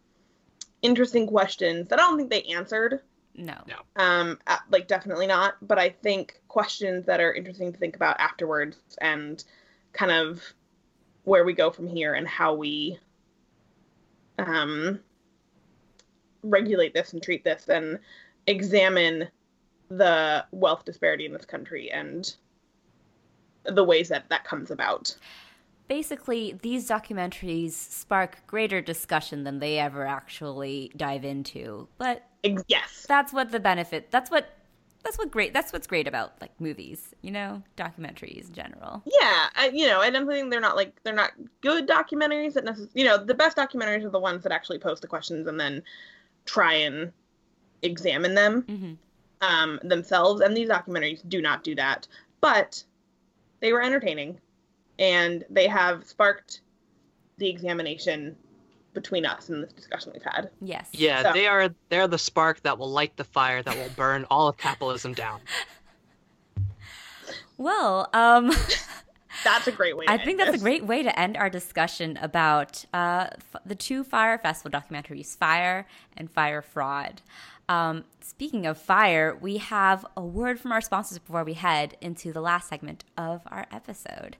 interesting 0.81 1.27
questions 1.27 1.87
that 1.89 1.99
I 1.99 2.03
don't 2.03 2.17
think 2.17 2.29
they 2.29 2.43
answered. 2.43 3.01
No. 3.35 3.55
No. 3.67 3.75
Um, 3.95 4.39
uh, 4.47 4.57
like 4.69 4.87
definitely 4.87 5.27
not. 5.27 5.55
But 5.61 5.79
I 5.79 5.89
think 5.89 6.39
questions 6.47 7.05
that 7.05 7.19
are 7.19 7.33
interesting 7.33 7.71
to 7.71 7.79
think 7.79 7.95
about 7.95 8.19
afterwards 8.19 8.77
and 9.01 9.43
kind 9.91 10.11
of 10.11 10.41
where 11.23 11.45
we 11.45 11.53
go 11.53 11.71
from 11.71 11.87
here 11.87 12.13
and 12.13 12.27
how 12.27 12.53
we 12.53 12.99
um 14.39 14.99
regulate 16.41 16.93
this 16.93 17.13
and 17.13 17.21
treat 17.21 17.43
this 17.43 17.69
and 17.69 17.99
examine 18.47 19.27
the 19.89 20.43
wealth 20.51 20.83
disparity 20.85 21.25
in 21.25 21.31
this 21.31 21.45
country 21.45 21.91
and 21.91 22.35
the 23.63 23.83
ways 23.83 24.09
that 24.09 24.27
that 24.29 24.43
comes 24.43 24.71
about. 24.71 25.15
Basically, 25.87 26.57
these 26.61 26.87
documentaries 26.87 27.71
spark 27.71 28.45
greater 28.47 28.81
discussion 28.81 29.43
than 29.43 29.59
they 29.59 29.79
ever 29.79 30.05
actually 30.05 30.91
dive 30.95 31.25
into. 31.25 31.87
But 31.97 32.25
yes. 32.67 33.05
that's 33.07 33.33
what 33.33 33.51
the 33.51 33.59
benefit. 33.59 34.09
That's 34.11 34.31
what 34.31 34.49
that's 35.03 35.17
what 35.17 35.31
great. 35.31 35.53
That's 35.53 35.73
what's 35.73 35.85
great 35.87 36.07
about 36.07 36.33
like 36.39 36.51
movies, 36.61 37.13
you 37.21 37.31
know, 37.31 37.61
documentaries 37.75 38.47
in 38.47 38.53
general. 38.53 39.03
Yeah, 39.05 39.47
I, 39.55 39.71
you 39.73 39.87
know, 39.87 40.01
and 40.01 40.15
I'm 40.15 40.25
thinking 40.25 40.49
they're 40.49 40.61
not 40.61 40.77
like 40.77 41.01
they're 41.03 41.13
not 41.13 41.31
good 41.61 41.87
documentaries 41.87 42.53
that 42.53 42.65
necess- 42.65 42.89
you 42.93 43.03
know, 43.03 43.17
the 43.23 43.33
best 43.33 43.57
documentaries 43.57 44.05
are 44.05 44.09
the 44.09 44.19
ones 44.19 44.43
that 44.43 44.51
actually 44.51 44.79
post 44.79 45.01
the 45.01 45.07
questions 45.07 45.47
and 45.47 45.59
then 45.59 45.83
try 46.45 46.73
and 46.73 47.11
examine 47.81 48.33
them 48.33 48.61
hmm 48.61 48.93
um, 49.43 49.79
themselves. 49.83 50.41
And 50.41 50.55
these 50.55 50.69
documentaries 50.69 51.27
do 51.27 51.41
not 51.41 51.63
do 51.63 51.75
that, 51.75 52.07
but 52.41 52.83
they 53.59 53.73
were 53.73 53.81
entertaining, 53.81 54.39
and 54.99 55.43
they 55.49 55.67
have 55.67 56.05
sparked 56.05 56.61
the 57.37 57.49
examination 57.49 58.35
between 58.93 59.25
us 59.25 59.49
in 59.49 59.61
this 59.61 59.73
discussion 59.73 60.11
we've 60.13 60.23
had. 60.23 60.51
Yes. 60.61 60.89
Yeah, 60.93 61.23
So- 61.23 61.33
they 61.33 61.47
are 61.47 61.69
they're 61.89 62.07
the 62.07 62.17
spark 62.19 62.61
that 62.61 62.77
will 62.77 62.91
light 62.91 63.17
the 63.17 63.23
fire 63.23 63.63
that 63.63 63.75
will 63.75 63.89
burn 63.95 64.25
all 64.29 64.47
of 64.47 64.57
capitalism 64.57 65.13
down. 65.13 65.41
Well, 67.57 68.09
um, 68.13 68.51
That's 69.43 69.67
a 69.67 69.71
great 69.71 69.97
way. 69.97 70.05
To 70.05 70.11
I 70.11 70.17
think 70.17 70.39
end 70.39 70.47
that's 70.49 70.57
a 70.61 70.63
great 70.63 70.85
way 70.85 71.03
to 71.03 71.19
end 71.19 71.37
our 71.37 71.49
discussion 71.49 72.17
about 72.21 72.85
uh, 72.93 73.27
f- 73.31 73.61
the 73.65 73.75
two 73.75 74.03
Fyre 74.03 74.37
Festival 74.37 74.79
documentaries, 74.79 75.35
Fyre 75.37 75.85
and 76.15 76.29
Fyre 76.31 76.61
Fraud. 76.61 77.21
Um, 77.67 78.03
speaking 78.21 78.65
of 78.65 78.77
fire, 78.77 79.37
we 79.39 79.57
have 79.57 80.05
a 80.15 80.21
word 80.21 80.59
from 80.59 80.71
our 80.71 80.81
sponsors 80.81 81.17
before 81.19 81.43
we 81.43 81.53
head 81.53 81.97
into 81.99 82.31
the 82.31 82.41
last 82.41 82.69
segment 82.69 83.03
of 83.17 83.41
our 83.47 83.65
episode. 83.71 84.37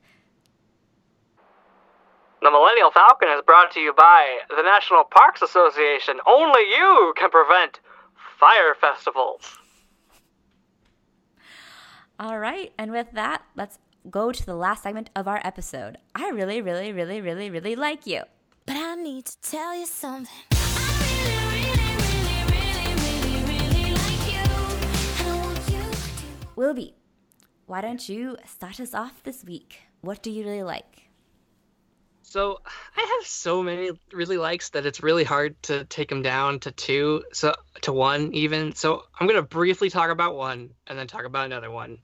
The 2.44 2.52
Millennial 2.52 2.92
Falcon 2.92 3.30
is 3.30 3.42
brought 3.46 3.72
to 3.72 3.80
you 3.80 3.94
by 3.94 4.40
the 4.50 4.64
National 4.64 5.06
Parks 5.06 5.42
Association. 5.42 6.20
Only 6.28 6.60
you 6.60 7.14
can 7.16 7.30
prevent 7.30 7.80
fire 8.38 8.76
festivals. 8.82 9.60
All 12.20 12.40
right, 12.40 12.74
and 12.78 12.92
with 12.92 13.14
that, 13.14 13.44
let's 13.56 13.80
go 14.10 14.34
to 14.34 14.46
the 14.46 14.56
last 14.56 14.84
segment 14.84 15.10
of 15.16 15.26
our 15.26 15.40
episode. 15.46 16.00
I 16.14 16.32
really, 16.32 16.62
really, 16.62 16.92
really, 16.92 17.22
really, 17.22 17.50
really 17.50 17.78
like 17.78 18.06
you. 18.06 18.24
But 18.66 18.76
I 18.76 18.96
need 18.96 19.24
to 19.28 19.38
tell 19.42 19.74
you 19.74 19.86
something. 19.86 20.28
Wilby, 26.58 26.96
why 27.68 27.80
don't 27.80 28.10
you 28.10 28.36
start 28.46 28.82
us 28.82 28.94
off 28.94 29.24
this 29.24 29.46
week? 29.46 29.84
What 30.02 30.22
do 30.22 30.30
you 30.30 30.44
really 30.44 30.64
like? 30.64 31.13
So 32.34 32.62
I 32.98 33.02
have 33.20 33.28
so 33.28 33.62
many 33.62 33.92
really 34.12 34.38
likes 34.38 34.70
that 34.70 34.88
it's 34.88 35.04
really 35.04 35.24
hard 35.24 35.54
to 35.64 35.86
take 35.86 36.10
them 36.10 36.24
down 36.24 36.60
to 36.62 36.72
two, 36.72 37.24
so 37.32 37.54
to 37.84 37.94
one 37.94 38.34
even. 38.34 38.74
So 38.74 39.04
I'm 39.20 39.28
gonna 39.28 39.44
briefly 39.44 39.88
talk 39.88 40.10
about 40.10 40.34
one 40.36 40.72
and 40.88 40.98
then 40.98 41.06
talk 41.06 41.26
about 41.26 41.46
another 41.46 41.70
one. 41.70 42.00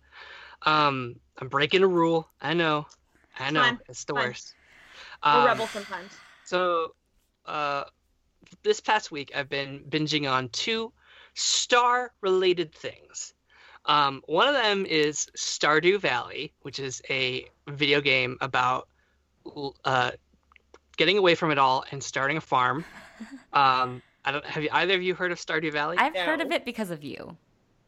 Um, 0.68 1.16
I'm 1.40 1.48
breaking 1.48 1.82
a 1.82 1.88
rule. 1.88 2.30
I 2.42 2.54
know, 2.54 2.86
I 3.40 3.50
know, 3.50 3.62
Fine, 3.62 3.80
it's 3.90 4.04
the 4.04 4.14
fine. 4.14 4.28
worst. 4.28 4.54
Um, 5.24 5.46
rebel 5.46 5.66
sometimes. 5.66 6.12
So, 6.46 6.94
uh, 7.48 7.86
this 8.62 8.80
past 8.80 9.12
week 9.12 9.32
I've 9.36 9.50
been 9.50 9.80
binging 9.90 10.32
on 10.32 10.50
two 10.50 10.94
star-related 11.34 12.72
things. 12.72 13.34
Um, 13.86 14.22
one 14.28 14.48
of 14.48 14.54
them 14.54 14.86
is 14.86 15.26
Stardew 15.36 16.00
Valley, 16.00 16.54
which 16.62 16.78
is 16.78 17.02
a 17.10 17.48
video 17.68 18.00
game 18.00 18.38
about 18.42 18.89
uh, 19.86 20.12
getting 20.98 21.18
away 21.18 21.36
from 21.36 21.52
it 21.52 21.58
all 21.58 21.86
and 21.92 22.04
starting 22.04 22.38
a 22.38 22.42
farm. 22.42 22.86
Um, 23.52 24.02
I 24.24 24.32
don't 24.32 24.46
have 24.46 24.64
you, 24.64 24.70
either 24.72 24.94
of 24.94 25.02
you 25.02 25.14
heard 25.14 25.34
of 25.34 25.40
Stardew 25.40 25.74
Valley? 25.74 25.98
I've 25.98 26.16
heard 26.16 26.40
of 26.40 26.54
it 26.54 26.64
because 26.64 26.90
of 26.90 27.04
you. 27.04 27.36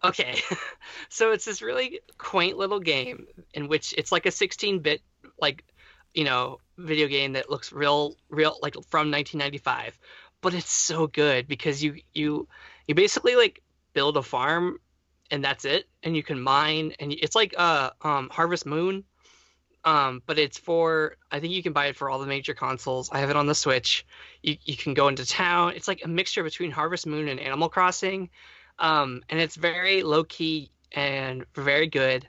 Okay. 0.03 0.41
so 1.09 1.31
it's 1.31 1.45
this 1.45 1.61
really 1.61 2.01
quaint 2.17 2.57
little 2.57 2.79
game 2.79 3.27
in 3.53 3.67
which 3.67 3.93
it's 3.97 4.11
like 4.11 4.25
a 4.25 4.29
16-bit 4.29 5.01
like 5.39 5.63
you 6.13 6.23
know 6.23 6.59
video 6.77 7.07
game 7.07 7.33
that 7.33 7.49
looks 7.49 7.71
real 7.71 8.15
real 8.29 8.57
like 8.61 8.73
from 8.89 9.11
1995 9.11 9.97
but 10.41 10.53
it's 10.53 10.71
so 10.71 11.07
good 11.07 11.47
because 11.47 11.83
you 11.83 11.95
you 12.13 12.47
you 12.87 12.95
basically 12.95 13.35
like 13.35 13.61
build 13.93 14.17
a 14.17 14.21
farm 14.21 14.77
and 15.29 15.43
that's 15.43 15.63
it 15.63 15.87
and 16.03 16.15
you 16.15 16.23
can 16.23 16.41
mine 16.41 16.93
and 16.99 17.13
it's 17.13 17.35
like 17.35 17.53
uh 17.57 17.91
um 18.01 18.29
Harvest 18.29 18.65
Moon 18.65 19.03
um 19.83 20.21
but 20.25 20.37
it's 20.37 20.57
for 20.57 21.17
I 21.31 21.39
think 21.39 21.53
you 21.53 21.63
can 21.63 21.73
buy 21.73 21.87
it 21.87 21.95
for 21.95 22.09
all 22.09 22.19
the 22.19 22.27
major 22.27 22.53
consoles. 22.53 23.09
I 23.11 23.19
have 23.19 23.29
it 23.29 23.35
on 23.35 23.47
the 23.47 23.55
Switch. 23.55 24.05
You 24.43 24.57
you 24.63 24.77
can 24.77 24.93
go 24.93 25.07
into 25.07 25.25
town. 25.25 25.73
It's 25.75 25.87
like 25.87 26.01
a 26.03 26.07
mixture 26.07 26.43
between 26.43 26.71
Harvest 26.71 27.07
Moon 27.07 27.27
and 27.27 27.39
Animal 27.39 27.69
Crossing 27.69 28.29
um, 28.81 29.23
and 29.29 29.39
it's 29.39 29.55
very 29.55 30.03
low 30.03 30.23
key 30.23 30.71
and 30.91 31.45
very 31.55 31.87
good, 31.87 32.27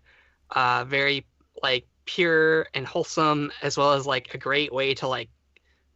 uh, 0.51 0.85
very 0.85 1.27
like 1.63 1.87
pure 2.05 2.69
and 2.75 2.87
wholesome, 2.87 3.51
as 3.63 3.77
well 3.77 3.95
as 3.95 4.07
like 4.07 4.35
a 4.35 4.39
great 4.39 4.73
way 4.73 4.95
to 4.95 5.09
like 5.09 5.31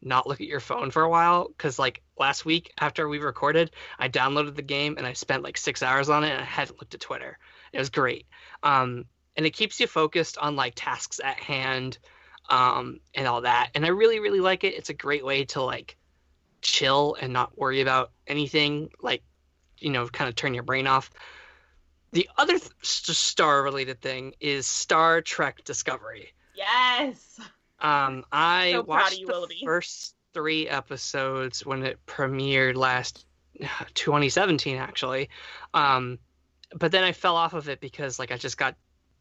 not 0.02 0.26
look 0.26 0.40
at 0.40 0.46
your 0.46 0.60
phone 0.60 0.90
for 0.90 1.02
a 1.02 1.10
while. 1.10 1.48
Because 1.48 1.78
like 1.78 2.02
last 2.18 2.46
week 2.46 2.72
after 2.80 3.06
we 3.06 3.18
recorded, 3.18 3.70
I 3.98 4.08
downloaded 4.08 4.56
the 4.56 4.62
game 4.62 4.96
and 4.96 5.06
I 5.06 5.12
spent 5.12 5.42
like 5.42 5.58
six 5.58 5.82
hours 5.82 6.08
on 6.08 6.24
it, 6.24 6.30
and 6.30 6.40
I 6.40 6.44
hadn't 6.44 6.80
looked 6.80 6.94
at 6.94 7.00
Twitter. 7.00 7.38
It 7.72 7.78
was 7.78 7.90
great, 7.90 8.26
um, 8.62 9.04
and 9.36 9.46
it 9.46 9.50
keeps 9.50 9.80
you 9.80 9.86
focused 9.86 10.38
on 10.38 10.56
like 10.56 10.74
tasks 10.76 11.20
at 11.22 11.38
hand, 11.38 11.98
um, 12.50 13.00
and 13.14 13.26
all 13.26 13.42
that. 13.42 13.70
And 13.74 13.84
I 13.84 13.88
really 13.88 14.20
really 14.20 14.40
like 14.40 14.64
it. 14.64 14.74
It's 14.74 14.90
a 14.90 14.94
great 14.94 15.24
way 15.24 15.44
to 15.46 15.62
like 15.62 15.96
chill 16.62 17.16
and 17.20 17.32
not 17.32 17.56
worry 17.58 17.80
about 17.80 18.10
anything 18.26 18.90
like 19.00 19.22
you 19.78 19.90
know 19.90 20.06
kind 20.08 20.28
of 20.28 20.34
turn 20.34 20.54
your 20.54 20.62
brain 20.64 20.86
off 20.86 21.10
the 22.12 22.28
other 22.38 22.58
th- 22.58 22.72
star 22.82 23.62
related 23.62 24.00
thing 24.00 24.34
is 24.40 24.66
star 24.66 25.20
trek 25.20 25.62
discovery 25.64 26.32
Yes. 26.54 27.38
um 27.80 28.24
i 28.32 28.70
So 28.72 28.82
watched 28.82 29.20
you, 29.20 29.26
the 29.26 29.32
Willoughby. 29.32 29.60
first 29.64 30.16
three 30.32 30.68
episodes 30.68 31.64
when 31.64 31.84
it 31.84 31.98
premiered 32.06 32.74
last 32.76 33.26
2017 33.94 34.76
actually 34.76 35.28
um 35.74 36.18
but 36.74 36.90
then 36.90 37.04
i 37.04 37.12
fell 37.12 37.36
off 37.36 37.54
of 37.54 37.68
it 37.68 37.80
because 37.80 38.18
like 38.18 38.32
i 38.32 38.36
just 38.36 38.58
got 38.58 38.74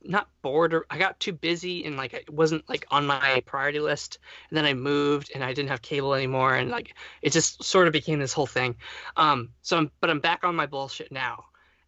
not 0.08 0.30
bored 0.42 0.74
or 0.74 0.86
i 0.90 0.98
got 0.98 1.20
too 1.20 1.34
busy 1.34 1.84
and 1.86 1.98
like 1.98 2.14
it 2.14 2.30
wasn't 2.30 2.68
like 2.70 2.86
on 2.92 3.06
my 3.06 3.42
priority 3.46 3.80
list. 3.80 4.20
And 4.50 4.58
then 4.58 4.66
i 4.66 4.74
moved 4.74 5.32
and 5.34 5.44
i 5.44 5.54
didn't 5.54 5.70
have 5.70 5.82
cable 5.82 6.14
anymore 6.14 6.56
and 6.56 6.70
like 6.70 6.96
it 7.22 7.32
just 7.32 7.64
sort 7.64 7.88
of 7.88 7.94
became 7.94 8.20
this 8.20 8.34
whole 8.34 8.46
thing. 8.46 8.76
Um 9.18 9.50
so 9.62 9.78
i'm 9.78 9.92
but 10.00 10.10
i'm 10.10 10.20
back 10.20 10.44
on 10.44 10.56
my 10.56 10.66
bullshit 10.66 11.12
now. 11.12 11.46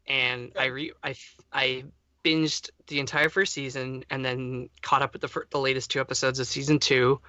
And 0.08 0.52
i 0.58 0.66
re 0.66 0.92
i 1.04 1.16
i 1.54 1.84
binged 2.26 2.70
the 2.88 3.00
entire 3.00 3.30
first 3.30 3.54
season 3.54 4.04
and 4.10 4.26
then 4.26 4.70
caught 4.82 5.02
up 5.02 5.14
with 5.14 5.22
the 5.22 5.28
fir- 5.28 5.48
the 5.50 5.60
latest 5.60 5.92
two 5.92 6.00
episodes 6.00 6.40
of 6.40 6.48
season 6.48 6.80
two. 6.80 7.22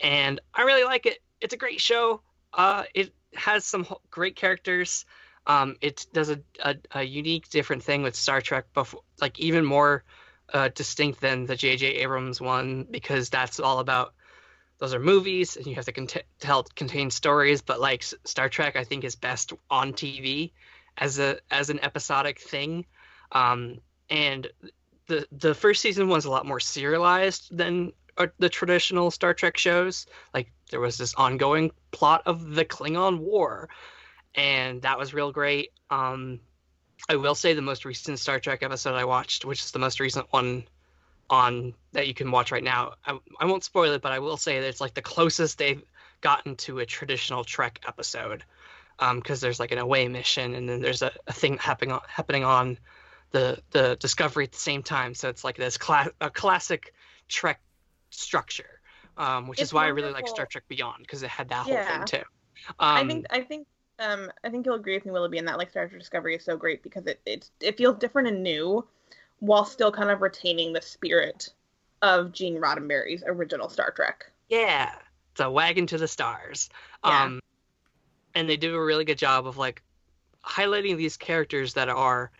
And 0.00 0.40
i 0.54 0.62
really 0.62 0.84
like 0.84 1.06
it. 1.06 1.18
It's 1.40 1.54
a 1.54 1.58
great 1.58 1.80
show. 1.80 2.20
Uh 2.52 2.84
it 2.94 3.14
has 3.34 3.64
some 3.64 3.86
great 4.10 4.36
characters. 4.36 5.04
Um 5.46 5.76
it 5.80 6.06
does 6.12 6.30
a, 6.30 6.40
a, 6.60 6.76
a 6.92 7.02
unique 7.02 7.48
different 7.48 7.82
thing 7.82 8.02
with 8.02 8.14
star 8.14 8.40
trek 8.40 8.66
before 8.74 9.00
like 9.20 9.38
even 9.40 9.64
more 9.64 10.04
uh, 10.52 10.68
distinct 10.74 11.20
than 11.20 11.46
the 11.46 11.56
J.J. 11.56 11.86
Abrams 11.86 12.40
one 12.40 12.86
because 12.90 13.30
that's 13.30 13.60
all 13.60 13.78
about 13.78 14.14
those 14.78 14.94
are 14.94 15.00
movies 15.00 15.56
and 15.56 15.66
you 15.66 15.74
have 15.74 15.86
to 15.86 15.92
cont- 15.92 16.24
tell 16.38 16.64
contain 16.74 17.10
stories. 17.10 17.62
But 17.62 17.80
like 17.80 18.02
Star 18.02 18.48
Trek, 18.48 18.76
I 18.76 18.84
think 18.84 19.04
is 19.04 19.16
best 19.16 19.52
on 19.70 19.92
TV 19.92 20.52
as 20.98 21.18
a 21.18 21.38
as 21.50 21.70
an 21.70 21.80
episodic 21.82 22.40
thing. 22.40 22.84
Um, 23.32 23.80
and 24.10 24.48
the 25.06 25.26
the 25.32 25.54
first 25.54 25.80
season 25.80 26.08
was 26.08 26.24
a 26.24 26.30
lot 26.30 26.46
more 26.46 26.60
serialized 26.60 27.56
than 27.56 27.92
uh, 28.18 28.26
the 28.38 28.48
traditional 28.48 29.10
Star 29.10 29.34
Trek 29.34 29.56
shows. 29.56 30.06
Like 30.34 30.52
there 30.70 30.80
was 30.80 30.98
this 30.98 31.14
ongoing 31.14 31.70
plot 31.90 32.22
of 32.26 32.54
the 32.54 32.64
Klingon 32.64 33.18
War, 33.18 33.68
and 34.34 34.82
that 34.82 34.98
was 34.98 35.14
real 35.14 35.32
great. 35.32 35.72
Um, 35.90 36.40
I 37.08 37.16
will 37.16 37.34
say 37.34 37.54
the 37.54 37.62
most 37.62 37.84
recent 37.84 38.18
Star 38.18 38.40
Trek 38.40 38.62
episode 38.62 38.94
I 38.94 39.04
watched, 39.04 39.44
which 39.44 39.60
is 39.60 39.70
the 39.70 39.78
most 39.78 40.00
recent 40.00 40.26
one 40.32 40.64
on 41.30 41.74
that 41.92 42.06
you 42.06 42.14
can 42.14 42.30
watch 42.30 42.52
right 42.52 42.64
now. 42.64 42.94
I, 43.04 43.18
I 43.40 43.46
won't 43.46 43.64
spoil 43.64 43.92
it, 43.92 44.02
but 44.02 44.12
I 44.12 44.18
will 44.18 44.36
say 44.36 44.60
that 44.60 44.66
it's 44.66 44.80
like 44.80 44.94
the 44.94 45.02
closest 45.02 45.58
they've 45.58 45.82
gotten 46.20 46.56
to 46.56 46.78
a 46.80 46.86
traditional 46.86 47.44
Trek 47.44 47.80
episode, 47.86 48.44
because 48.98 49.42
um, 49.42 49.46
there's 49.46 49.60
like 49.60 49.72
an 49.72 49.78
away 49.78 50.08
mission 50.08 50.54
and 50.54 50.68
then 50.68 50.80
there's 50.80 51.02
a, 51.02 51.12
a 51.26 51.32
thing 51.32 51.58
happening 51.58 51.92
on, 51.92 52.00
happening 52.08 52.44
on 52.44 52.78
the 53.32 53.58
the 53.70 53.96
Discovery 54.00 54.44
at 54.44 54.52
the 54.52 54.58
same 54.58 54.82
time. 54.82 55.14
So 55.14 55.28
it's 55.28 55.44
like 55.44 55.56
this 55.56 55.76
cla- 55.76 56.10
a 56.20 56.30
classic 56.30 56.94
Trek 57.28 57.60
structure, 58.10 58.80
um, 59.16 59.46
which 59.48 59.60
It's 59.60 59.70
is 59.70 59.74
why 59.74 59.84
I 59.84 59.88
really 59.88 60.12
like. 60.12 60.26
Star 60.28 60.46
Trek 60.46 60.64
Beyond 60.68 61.02
because 61.02 61.22
it 61.22 61.28
had 61.28 61.48
that 61.50 61.66
whole 61.66 61.76
thing 61.76 62.04
too. 62.06 62.26
I 62.78 63.00
Um, 63.00 63.08
think 63.08 63.26
I 63.30 63.40
think 63.40 63.66
um 63.98 64.30
I 64.44 64.50
think 64.50 64.66
you'll 64.66 64.76
agree 64.76 64.94
with 64.94 65.06
me, 65.06 65.12
Willoughby, 65.12 65.38
in 65.38 65.44
that 65.46 65.58
like 65.58 65.70
Star 65.70 65.88
Trek 65.88 66.00
Discovery 66.00 66.36
is 66.36 66.44
so 66.44 66.56
great 66.56 66.82
because 66.82 67.06
it 67.06 67.20
it 67.26 67.50
it 67.60 67.76
feels 67.76 67.98
different 67.98 68.28
and 68.28 68.42
new, 68.42 68.86
while 69.40 69.64
still 69.64 69.92
kind 69.92 70.10
of 70.10 70.22
retaining 70.22 70.72
the 70.72 70.82
spirit 70.82 71.50
of 72.02 72.32
Gene 72.32 72.56
Roddenberry's 72.56 73.22
original 73.26 73.68
Star 73.68 73.90
Trek. 73.90 74.30
Yeah, 74.48 74.92
it's 75.32 75.40
a 75.40 75.50
wagon 75.50 75.86
to 75.88 75.98
the 75.98 76.08
stars. 76.08 76.68
Yeah. 77.04 77.24
Um, 77.24 77.40
and 78.34 78.48
they 78.48 78.56
do 78.56 78.74
a 78.74 78.84
really 78.84 79.04
good 79.04 79.18
job 79.18 79.46
of 79.46 79.56
like 79.56 79.82
highlighting 80.44 80.96
these 80.96 81.16
characters 81.16 81.74
that 81.74 81.88
are. 81.88 82.30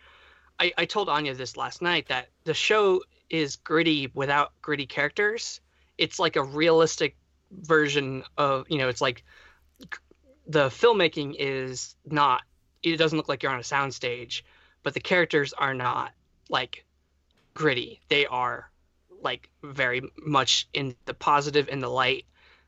I, 0.59 0.73
I 0.77 0.85
told 0.85 1.09
Anya 1.09 1.35
this 1.35 1.55
last 1.55 1.81
night 1.81 2.07
that 2.07 2.29
the 2.43 2.53
show 2.53 3.01
is 3.29 3.57
gritty 3.57 4.09
without 4.15 4.53
gritty 4.61 4.87
characters. 4.87 5.61
It's 5.97 6.17
like 6.19 6.35
a 6.35 6.43
realistic 6.43 7.15
version 7.51 8.23
of 8.37 8.65
you 8.69 8.77
know. 8.77 8.87
It's 8.87 9.01
like 9.01 9.23
the 10.47 10.69
filmmaking 10.69 11.35
is 11.37 11.95
not. 12.05 12.41
It 12.83 12.97
doesn't 12.97 13.17
look 13.17 13.29
like 13.29 13.43
you're 13.43 13.51
on 13.51 13.59
a 13.59 13.63
soundstage, 13.63 14.43
but 14.83 14.93
the 14.93 14.99
characters 14.99 15.53
are 15.53 15.73
not 15.73 16.11
like 16.49 16.85
gritty. 17.53 17.99
They 18.09 18.25
are 18.25 18.69
like 19.21 19.49
very 19.63 20.01
much 20.17 20.67
in 20.73 20.95
the 21.05 21.13
positive 21.13 21.69
in 21.69 21.79
the 21.79 21.89
light 21.89 22.25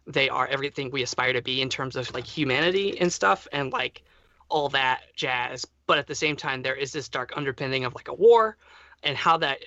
they 0.07 0.27
are 0.27 0.47
everything 0.47 0.89
we 0.89 1.03
aspire 1.03 1.33
to 1.33 1.41
be 1.41 1.61
in 1.61 1.69
terms 1.69 1.95
of 1.95 2.11
like 2.13 2.25
humanity 2.25 2.99
and 2.99 3.13
stuff 3.13 3.47
and 3.53 3.71
like 3.71 4.01
all 4.49 4.69
that 4.69 5.01
jazz 5.15 5.65
but 5.85 5.99
at 5.99 6.07
the 6.07 6.15
same 6.15 6.35
time 6.35 6.61
there 6.61 6.75
is 6.75 6.91
this 6.91 7.09
dark 7.09 7.31
underpinning 7.35 7.85
of 7.85 7.93
like 7.93 8.07
a 8.07 8.13
war 8.13 8.57
and 9.03 9.15
how 9.15 9.37
that 9.37 9.59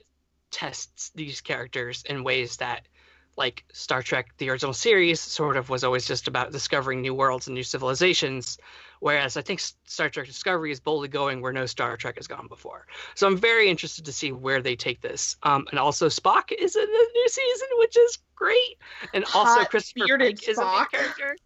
tests 0.51 1.11
these 1.15 1.41
characters 1.41 2.03
in 2.09 2.25
ways 2.25 2.57
that 2.57 2.87
like 3.37 3.65
Star 3.73 4.03
Trek 4.03 4.29
the 4.39 4.51
original 4.51 4.75
series 4.75 5.21
sort 5.21 5.57
of 5.57 5.69
was 5.69 5.85
always 5.85 6.07
just 6.07 6.29
about 6.29 6.53
discovering 6.53 7.01
new 7.01 7.15
worlds 7.15 7.47
and 7.47 7.55
new 7.55 7.63
civilizations 7.63 8.59
whereas 9.01 9.37
I 9.37 9.43
think 9.43 9.61
Star 9.85 10.09
Trek 10.09 10.27
Discovery 10.27 10.71
is 10.71 10.79
boldly 10.79 11.09
going 11.09 11.41
where 11.41 11.53
no 11.53 11.67
Star 11.67 11.97
Trek 11.97 12.17
has 12.17 12.29
gone 12.29 12.47
before. 12.47 12.87
So 13.17 13.27
I'm 13.27 13.37
very 13.37 13.69
interested 13.69 14.05
to 14.05 14.13
see 14.13 14.31
where 14.31 14.63
they 14.63 14.77
take 14.77 15.01
this. 15.01 15.37
Um, 15.43 15.67
and 15.71 15.81
also 15.81 16.07
Spock 16.07 16.53
is 16.57 16.77
in 16.77 16.87
the 16.87 17.09
new 17.15 17.29
season 17.29 17.69
which 17.79 17.97
is 17.97 18.19
great. 18.37 18.79
And 19.13 19.25
also 19.25 19.61
Hot 19.61 19.71
Christopher 19.71 20.07
bearded 20.07 20.39
Pike 20.39 20.49
is 20.49 20.59
a 20.59 20.65
main 20.65 20.87
character. 20.87 21.37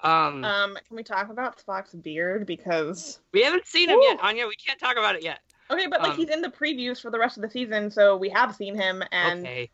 Um, 0.00 0.42
Um, 0.42 0.78
can 0.88 0.96
we 0.96 1.02
talk 1.02 1.28
about 1.28 1.62
Spock's 1.62 1.94
beard? 1.94 2.46
Because 2.46 3.20
we 3.32 3.42
haven't 3.42 3.66
seen 3.66 3.90
him 3.90 3.96
Woo. 3.96 4.04
yet 4.04 4.18
Anya. 4.22 4.46
We 4.46 4.56
can't 4.56 4.80
talk 4.80 4.96
about 4.96 5.14
it 5.14 5.22
yet. 5.22 5.40
Okay, 5.70 5.86
but 5.88 6.00
like 6.00 6.12
Um, 6.12 6.16
he's 6.16 6.30
in 6.30 6.40
the 6.40 6.48
previews 6.48 7.00
for 7.00 7.10
the 7.10 7.18
rest 7.18 7.36
of 7.36 7.42
the 7.42 7.50
season, 7.50 7.90
so 7.90 8.16
we 8.16 8.30
have 8.30 8.54
seen 8.54 8.74
him, 8.74 9.02
and 9.12 9.46
okay 9.46 9.70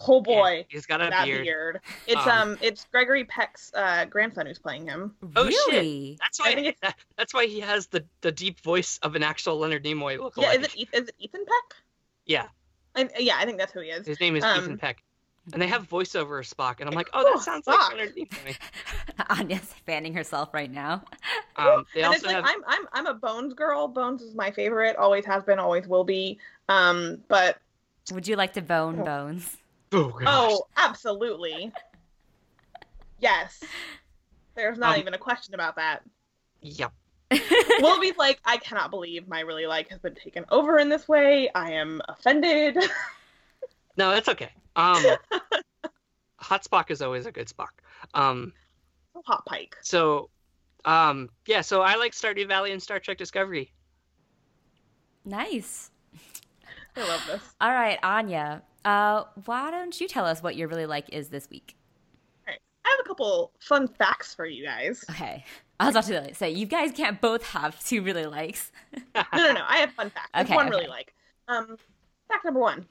oh 0.00 0.22
yeah, 0.26 0.36
boy, 0.40 0.66
he's 0.68 0.86
got 0.86 1.00
a 1.00 1.10
that 1.10 1.24
beard. 1.24 1.42
beard. 1.44 1.80
It's 2.06 2.26
Um, 2.26 2.50
um, 2.52 2.58
it's 2.60 2.86
Gregory 2.90 3.24
Peck's 3.24 3.72
uh, 3.74 4.04
grandson 4.06 4.46
who's 4.46 4.58
playing 4.58 4.86
him. 4.86 5.14
Oh, 5.36 5.48
shit. 5.70 6.18
That's 6.20 6.40
why. 6.40 6.54
think 6.54 6.76
that- 6.82 6.96
that's 7.16 7.32
why 7.34 7.46
he 7.46 7.60
has 7.60 7.86
the, 7.88 8.04
the 8.20 8.32
deep 8.32 8.60
voice 8.60 8.98
of 9.02 9.14
an 9.16 9.22
actual 9.22 9.58
Leonard 9.58 9.84
Nimoy 9.84 10.18
lookalike. 10.18 10.42
Yeah, 10.42 10.52
is 10.52 10.66
it, 10.66 10.74
is 10.92 11.08
it 11.08 11.14
Ethan 11.18 11.44
Peck? 11.44 11.76
Yeah, 12.26 12.46
I, 12.96 13.08
yeah, 13.18 13.36
I 13.38 13.44
think 13.44 13.58
that's 13.58 13.72
who 13.72 13.80
he 13.80 13.88
is. 13.88 14.06
his 14.06 14.20
name 14.20 14.36
is 14.36 14.44
Um, 14.44 14.58
Ethan 14.58 14.78
Peck, 14.78 15.02
and 15.52 15.60
they 15.60 15.66
have 15.66 15.88
voiceover 15.88 16.38
of 16.38 16.46
Spock, 16.46 16.80
and 16.80 16.88
I'm 16.88 16.94
like, 16.94 17.08
oh, 17.12 17.24
Oh, 17.26 17.32
that 17.34 17.42
sounds 17.42 17.66
Spock. 17.66 17.78
like 17.78 17.90
Leonard 17.96 18.16
Nimoy. 18.16 18.56
Anya's 19.38 19.74
fanning 19.86 20.14
herself 20.14 20.52
right 20.54 20.70
now. 20.70 21.02
Um, 21.54 21.84
they 21.94 22.00
and 22.02 22.14
it's 22.14 22.24
also 22.24 22.34
like 22.34 22.44
have. 22.46 22.54
I'm 22.56 22.64
I'm 22.66 22.86
I'm 22.94 23.06
a 23.06 23.12
Bones 23.14 23.52
girl. 23.52 23.86
Bones 23.86 24.22
is 24.22 24.34
my 24.34 24.50
favorite. 24.50 24.96
Always 24.96 25.26
has 25.26 25.44
been. 25.44 25.58
Always 25.58 25.86
will 25.86 26.02
be. 26.02 26.38
Um, 26.70 27.18
but 27.28 27.58
Would 28.10 28.26
you 28.26 28.36
like 28.36 28.54
to 28.54 28.62
bone 28.62 29.04
bones? 29.04 29.58
Oh, 29.92 30.08
gosh. 30.10 30.22
oh, 30.26 30.66
absolutely. 30.76 31.72
Yes. 33.20 33.62
There's 34.54 34.78
not 34.78 34.94
Um, 34.94 35.00
even 35.00 35.14
a 35.14 35.18
question 35.18 35.54
about 35.54 35.76
that. 35.76 36.02
Yep. 36.62 36.92
Willoughby's 37.80 38.16
like, 38.18 38.40
I 38.44 38.58
cannot 38.58 38.90
believe 38.90 39.26
my 39.28 39.40
really 39.40 39.66
like 39.66 39.88
has 39.88 39.98
been 40.00 40.14
taken 40.14 40.44
over 40.50 40.78
in 40.78 40.88
this 40.88 41.08
way. 41.08 41.50
I 41.54 41.72
am 41.72 42.00
offended. 42.08 42.78
No, 43.98 44.10
that's 44.10 44.28
okay. 44.30 44.48
Um, 44.74 45.04
Hot 46.38 46.64
Spock 46.64 46.90
is 46.90 47.02
always 47.02 47.26
a 47.26 47.30
good 47.30 47.46
Spock. 47.46 47.68
Um, 48.14 48.54
Hot 49.26 49.44
Pike. 49.44 49.76
so, 49.82 50.30
um, 50.86 51.28
yeah. 51.46 51.60
So 51.60 51.82
I 51.82 51.96
like 51.96 52.12
Stardew 52.12 52.48
Valley 52.48 52.72
and 52.72 52.82
Star 52.82 52.98
Trek 52.98 53.18
Discovery. 53.18 53.70
Nice. 55.26 55.90
I 56.96 57.08
love 57.08 57.22
this. 57.26 57.42
All 57.60 57.70
right, 57.70 57.98
Anya. 58.02 58.62
Uh, 58.84 59.24
why 59.44 59.70
don't 59.70 59.98
you 60.00 60.08
tell 60.08 60.26
us 60.26 60.42
what 60.42 60.56
your 60.56 60.68
really 60.68 60.86
like 60.86 61.08
is 61.10 61.28
this 61.28 61.48
week? 61.50 61.76
All 62.46 62.52
right. 62.52 62.60
I 62.84 62.90
have 62.90 63.00
a 63.04 63.08
couple 63.08 63.52
fun 63.60 63.88
facts 63.88 64.34
for 64.34 64.46
you 64.46 64.64
guys. 64.64 65.04
Okay. 65.10 65.44
I 65.80 65.86
was 65.86 65.96
about 65.96 66.26
to 66.28 66.34
say 66.34 66.50
you 66.50 66.66
guys 66.66 66.92
can't 66.92 67.20
both 67.20 67.42
have 67.44 67.82
two 67.84 68.02
really 68.02 68.26
likes. 68.26 68.70
No, 69.14 69.24
no, 69.34 69.52
no. 69.52 69.64
I 69.66 69.78
have 69.78 69.92
fun 69.92 70.10
facts. 70.10 70.30
Okay, 70.34 70.54
one 70.54 70.66
okay. 70.66 70.76
really 70.76 70.88
like. 70.88 71.14
Um, 71.48 71.76
fact 72.28 72.44
number 72.44 72.60
one. 72.60 72.86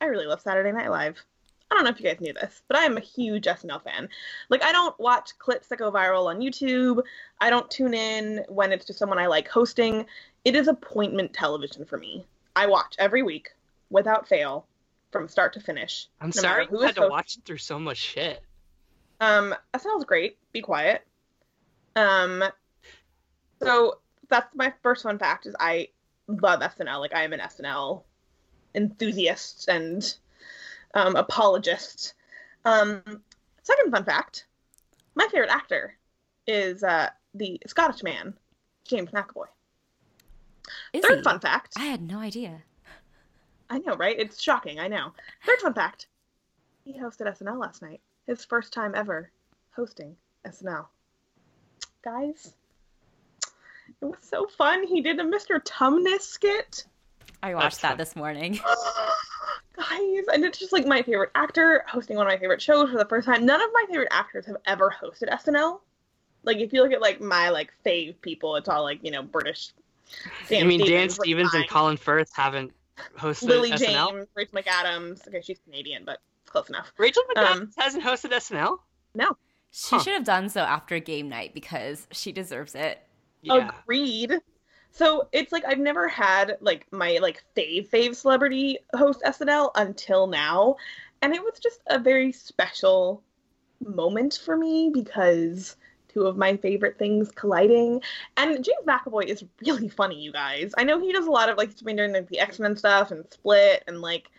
I 0.00 0.06
really 0.06 0.26
love 0.26 0.40
Saturday 0.40 0.72
Night 0.72 0.90
Live. 0.90 1.22
I 1.70 1.74
don't 1.74 1.84
know 1.84 1.90
if 1.90 2.00
you 2.00 2.06
guys 2.06 2.20
knew 2.20 2.34
this, 2.34 2.62
but 2.68 2.76
I 2.76 2.84
am 2.84 2.96
a 2.98 3.00
huge 3.00 3.44
SNL 3.44 3.82
fan. 3.82 4.08
Like, 4.50 4.62
I 4.62 4.72
don't 4.72 4.98
watch 5.00 5.38
clips 5.38 5.68
that 5.68 5.78
go 5.78 5.90
viral 5.90 6.26
on 6.26 6.40
YouTube. 6.40 7.02
I 7.40 7.48
don't 7.48 7.70
tune 7.70 7.94
in 7.94 8.44
when 8.48 8.72
it's 8.72 8.84
just 8.84 8.98
someone 8.98 9.18
I 9.18 9.26
like 9.26 9.48
hosting. 9.48 10.04
It 10.44 10.54
is 10.54 10.68
appointment 10.68 11.32
television 11.32 11.86
for 11.86 11.96
me. 11.96 12.26
I 12.54 12.66
watch 12.66 12.94
every 12.98 13.22
week 13.22 13.50
without 13.90 14.28
fail, 14.28 14.66
from 15.10 15.28
start 15.28 15.52
to 15.52 15.60
finish. 15.60 16.08
I'm 16.20 16.28
no 16.28 16.40
sorry 16.40 16.66
who 16.66 16.80
you 16.80 16.86
had 16.86 16.94
to 16.96 17.08
watch 17.08 17.38
through 17.44 17.58
so 17.58 17.78
much 17.78 17.98
shit. 17.98 18.42
Um, 19.20 19.54
SNL's 19.74 20.04
great. 20.04 20.38
Be 20.52 20.62
quiet. 20.62 21.06
Um, 21.94 22.42
so 23.62 23.98
that's 24.28 24.54
my 24.54 24.72
first 24.82 25.02
fun 25.02 25.18
fact 25.18 25.46
is 25.46 25.54
I 25.60 25.88
love 26.26 26.60
SNL. 26.60 26.98
Like 26.98 27.14
I 27.14 27.22
am 27.22 27.32
an 27.32 27.40
SNL 27.40 28.02
enthusiast 28.74 29.68
and 29.68 30.14
um, 30.94 31.14
apologist. 31.16 32.14
Um, 32.64 33.02
second 33.62 33.92
fun 33.92 34.04
fact: 34.04 34.46
my 35.14 35.28
favorite 35.30 35.50
actor 35.50 35.96
is 36.46 36.82
uh, 36.82 37.10
the 37.34 37.60
Scottish 37.66 38.02
man, 38.02 38.34
James 38.84 39.10
McAvoy. 39.10 39.46
Is 40.92 41.02
Third 41.04 41.18
he? 41.18 41.22
fun 41.22 41.40
fact: 41.40 41.74
I 41.76 41.84
had 41.84 42.02
no 42.02 42.18
idea. 42.18 42.62
I 43.70 43.78
know, 43.78 43.96
right? 43.96 44.18
It's 44.18 44.42
shocking. 44.42 44.78
I 44.78 44.88
know. 44.88 45.12
Third 45.46 45.58
fun 45.60 45.74
fact: 45.74 46.06
he 46.84 46.98
hosted 46.98 47.26
SNL 47.26 47.58
last 47.58 47.82
night. 47.82 48.00
His 48.26 48.44
first 48.44 48.72
time 48.72 48.92
ever 48.94 49.30
hosting 49.74 50.16
SNL. 50.46 50.86
Guys, 52.04 52.54
it 54.00 54.04
was 54.04 54.18
so 54.20 54.46
fun. 54.46 54.86
He 54.86 55.00
did 55.00 55.18
a 55.20 55.24
Mr. 55.24 55.62
Tumnus 55.64 56.22
skit. 56.22 56.84
I 57.42 57.54
watched 57.54 57.64
That's 57.64 57.78
that 57.82 57.88
fun. 57.90 57.98
this 57.98 58.16
morning. 58.16 58.60
Guys, 59.76 60.24
and 60.32 60.44
it's 60.44 60.58
just 60.58 60.72
like 60.72 60.86
my 60.86 61.02
favorite 61.02 61.30
actor 61.34 61.84
hosting 61.88 62.16
one 62.16 62.26
of 62.26 62.32
my 62.32 62.38
favorite 62.38 62.60
shows 62.60 62.90
for 62.90 62.98
the 62.98 63.06
first 63.06 63.26
time. 63.26 63.46
None 63.46 63.60
of 63.60 63.70
my 63.72 63.84
favorite 63.88 64.08
actors 64.10 64.44
have 64.46 64.58
ever 64.66 64.94
hosted 65.02 65.30
SNL. 65.30 65.80
Like 66.44 66.58
if 66.58 66.72
you 66.72 66.82
look 66.82 66.92
at 66.92 67.00
like 67.00 67.20
my 67.20 67.48
like 67.48 67.72
fave 67.84 68.20
people, 68.20 68.56
it's 68.56 68.68
all 68.68 68.82
like 68.82 69.00
you 69.02 69.10
know 69.10 69.22
British. 69.22 69.70
You 70.50 70.64
mean 70.64 70.80
Dan 70.80 71.08
Stevens, 71.08 71.18
like, 71.18 71.24
Stevens 71.24 71.54
and. 71.54 71.68
Colin 71.68 71.96
Firth 71.96 72.30
haven't 72.34 72.72
hosted 73.18 73.48
Lily 73.48 73.72
SNL? 73.72 74.10
James, 74.10 74.26
Rachel 74.34 74.58
McAdams. 74.58 75.26
Okay, 75.28 75.40
she's 75.42 75.58
Canadian, 75.64 76.04
but 76.04 76.18
close 76.46 76.68
enough. 76.68 76.92
Rachel 76.98 77.22
McAdams 77.34 77.60
Um, 77.60 77.70
hasn't 77.78 78.04
hosted 78.04 78.32
SNL. 78.32 78.78
No, 79.14 79.36
She 79.70 79.96
Huh. 79.96 80.02
should 80.02 80.12
have 80.14 80.24
done 80.24 80.48
so 80.48 80.60
after 80.60 80.98
game 80.98 81.28
night 81.28 81.54
because 81.54 82.06
she 82.12 82.30
deserves 82.32 82.74
it. 82.74 83.00
Yeah. 83.40 83.70
agreed. 83.82 84.34
So 84.90 85.28
it's 85.32 85.50
like 85.52 85.64
I've 85.66 85.78
never 85.78 86.06
had 86.06 86.58
like 86.60 86.86
my 86.92 87.18
like 87.22 87.42
fave 87.56 87.88
fave 87.88 88.14
celebrity 88.14 88.78
host 88.94 89.22
SNL 89.24 89.70
until 89.74 90.26
now, 90.26 90.76
and 91.22 91.34
it 91.34 91.42
was 91.42 91.58
just 91.58 91.80
a 91.86 91.98
very 91.98 92.30
special 92.32 93.22
moment 93.84 94.38
for 94.44 94.56
me 94.56 94.90
because 94.92 95.76
two 96.12 96.26
of 96.26 96.36
my 96.36 96.56
favorite 96.56 96.98
things 96.98 97.30
colliding. 97.32 98.02
And 98.36 98.56
James 98.64 98.84
McAvoy 98.86 99.26
is 99.26 99.44
really 99.66 99.88
funny, 99.88 100.20
you 100.20 100.32
guys. 100.32 100.72
I 100.76 100.84
know 100.84 101.00
he 101.00 101.12
does 101.12 101.26
a 101.26 101.30
lot 101.30 101.48
of 101.48 101.56
like 101.58 101.70
he's 101.70 101.82
been 101.82 101.96
doing 101.96 102.12
like 102.12 102.28
the 102.28 102.40
X 102.40 102.58
Men 102.58 102.76
stuff 102.76 103.10
and 103.10 103.24
Split, 103.30 103.84
and 103.86 104.00
like 104.00 104.30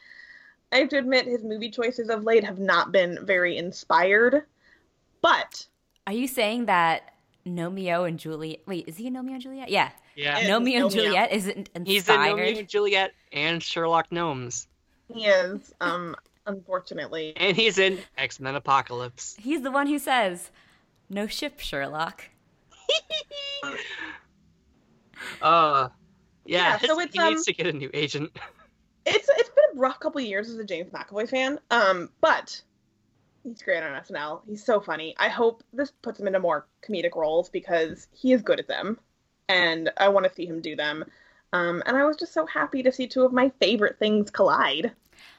I 0.72 0.78
have 0.78 0.90
to 0.90 0.98
admit 0.98 1.26
his 1.26 1.44
movie 1.44 1.70
choices 1.70 2.10
of 2.10 2.24
late 2.24 2.44
have 2.44 2.60
not 2.60 2.92
been 2.92 3.20
very 3.26 3.58
inspired, 3.58 4.44
but 5.22 5.68
Are 6.08 6.14
you 6.14 6.28
saying 6.28 6.66
that 6.66 7.14
Gnomeo 7.46 8.08
and 8.08 8.18
Juliet? 8.18 8.62
Wait, 8.66 8.88
is 8.88 8.98
he 8.98 9.08
in 9.08 9.14
Gnomeo 9.14 9.34
and 9.34 9.42
Juliet? 9.42 9.70
Yeah. 9.70 9.92
yeah. 10.16 10.40
Yeah. 10.40 10.50
Gnomeo 10.50 10.84
and 10.84 10.86
Gnomeo. 10.86 10.92
Juliet 10.92 11.32
isn't 11.32 11.70
He's 11.86 12.08
in 12.08 12.16
inspired. 12.16 12.32
Romeo 12.38 12.60
and 12.60 12.68
Juliet 12.68 13.14
and 13.32 13.62
Sherlock 13.62 14.12
Gnomes. 14.12 14.68
He 15.14 15.26
is, 15.26 15.74
um, 15.82 16.16
unfortunately. 16.48 17.34
And 17.36 17.56
he's 17.56 17.78
in 17.78 18.00
X 18.18 18.40
Men 18.40 18.56
Apocalypse. 18.56 19.36
He's 19.40 19.62
the 19.62 19.72
one 19.72 19.86
who 19.88 20.00
says, 20.00 20.50
"No 21.14 21.28
ship, 21.28 21.60
Sherlock." 21.60 22.30
uh, 25.42 25.90
yeah, 26.46 26.72
Yeah, 26.72 26.78
so 26.80 27.00
it's, 27.00 27.14
he 27.14 27.20
needs 27.20 27.40
um, 27.40 27.44
to 27.44 27.54
get 27.54 27.68
a 27.68 27.74
new 27.74 27.90
agent. 27.94 28.38
It's 29.06 29.28
it's 29.28 29.50
been 29.50 29.78
a 29.78 29.82
rough 29.82 30.00
couple 30.00 30.22
years 30.22 30.50
as 30.50 30.58
a 30.58 30.64
James 30.64 30.90
McAvoy 30.90 31.28
fan. 31.28 31.60
Um, 31.72 32.10
but 32.22 32.62
he's 33.44 33.62
great 33.62 33.84
on 33.84 34.02
SNL. 34.02 34.44
He's 34.48 34.66
so 34.66 34.80
funny. 34.80 35.14
I 35.20 35.28
hope 35.28 35.62
this 35.74 35.92
puts 35.92 36.22
him 36.22 36.28
into 36.28 36.40
more 36.40 36.68
comedic 36.82 37.14
roles 37.14 37.50
because 37.50 38.08
he 38.14 38.32
is 38.32 38.42
good 38.42 38.62
at 38.62 38.70
them, 38.70 38.98
and 39.50 39.92
I 39.98 40.08
want 40.08 40.26
to 40.26 40.34
see 40.34 40.46
him 40.46 40.62
do 40.62 40.78
them. 40.78 41.04
Um, 41.52 41.84
and 41.86 41.98
I 41.98 42.06
was 42.06 42.16
just 42.16 42.34
so 42.34 42.46
happy 42.46 42.82
to 42.82 42.94
see 42.94 43.06
two 43.06 43.24
of 43.24 43.34
my 43.34 43.52
favorite 43.60 44.00
things 44.00 44.32
collide. 44.32 44.94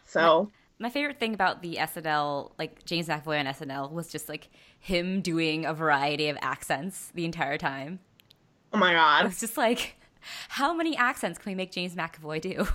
So 0.06 0.50
My 0.78 0.90
favorite 0.90 1.18
thing 1.20 1.34
about 1.34 1.62
the 1.62 1.76
SNL, 1.76 2.50
like 2.58 2.84
James 2.84 3.06
McAvoy 3.08 3.38
on 3.40 3.46
SNL, 3.46 3.92
was 3.92 4.08
just 4.08 4.28
like 4.28 4.50
him 4.78 5.20
doing 5.20 5.64
a 5.64 5.72
variety 5.72 6.28
of 6.28 6.36
accents 6.42 7.10
the 7.14 7.24
entire 7.24 7.56
time. 7.58 8.00
oh 8.72 8.78
my 8.78 8.92
god, 8.92 9.24
was 9.24 9.40
just 9.40 9.56
like, 9.56 9.94
how 10.48 10.74
many 10.74 10.96
accents 10.96 11.38
can 11.38 11.50
we 11.50 11.54
make 11.54 11.70
James 11.70 11.94
McAvoy 11.94 12.40
do? 12.40 12.66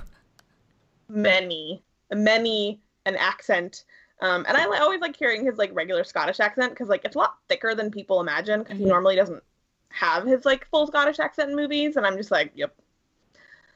many, 1.10 1.84
many 2.12 2.80
an 3.06 3.16
accent. 3.16 3.84
Um, 4.22 4.46
and 4.48 4.58
I 4.58 4.66
always 4.80 5.00
like 5.02 5.16
hearing 5.16 5.46
his 5.46 5.58
like 5.58 5.72
regular 5.74 6.04
Scottish 6.04 6.40
accent 6.40 6.72
because 6.74 6.90
like 6.90 7.06
it's 7.06 7.16
a 7.16 7.20
lot 7.20 7.38
thicker 7.48 7.74
than 7.74 7.90
people 7.90 8.20
imagine 8.20 8.64
because 8.64 8.78
he 8.78 8.84
Mhm. 8.84 8.90
normally 8.90 9.16
doesn't 9.16 9.44
have 9.90 10.26
his 10.26 10.46
like 10.46 10.68
full 10.70 10.88
Scottish 10.88 11.20
accent 11.20 11.50
in 11.52 11.56
movies. 11.56 11.96
And 11.96 12.06
I'm 12.06 12.18
just 12.18 12.30
like, 12.32 12.52
yep, 12.54 12.76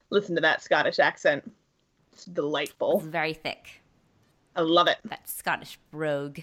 listen 0.09 0.36
to 0.36 0.41
that 0.41 0.61
Scottish 0.61 0.99
accent. 0.99 1.49
It's 2.11 2.26
delightful. 2.26 2.97
It's 2.97 3.05
very 3.07 3.34
thick. 3.34 3.82
I 4.55 4.61
love 4.61 4.87
it. 4.87 4.97
That 5.05 5.27
Scottish 5.27 5.79
brogue. 5.91 6.39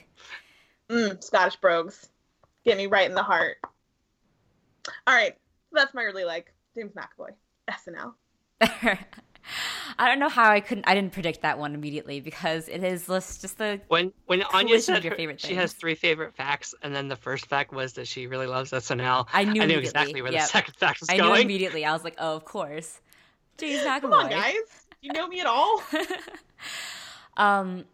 Mm, 0.89 1.23
Scottish 1.23 1.57
brogues. 1.57 2.09
Get 2.65 2.77
me 2.77 2.87
right 2.87 3.09
in 3.09 3.15
the 3.15 3.23
heart. 3.23 3.57
All 5.07 5.15
right. 5.15 5.37
That's 5.73 5.95
my 5.95 6.03
really 6.03 6.25
like 6.25 6.53
James 6.75 6.93
McAvoy. 6.93 7.31
SNL. 7.71 8.15
I 9.99 10.09
don't 10.09 10.19
know 10.19 10.29
how 10.29 10.51
I 10.51 10.61
couldn't. 10.61 10.87
I 10.87 10.95
didn't 10.95 11.13
predict 11.13 11.43
that 11.43 11.59
one 11.59 11.75
immediately 11.75 12.21
because 12.21 12.69
it 12.69 12.83
is 12.83 13.07
just 13.07 13.41
just 13.41 13.59
the 13.59 13.81
When 13.89 14.13
when 14.27 14.43
Anya 14.43 14.81
said 14.81 15.05
her- 15.05 15.15
favorite 15.15 15.41
she 15.41 15.55
has 15.55 15.73
three 15.73 15.95
favorite 15.95 16.35
facts, 16.35 16.75
and 16.83 16.95
then 16.95 17.09
the 17.09 17.17
first 17.17 17.47
fact 17.47 17.73
was 17.73 17.95
that 17.95 18.07
she 18.07 18.27
really 18.27 18.47
loves 18.47 18.71
SNL. 18.71 19.29
I 19.33 19.45
knew 19.45 19.63
I 19.63 19.67
knew 19.67 19.79
exactly 19.79 20.23
where 20.23 20.33
yep. 20.33 20.43
the 20.43 20.49
second 20.49 20.77
fact 20.77 21.01
was 21.01 21.09
I 21.11 21.17
knew 21.17 21.35
immediately. 21.35 21.85
I 21.85 21.93
was 21.93 22.05
like, 22.05 22.17
oh, 22.19 22.37
of 22.37 22.45
course, 22.45 23.01
James 23.59 23.81
McAvoy. 23.81 24.01
Come 24.03 24.13
on, 24.13 24.31
guys. 24.31 24.55
You 25.01 25.13
know 25.13 25.27
me 25.27 25.41
at 25.41 25.47
all? 25.47 25.83
um, 27.37 27.85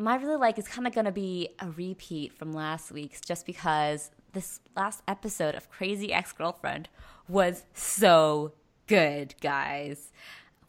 my 0.00 0.16
really 0.16 0.36
like 0.36 0.58
is 0.58 0.66
kind 0.66 0.86
of 0.86 0.94
going 0.94 1.04
to 1.04 1.12
be 1.12 1.50
a 1.58 1.70
repeat 1.70 2.32
from 2.32 2.52
last 2.52 2.90
week's, 2.90 3.20
just 3.20 3.46
because 3.46 4.10
this 4.32 4.60
last 4.76 5.02
episode 5.06 5.54
of 5.54 5.70
Crazy 5.70 6.12
Ex 6.12 6.32
Girlfriend 6.32 6.88
was 7.28 7.64
so 7.74 8.52
good, 8.86 9.34
guys. 9.40 10.12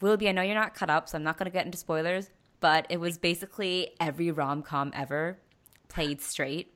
Willoughby, 0.01 0.29
I 0.29 0.31
know 0.31 0.41
you're 0.41 0.55
not 0.55 0.73
caught 0.73 0.89
up, 0.89 1.07
so 1.07 1.17
I'm 1.17 1.23
not 1.23 1.37
going 1.37 1.45
to 1.45 1.51
get 1.51 1.65
into 1.65 1.77
spoilers, 1.77 2.29
but 2.59 2.85
it 2.89 2.99
was 2.99 3.17
basically 3.17 3.91
every 3.99 4.31
rom 4.31 4.63
com 4.63 4.91
ever 4.93 5.39
played 5.87 6.21
straight. 6.21 6.73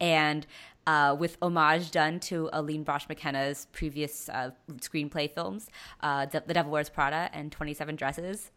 And 0.00 0.46
uh, 0.86 1.16
with 1.18 1.38
homage 1.40 1.90
done 1.90 2.20
to 2.20 2.50
Aline 2.52 2.84
Brosh 2.84 3.08
McKenna's 3.08 3.66
previous 3.72 4.28
uh, 4.28 4.50
screenplay 4.74 5.32
films, 5.32 5.68
uh, 6.00 6.26
The 6.26 6.40
Devil 6.40 6.72
Wears 6.72 6.90
Prada 6.90 7.30
and 7.32 7.50
27 7.50 7.96
Dresses, 7.96 8.50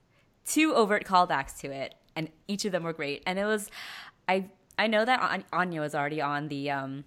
two 0.46 0.74
overt 0.74 1.06
callbacks 1.06 1.58
to 1.60 1.72
it, 1.72 1.96
and 2.18 2.30
each 2.48 2.66
of 2.66 2.72
them 2.74 2.84
were 2.84 2.94
great. 2.94 3.24
And 3.26 3.40
it 3.40 3.46
was, 3.46 3.70
I 4.28 4.50
I 4.78 4.88
know 4.88 5.06
that 5.06 5.46
Anya 5.54 5.82
was 5.82 5.96
already 5.96 6.22
on 6.22 6.50
the 6.50 6.70
um, 6.72 7.06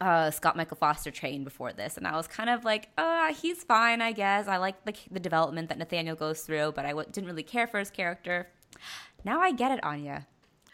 uh, 0.00 0.30
Scott 0.30 0.56
Michael 0.56 0.76
Foster 0.76 1.10
train 1.10 1.44
before 1.44 1.72
this, 1.72 1.96
and 1.96 2.06
I 2.06 2.16
was 2.16 2.26
kind 2.26 2.50
of 2.50 2.64
like, 2.64 2.88
uh, 2.98 3.32
he's 3.34 3.62
fine, 3.62 4.00
I 4.02 4.12
guess. 4.12 4.48
I 4.48 4.56
like 4.56 4.84
the 4.84 4.94
the 5.10 5.20
development 5.20 5.68
that 5.68 5.78
Nathaniel 5.78 6.16
goes 6.16 6.40
through, 6.42 6.72
but 6.72 6.84
I 6.84 6.90
w- 6.90 7.08
didn't 7.12 7.28
really 7.28 7.42
care 7.44 7.66
for 7.66 7.78
his 7.78 7.90
character. 7.90 8.48
Now 9.24 9.40
I 9.40 9.52
get 9.52 9.70
it, 9.72 9.84
Anya. 9.84 10.26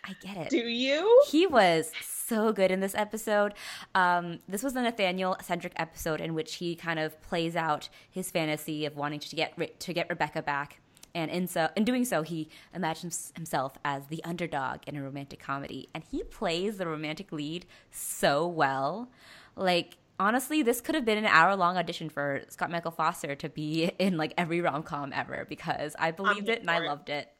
I 0.09 0.15
get 0.23 0.37
it. 0.37 0.51
Do 0.51 0.59
you? 0.59 1.25
He 1.29 1.47
was 1.49 1.91
so 2.01 2.53
good 2.53 2.71
in 2.71 2.79
this 2.81 2.95
episode. 2.95 3.55
Um, 3.95 4.39
this 4.49 4.63
was 4.63 4.77
a 4.77 4.83
Nathaniel 4.83 5.37
centric 5.43 5.73
episode 5.77 6.21
in 6.21 6.33
which 6.35 6.57
he 6.57 6.77
kind 6.77 7.01
of 7.01 7.21
plays 7.23 7.57
out 7.57 7.89
his 8.09 8.31
fantasy 8.31 8.87
of 8.87 8.97
wanting 8.97 9.19
to 9.21 9.37
get 9.37 9.81
to 9.81 9.93
get 9.93 10.09
Rebecca 10.09 10.43
back, 10.43 10.81
and 11.17 11.31
in 11.31 11.49
so 11.49 11.71
in 11.75 11.85
doing 11.85 12.05
so, 12.05 12.23
he 12.23 12.49
imagines 12.75 13.33
himself 13.35 13.79
as 13.85 14.07
the 14.09 14.23
underdog 14.23 14.81
in 14.87 14.97
a 14.97 15.03
romantic 15.03 15.41
comedy, 15.41 15.89
and 15.95 16.05
he 16.05 16.23
plays 16.23 16.77
the 16.77 16.87
romantic 16.87 17.33
lead 17.33 17.65
so 17.91 18.47
well. 18.47 19.09
Like 19.57 19.97
honestly, 20.21 20.63
this 20.63 20.83
could 20.83 20.95
have 20.95 21.07
been 21.07 21.17
an 21.17 21.25
hour 21.25 21.57
long 21.57 21.79
audition 21.79 22.11
for 22.11 22.43
Scott 22.51 22.71
Michael 22.71 22.91
Foster 22.91 23.35
to 23.35 23.49
be 23.49 23.91
in 23.99 24.19
like 24.19 24.35
every 24.37 24.61
rom 24.61 24.83
com 24.83 25.13
ever 25.15 25.47
because 25.49 25.97
I 25.99 26.11
believed 26.11 26.51
it 26.51 26.61
and 26.61 26.71
I 26.71 26.85
it. 26.85 26.87
loved 26.87 27.09
it. 27.09 27.33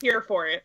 Here 0.00 0.20
for 0.20 0.46
it. 0.46 0.62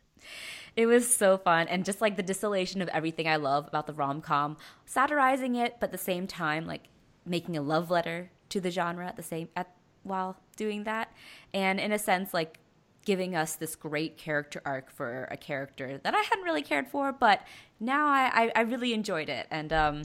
It 0.76 0.86
was 0.86 1.14
so 1.14 1.38
fun 1.38 1.68
and 1.68 1.84
just 1.84 2.00
like 2.00 2.16
the 2.16 2.24
distillation 2.24 2.82
of 2.82 2.90
everything 2.90 3.28
I 3.28 3.38
love 3.38 3.68
about 3.68 3.88
the 3.88 3.94
rom 3.94 4.22
com, 4.22 4.56
satirizing 4.86 5.56
it, 5.56 5.78
but 5.80 5.88
at 5.88 5.92
the 5.94 5.98
same 5.98 6.28
time 6.28 6.68
like 6.68 6.90
making 7.26 7.58
a 7.58 7.62
love 7.62 7.90
letter 7.90 8.30
to 8.50 8.62
the 8.62 8.70
genre 8.70 9.08
at 9.08 9.16
the 9.16 9.24
same 9.24 9.50
at 9.56 9.74
while 10.04 10.38
doing 10.60 10.84
that, 10.84 11.12
and 11.54 11.80
in 11.80 11.92
a 11.92 12.00
sense 12.00 12.34
like 12.34 12.60
giving 13.06 13.36
us 13.36 13.56
this 13.56 13.76
great 13.76 14.18
character 14.18 14.62
arc 14.66 14.92
for 14.92 15.28
a 15.32 15.38
character 15.38 16.00
that 16.04 16.14
I 16.14 16.22
hadn't 16.30 16.44
really 16.44 16.62
cared 16.62 16.88
for, 16.88 17.12
but 17.12 17.42
now 17.80 18.06
I 18.08 18.24
I, 18.42 18.52
I 18.60 18.62
really 18.74 18.94
enjoyed 18.94 19.30
it 19.30 19.48
and 19.50 19.74
um 19.74 20.04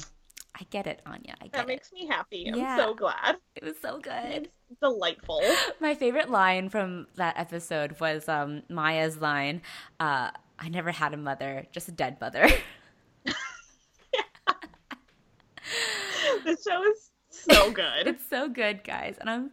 I 0.56 0.62
get 0.70 0.86
it, 0.86 1.02
Anya. 1.04 1.34
I 1.42 1.46
That 1.46 1.52
get 1.52 1.64
it. 1.64 1.66
makes 1.66 1.92
me 1.92 2.06
happy. 2.06 2.46
I'm 2.48 2.54
Yeah. 2.60 2.76
so 2.76 2.94
glad. 2.94 3.38
It 3.56 3.64
was 3.64 3.74
so 3.82 3.98
good. 3.98 4.48
It's 4.70 4.80
delightful. 4.80 5.42
My 5.80 5.96
favorite 5.96 6.30
line 6.30 6.68
from 6.68 7.08
that 7.16 7.36
episode 7.36 7.98
was 7.98 8.28
um, 8.28 8.62
Maya's 8.68 9.20
line, 9.20 9.62
uh, 9.98 10.30
I 10.56 10.68
never 10.68 10.92
had 10.92 11.12
a 11.12 11.16
mother, 11.16 11.66
just 11.72 11.88
a 11.88 11.92
dead 11.92 12.18
mother. 12.20 12.48
this 16.44 16.62
show 16.62 16.84
is 16.84 17.10
so 17.30 17.72
good. 17.72 18.06
it's 18.06 18.24
so 18.28 18.48
good, 18.48 18.84
guys. 18.84 19.16
And 19.20 19.28
I'm, 19.28 19.50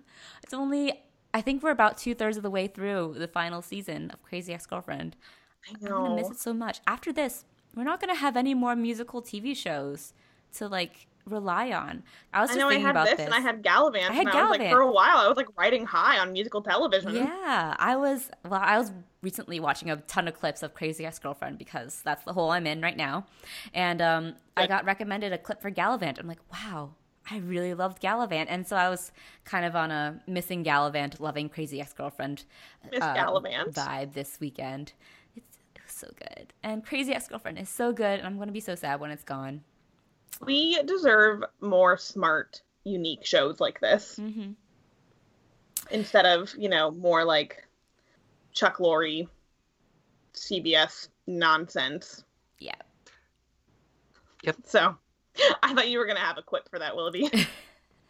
it's 0.52 0.60
only, 0.60 0.92
I 1.34 1.40
think 1.40 1.64
we're 1.64 1.72
about 1.72 1.98
two 1.98 2.14
thirds 2.14 2.36
of 2.36 2.44
the 2.44 2.50
way 2.50 2.68
through 2.68 3.16
the 3.18 3.28
final 3.30 3.62
season 3.62 4.12
of 4.12 4.22
Crazy 4.22 4.54
Ex 4.54 4.66
Girlfriend. 4.66 5.16
I 5.66 5.76
I'm 5.76 5.88
going 5.90 6.10
to 6.10 6.16
miss 6.18 6.30
it 6.30 6.40
so 6.40 6.54
much. 6.54 6.82
After 6.86 7.14
this, 7.14 7.46
we're 7.74 7.86
not 7.86 8.02
going 8.02 8.14
to 8.14 8.20
have 8.20 8.36
any 8.36 8.54
more 8.54 8.76
musical 8.76 9.22
TV 9.22 9.56
shows 9.56 10.14
to 10.56 10.68
like 10.68 11.08
rely 11.26 11.72
on. 11.72 12.04
I 12.34 12.42
was 12.42 12.50
I 12.50 12.54
just 12.54 12.60
know 12.60 12.68
I 12.68 12.72
thinking 12.72 12.86
had 12.86 12.92
about 12.92 13.06
this, 13.06 13.16
this. 13.16 13.26
and 13.28 13.34
I 13.34 13.40
had 13.40 13.64
Galavant. 13.64 14.10
I 14.10 14.14
had 14.14 14.28
and 14.28 14.30
I 14.36 14.44
was 14.44 14.60
like, 14.60 14.70
for 14.72 14.82
a 14.82 14.92
while, 14.92 15.20
I 15.20 15.28
was 15.30 15.38
like 15.38 15.48
riding 15.58 15.86
high 15.86 16.20
on 16.20 16.34
musical 16.34 16.62
television. 16.62 17.16
Yeah, 17.16 17.76
I 17.80 17.96
was. 17.96 18.30
Well, 18.44 18.60
I 18.62 18.78
was 18.78 18.92
recently 19.22 19.62
watching 19.62 19.90
a 19.90 19.98
ton 19.98 20.28
of 20.28 20.34
clips 20.34 20.64
of 20.64 20.74
Crazy 20.74 21.06
Ex 21.06 21.18
Girlfriend 21.18 21.60
because 21.60 22.02
that's 22.04 22.26
the 22.26 22.34
hole 22.34 22.50
I'm 22.50 22.68
in 22.68 22.82
right 22.82 22.98
now, 22.98 23.26
and 23.74 24.02
um, 24.02 24.36
I 24.58 24.68
got 24.68 24.84
recommended 24.84 25.32
a 25.32 25.38
clip 25.38 25.62
for 25.62 25.72
Galavant. 25.72 26.20
I'm 26.20 26.28
like, 26.28 26.40
wow, 26.52 26.96
I 27.32 27.38
really 27.38 27.74
loved 27.74 28.02
Galavant, 28.02 28.48
and 28.50 28.68
so 28.68 28.76
I 28.76 28.90
was 28.90 29.12
kind 29.46 29.66
of 29.66 29.76
on 29.76 29.92
a 29.92 30.22
missing 30.28 30.64
Galavant, 30.64 31.20
loving 31.20 31.48
Crazy 31.50 31.80
Ex 31.80 31.94
Girlfriend 31.94 32.44
Miss 32.92 33.00
Galavant. 33.02 33.74
vibe 33.74 34.14
this 34.14 34.40
weekend. 34.40 34.94
It's, 35.36 35.58
it 35.76 35.82
was 35.86 35.94
so 35.94 36.08
good, 36.18 36.54
and 36.62 36.86
Crazy 36.86 37.14
Ex 37.14 37.28
Girlfriend 37.28 37.58
is 37.58 37.70
so 37.70 37.94
good, 37.94 38.20
and 38.20 38.28
I'm 38.28 38.38
gonna 38.38 38.52
be 38.52 38.60
so 38.60 38.76
sad 38.76 39.00
when 39.00 39.12
it's 39.12 39.24
gone. 39.24 39.62
We 40.46 40.82
deserve 40.84 41.44
more 41.62 41.98
smart, 41.98 42.62
unique 42.84 43.26
shows 43.26 43.60
like 43.60 43.80
this 43.80 44.18
hmm 44.18 44.52
instead 45.92 46.26
of, 46.26 46.54
you 46.58 46.70
know, 46.70 46.92
more 46.92 47.24
like 47.24 47.68
Chuck 48.54 48.78
Lorre, 48.78 49.28
CBS 50.34 51.10
nonsense. 51.28 52.24
Yeah. 52.60 52.76
Yep. 54.44 54.58
So 54.66 54.96
I 55.64 55.74
thought 55.74 55.90
you 55.90 56.00
were 56.00 56.06
going 56.06 56.18
to 56.18 56.24
have 56.24 56.38
a 56.38 56.42
quip 56.42 56.70
for 56.70 56.80
that, 56.80 56.96
Willoughby. 56.96 57.30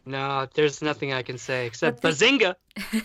No, 0.03 0.47
there's 0.55 0.81
nothing 0.81 1.13
I 1.13 1.21
can 1.21 1.37
say 1.37 1.67
except 1.67 2.01
But 2.01 2.17
the- 2.17 2.25
bazinga. 2.25 2.55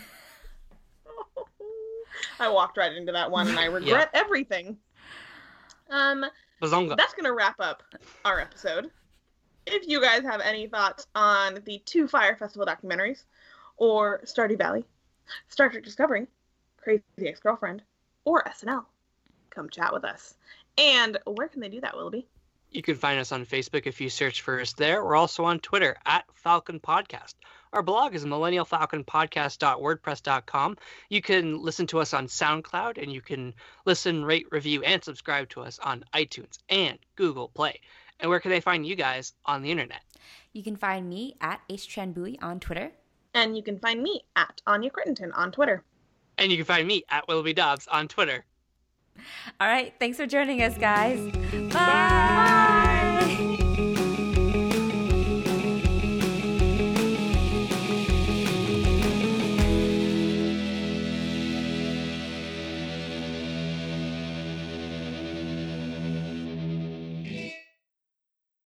I 2.41 2.49
walked 2.49 2.77
right 2.79 2.93
into 2.93 3.13
that 3.13 3.31
one 3.31 3.49
and 3.49 3.59
I 3.59 3.67
regret 3.67 4.11
everything. 4.15 4.79
Um, 5.91 6.25
Bazonga. 6.63 6.97
that's 6.97 7.13
going 7.15 7.25
to 7.25 7.35
wrap 7.35 7.57
up 7.61 7.83
our 8.25 8.41
episode. 8.41 8.91
If 9.67 9.87
you 9.87 10.01
guys 10.01 10.23
have 10.23 10.41
any 10.41 10.69
thoughts 10.69 11.07
on 11.15 11.59
the 11.65 11.81
two 11.85 12.09
Fyre 12.09 12.37
Festival 12.37 12.67
documentaries, 12.67 13.25
or 13.77 14.21
Stardew 14.25 14.57
Valley, 14.57 14.85
Star 15.49 15.69
Trek 15.69 15.85
Discovery, 15.85 16.27
Crazy 16.83 17.03
Ex 17.21 17.41
Girlfriend, 17.41 17.83
or 18.25 18.43
SNL, 18.45 18.85
come 19.51 19.69
chat 19.69 19.93
with 19.93 20.05
us. 20.05 20.35
And 20.79 21.19
where 21.27 21.49
can 21.49 21.61
they 21.61 21.69
do 21.69 21.81
that, 21.81 21.95
Willoughby? 21.97 22.27
You 22.77 22.83
can 22.83 22.97
find 22.97 23.19
us 23.19 23.33
on 23.33 23.47
Facebook 23.47 23.87
if 23.87 24.03
you 24.03 24.11
search 24.11 24.43
for 24.43 24.61
us 24.61 24.75
there. 24.75 25.03
We're 25.03 25.17
also 25.17 25.45
on 25.45 25.61
Twitter 25.61 25.97
at 26.05 26.27
Falcon 26.35 26.79
Podcast. 26.79 27.33
Our 27.73 27.83
blog 27.83 28.15
is 28.15 28.27
millennialfalconpodcast.wordpress.com. 28.27 30.77
You 31.09 31.23
can 31.23 31.63
listen 31.63 31.87
to 31.87 32.01
us 32.01 32.13
on 32.13 32.27
SoundCloud, 32.27 33.03
and 33.03 33.11
you 33.11 33.23
can 33.23 33.55
listen, 33.87 34.27
rate, 34.27 34.49
review, 34.51 34.83
and 34.83 35.03
subscribe 35.03 35.49
to 35.51 35.61
us 35.63 35.79
on 35.79 36.05
iTunes 36.13 36.59
and 36.69 36.99
Google 37.17 37.49
Play. 37.49 37.81
And 38.21 38.29
where 38.29 38.41
can 38.41 38.51
they 38.51 38.61
find 38.61 38.87
you 38.87 38.95
guys 38.95 39.33
on 39.47 39.63
the 39.63 39.71
internet? 39.71 40.03
You 40.53 40.63
can 40.63 40.77
find 40.77 41.09
me 41.09 41.37
at 41.41 41.63
HTranBui 41.71 42.43
on 42.43 42.61
Twitter. 42.61 42.93
And 43.33 43.57
you 43.57 43.63
can 43.63 43.79
find 43.79 44.03
me 44.03 44.21
at 44.37 44.61
Anya 44.67 44.91
Crittenton 44.91 45.31
on 45.35 45.51
Twitter. 45.51 45.83
And 46.37 46.51
you 46.51 46.59
can 46.59 46.67
find 46.67 46.87
me 46.87 47.05
at 47.09 47.27
Willoughby 47.27 47.55
Dobbs 47.55 47.87
on 47.87 48.07
Twitter. 48.07 48.45
All 49.61 49.67
right. 49.67 49.95
Thanks 49.99 50.19
for 50.19 50.27
joining 50.27 50.63
us, 50.63 50.77
guys. 50.77 51.19
Bye. 51.73 52.65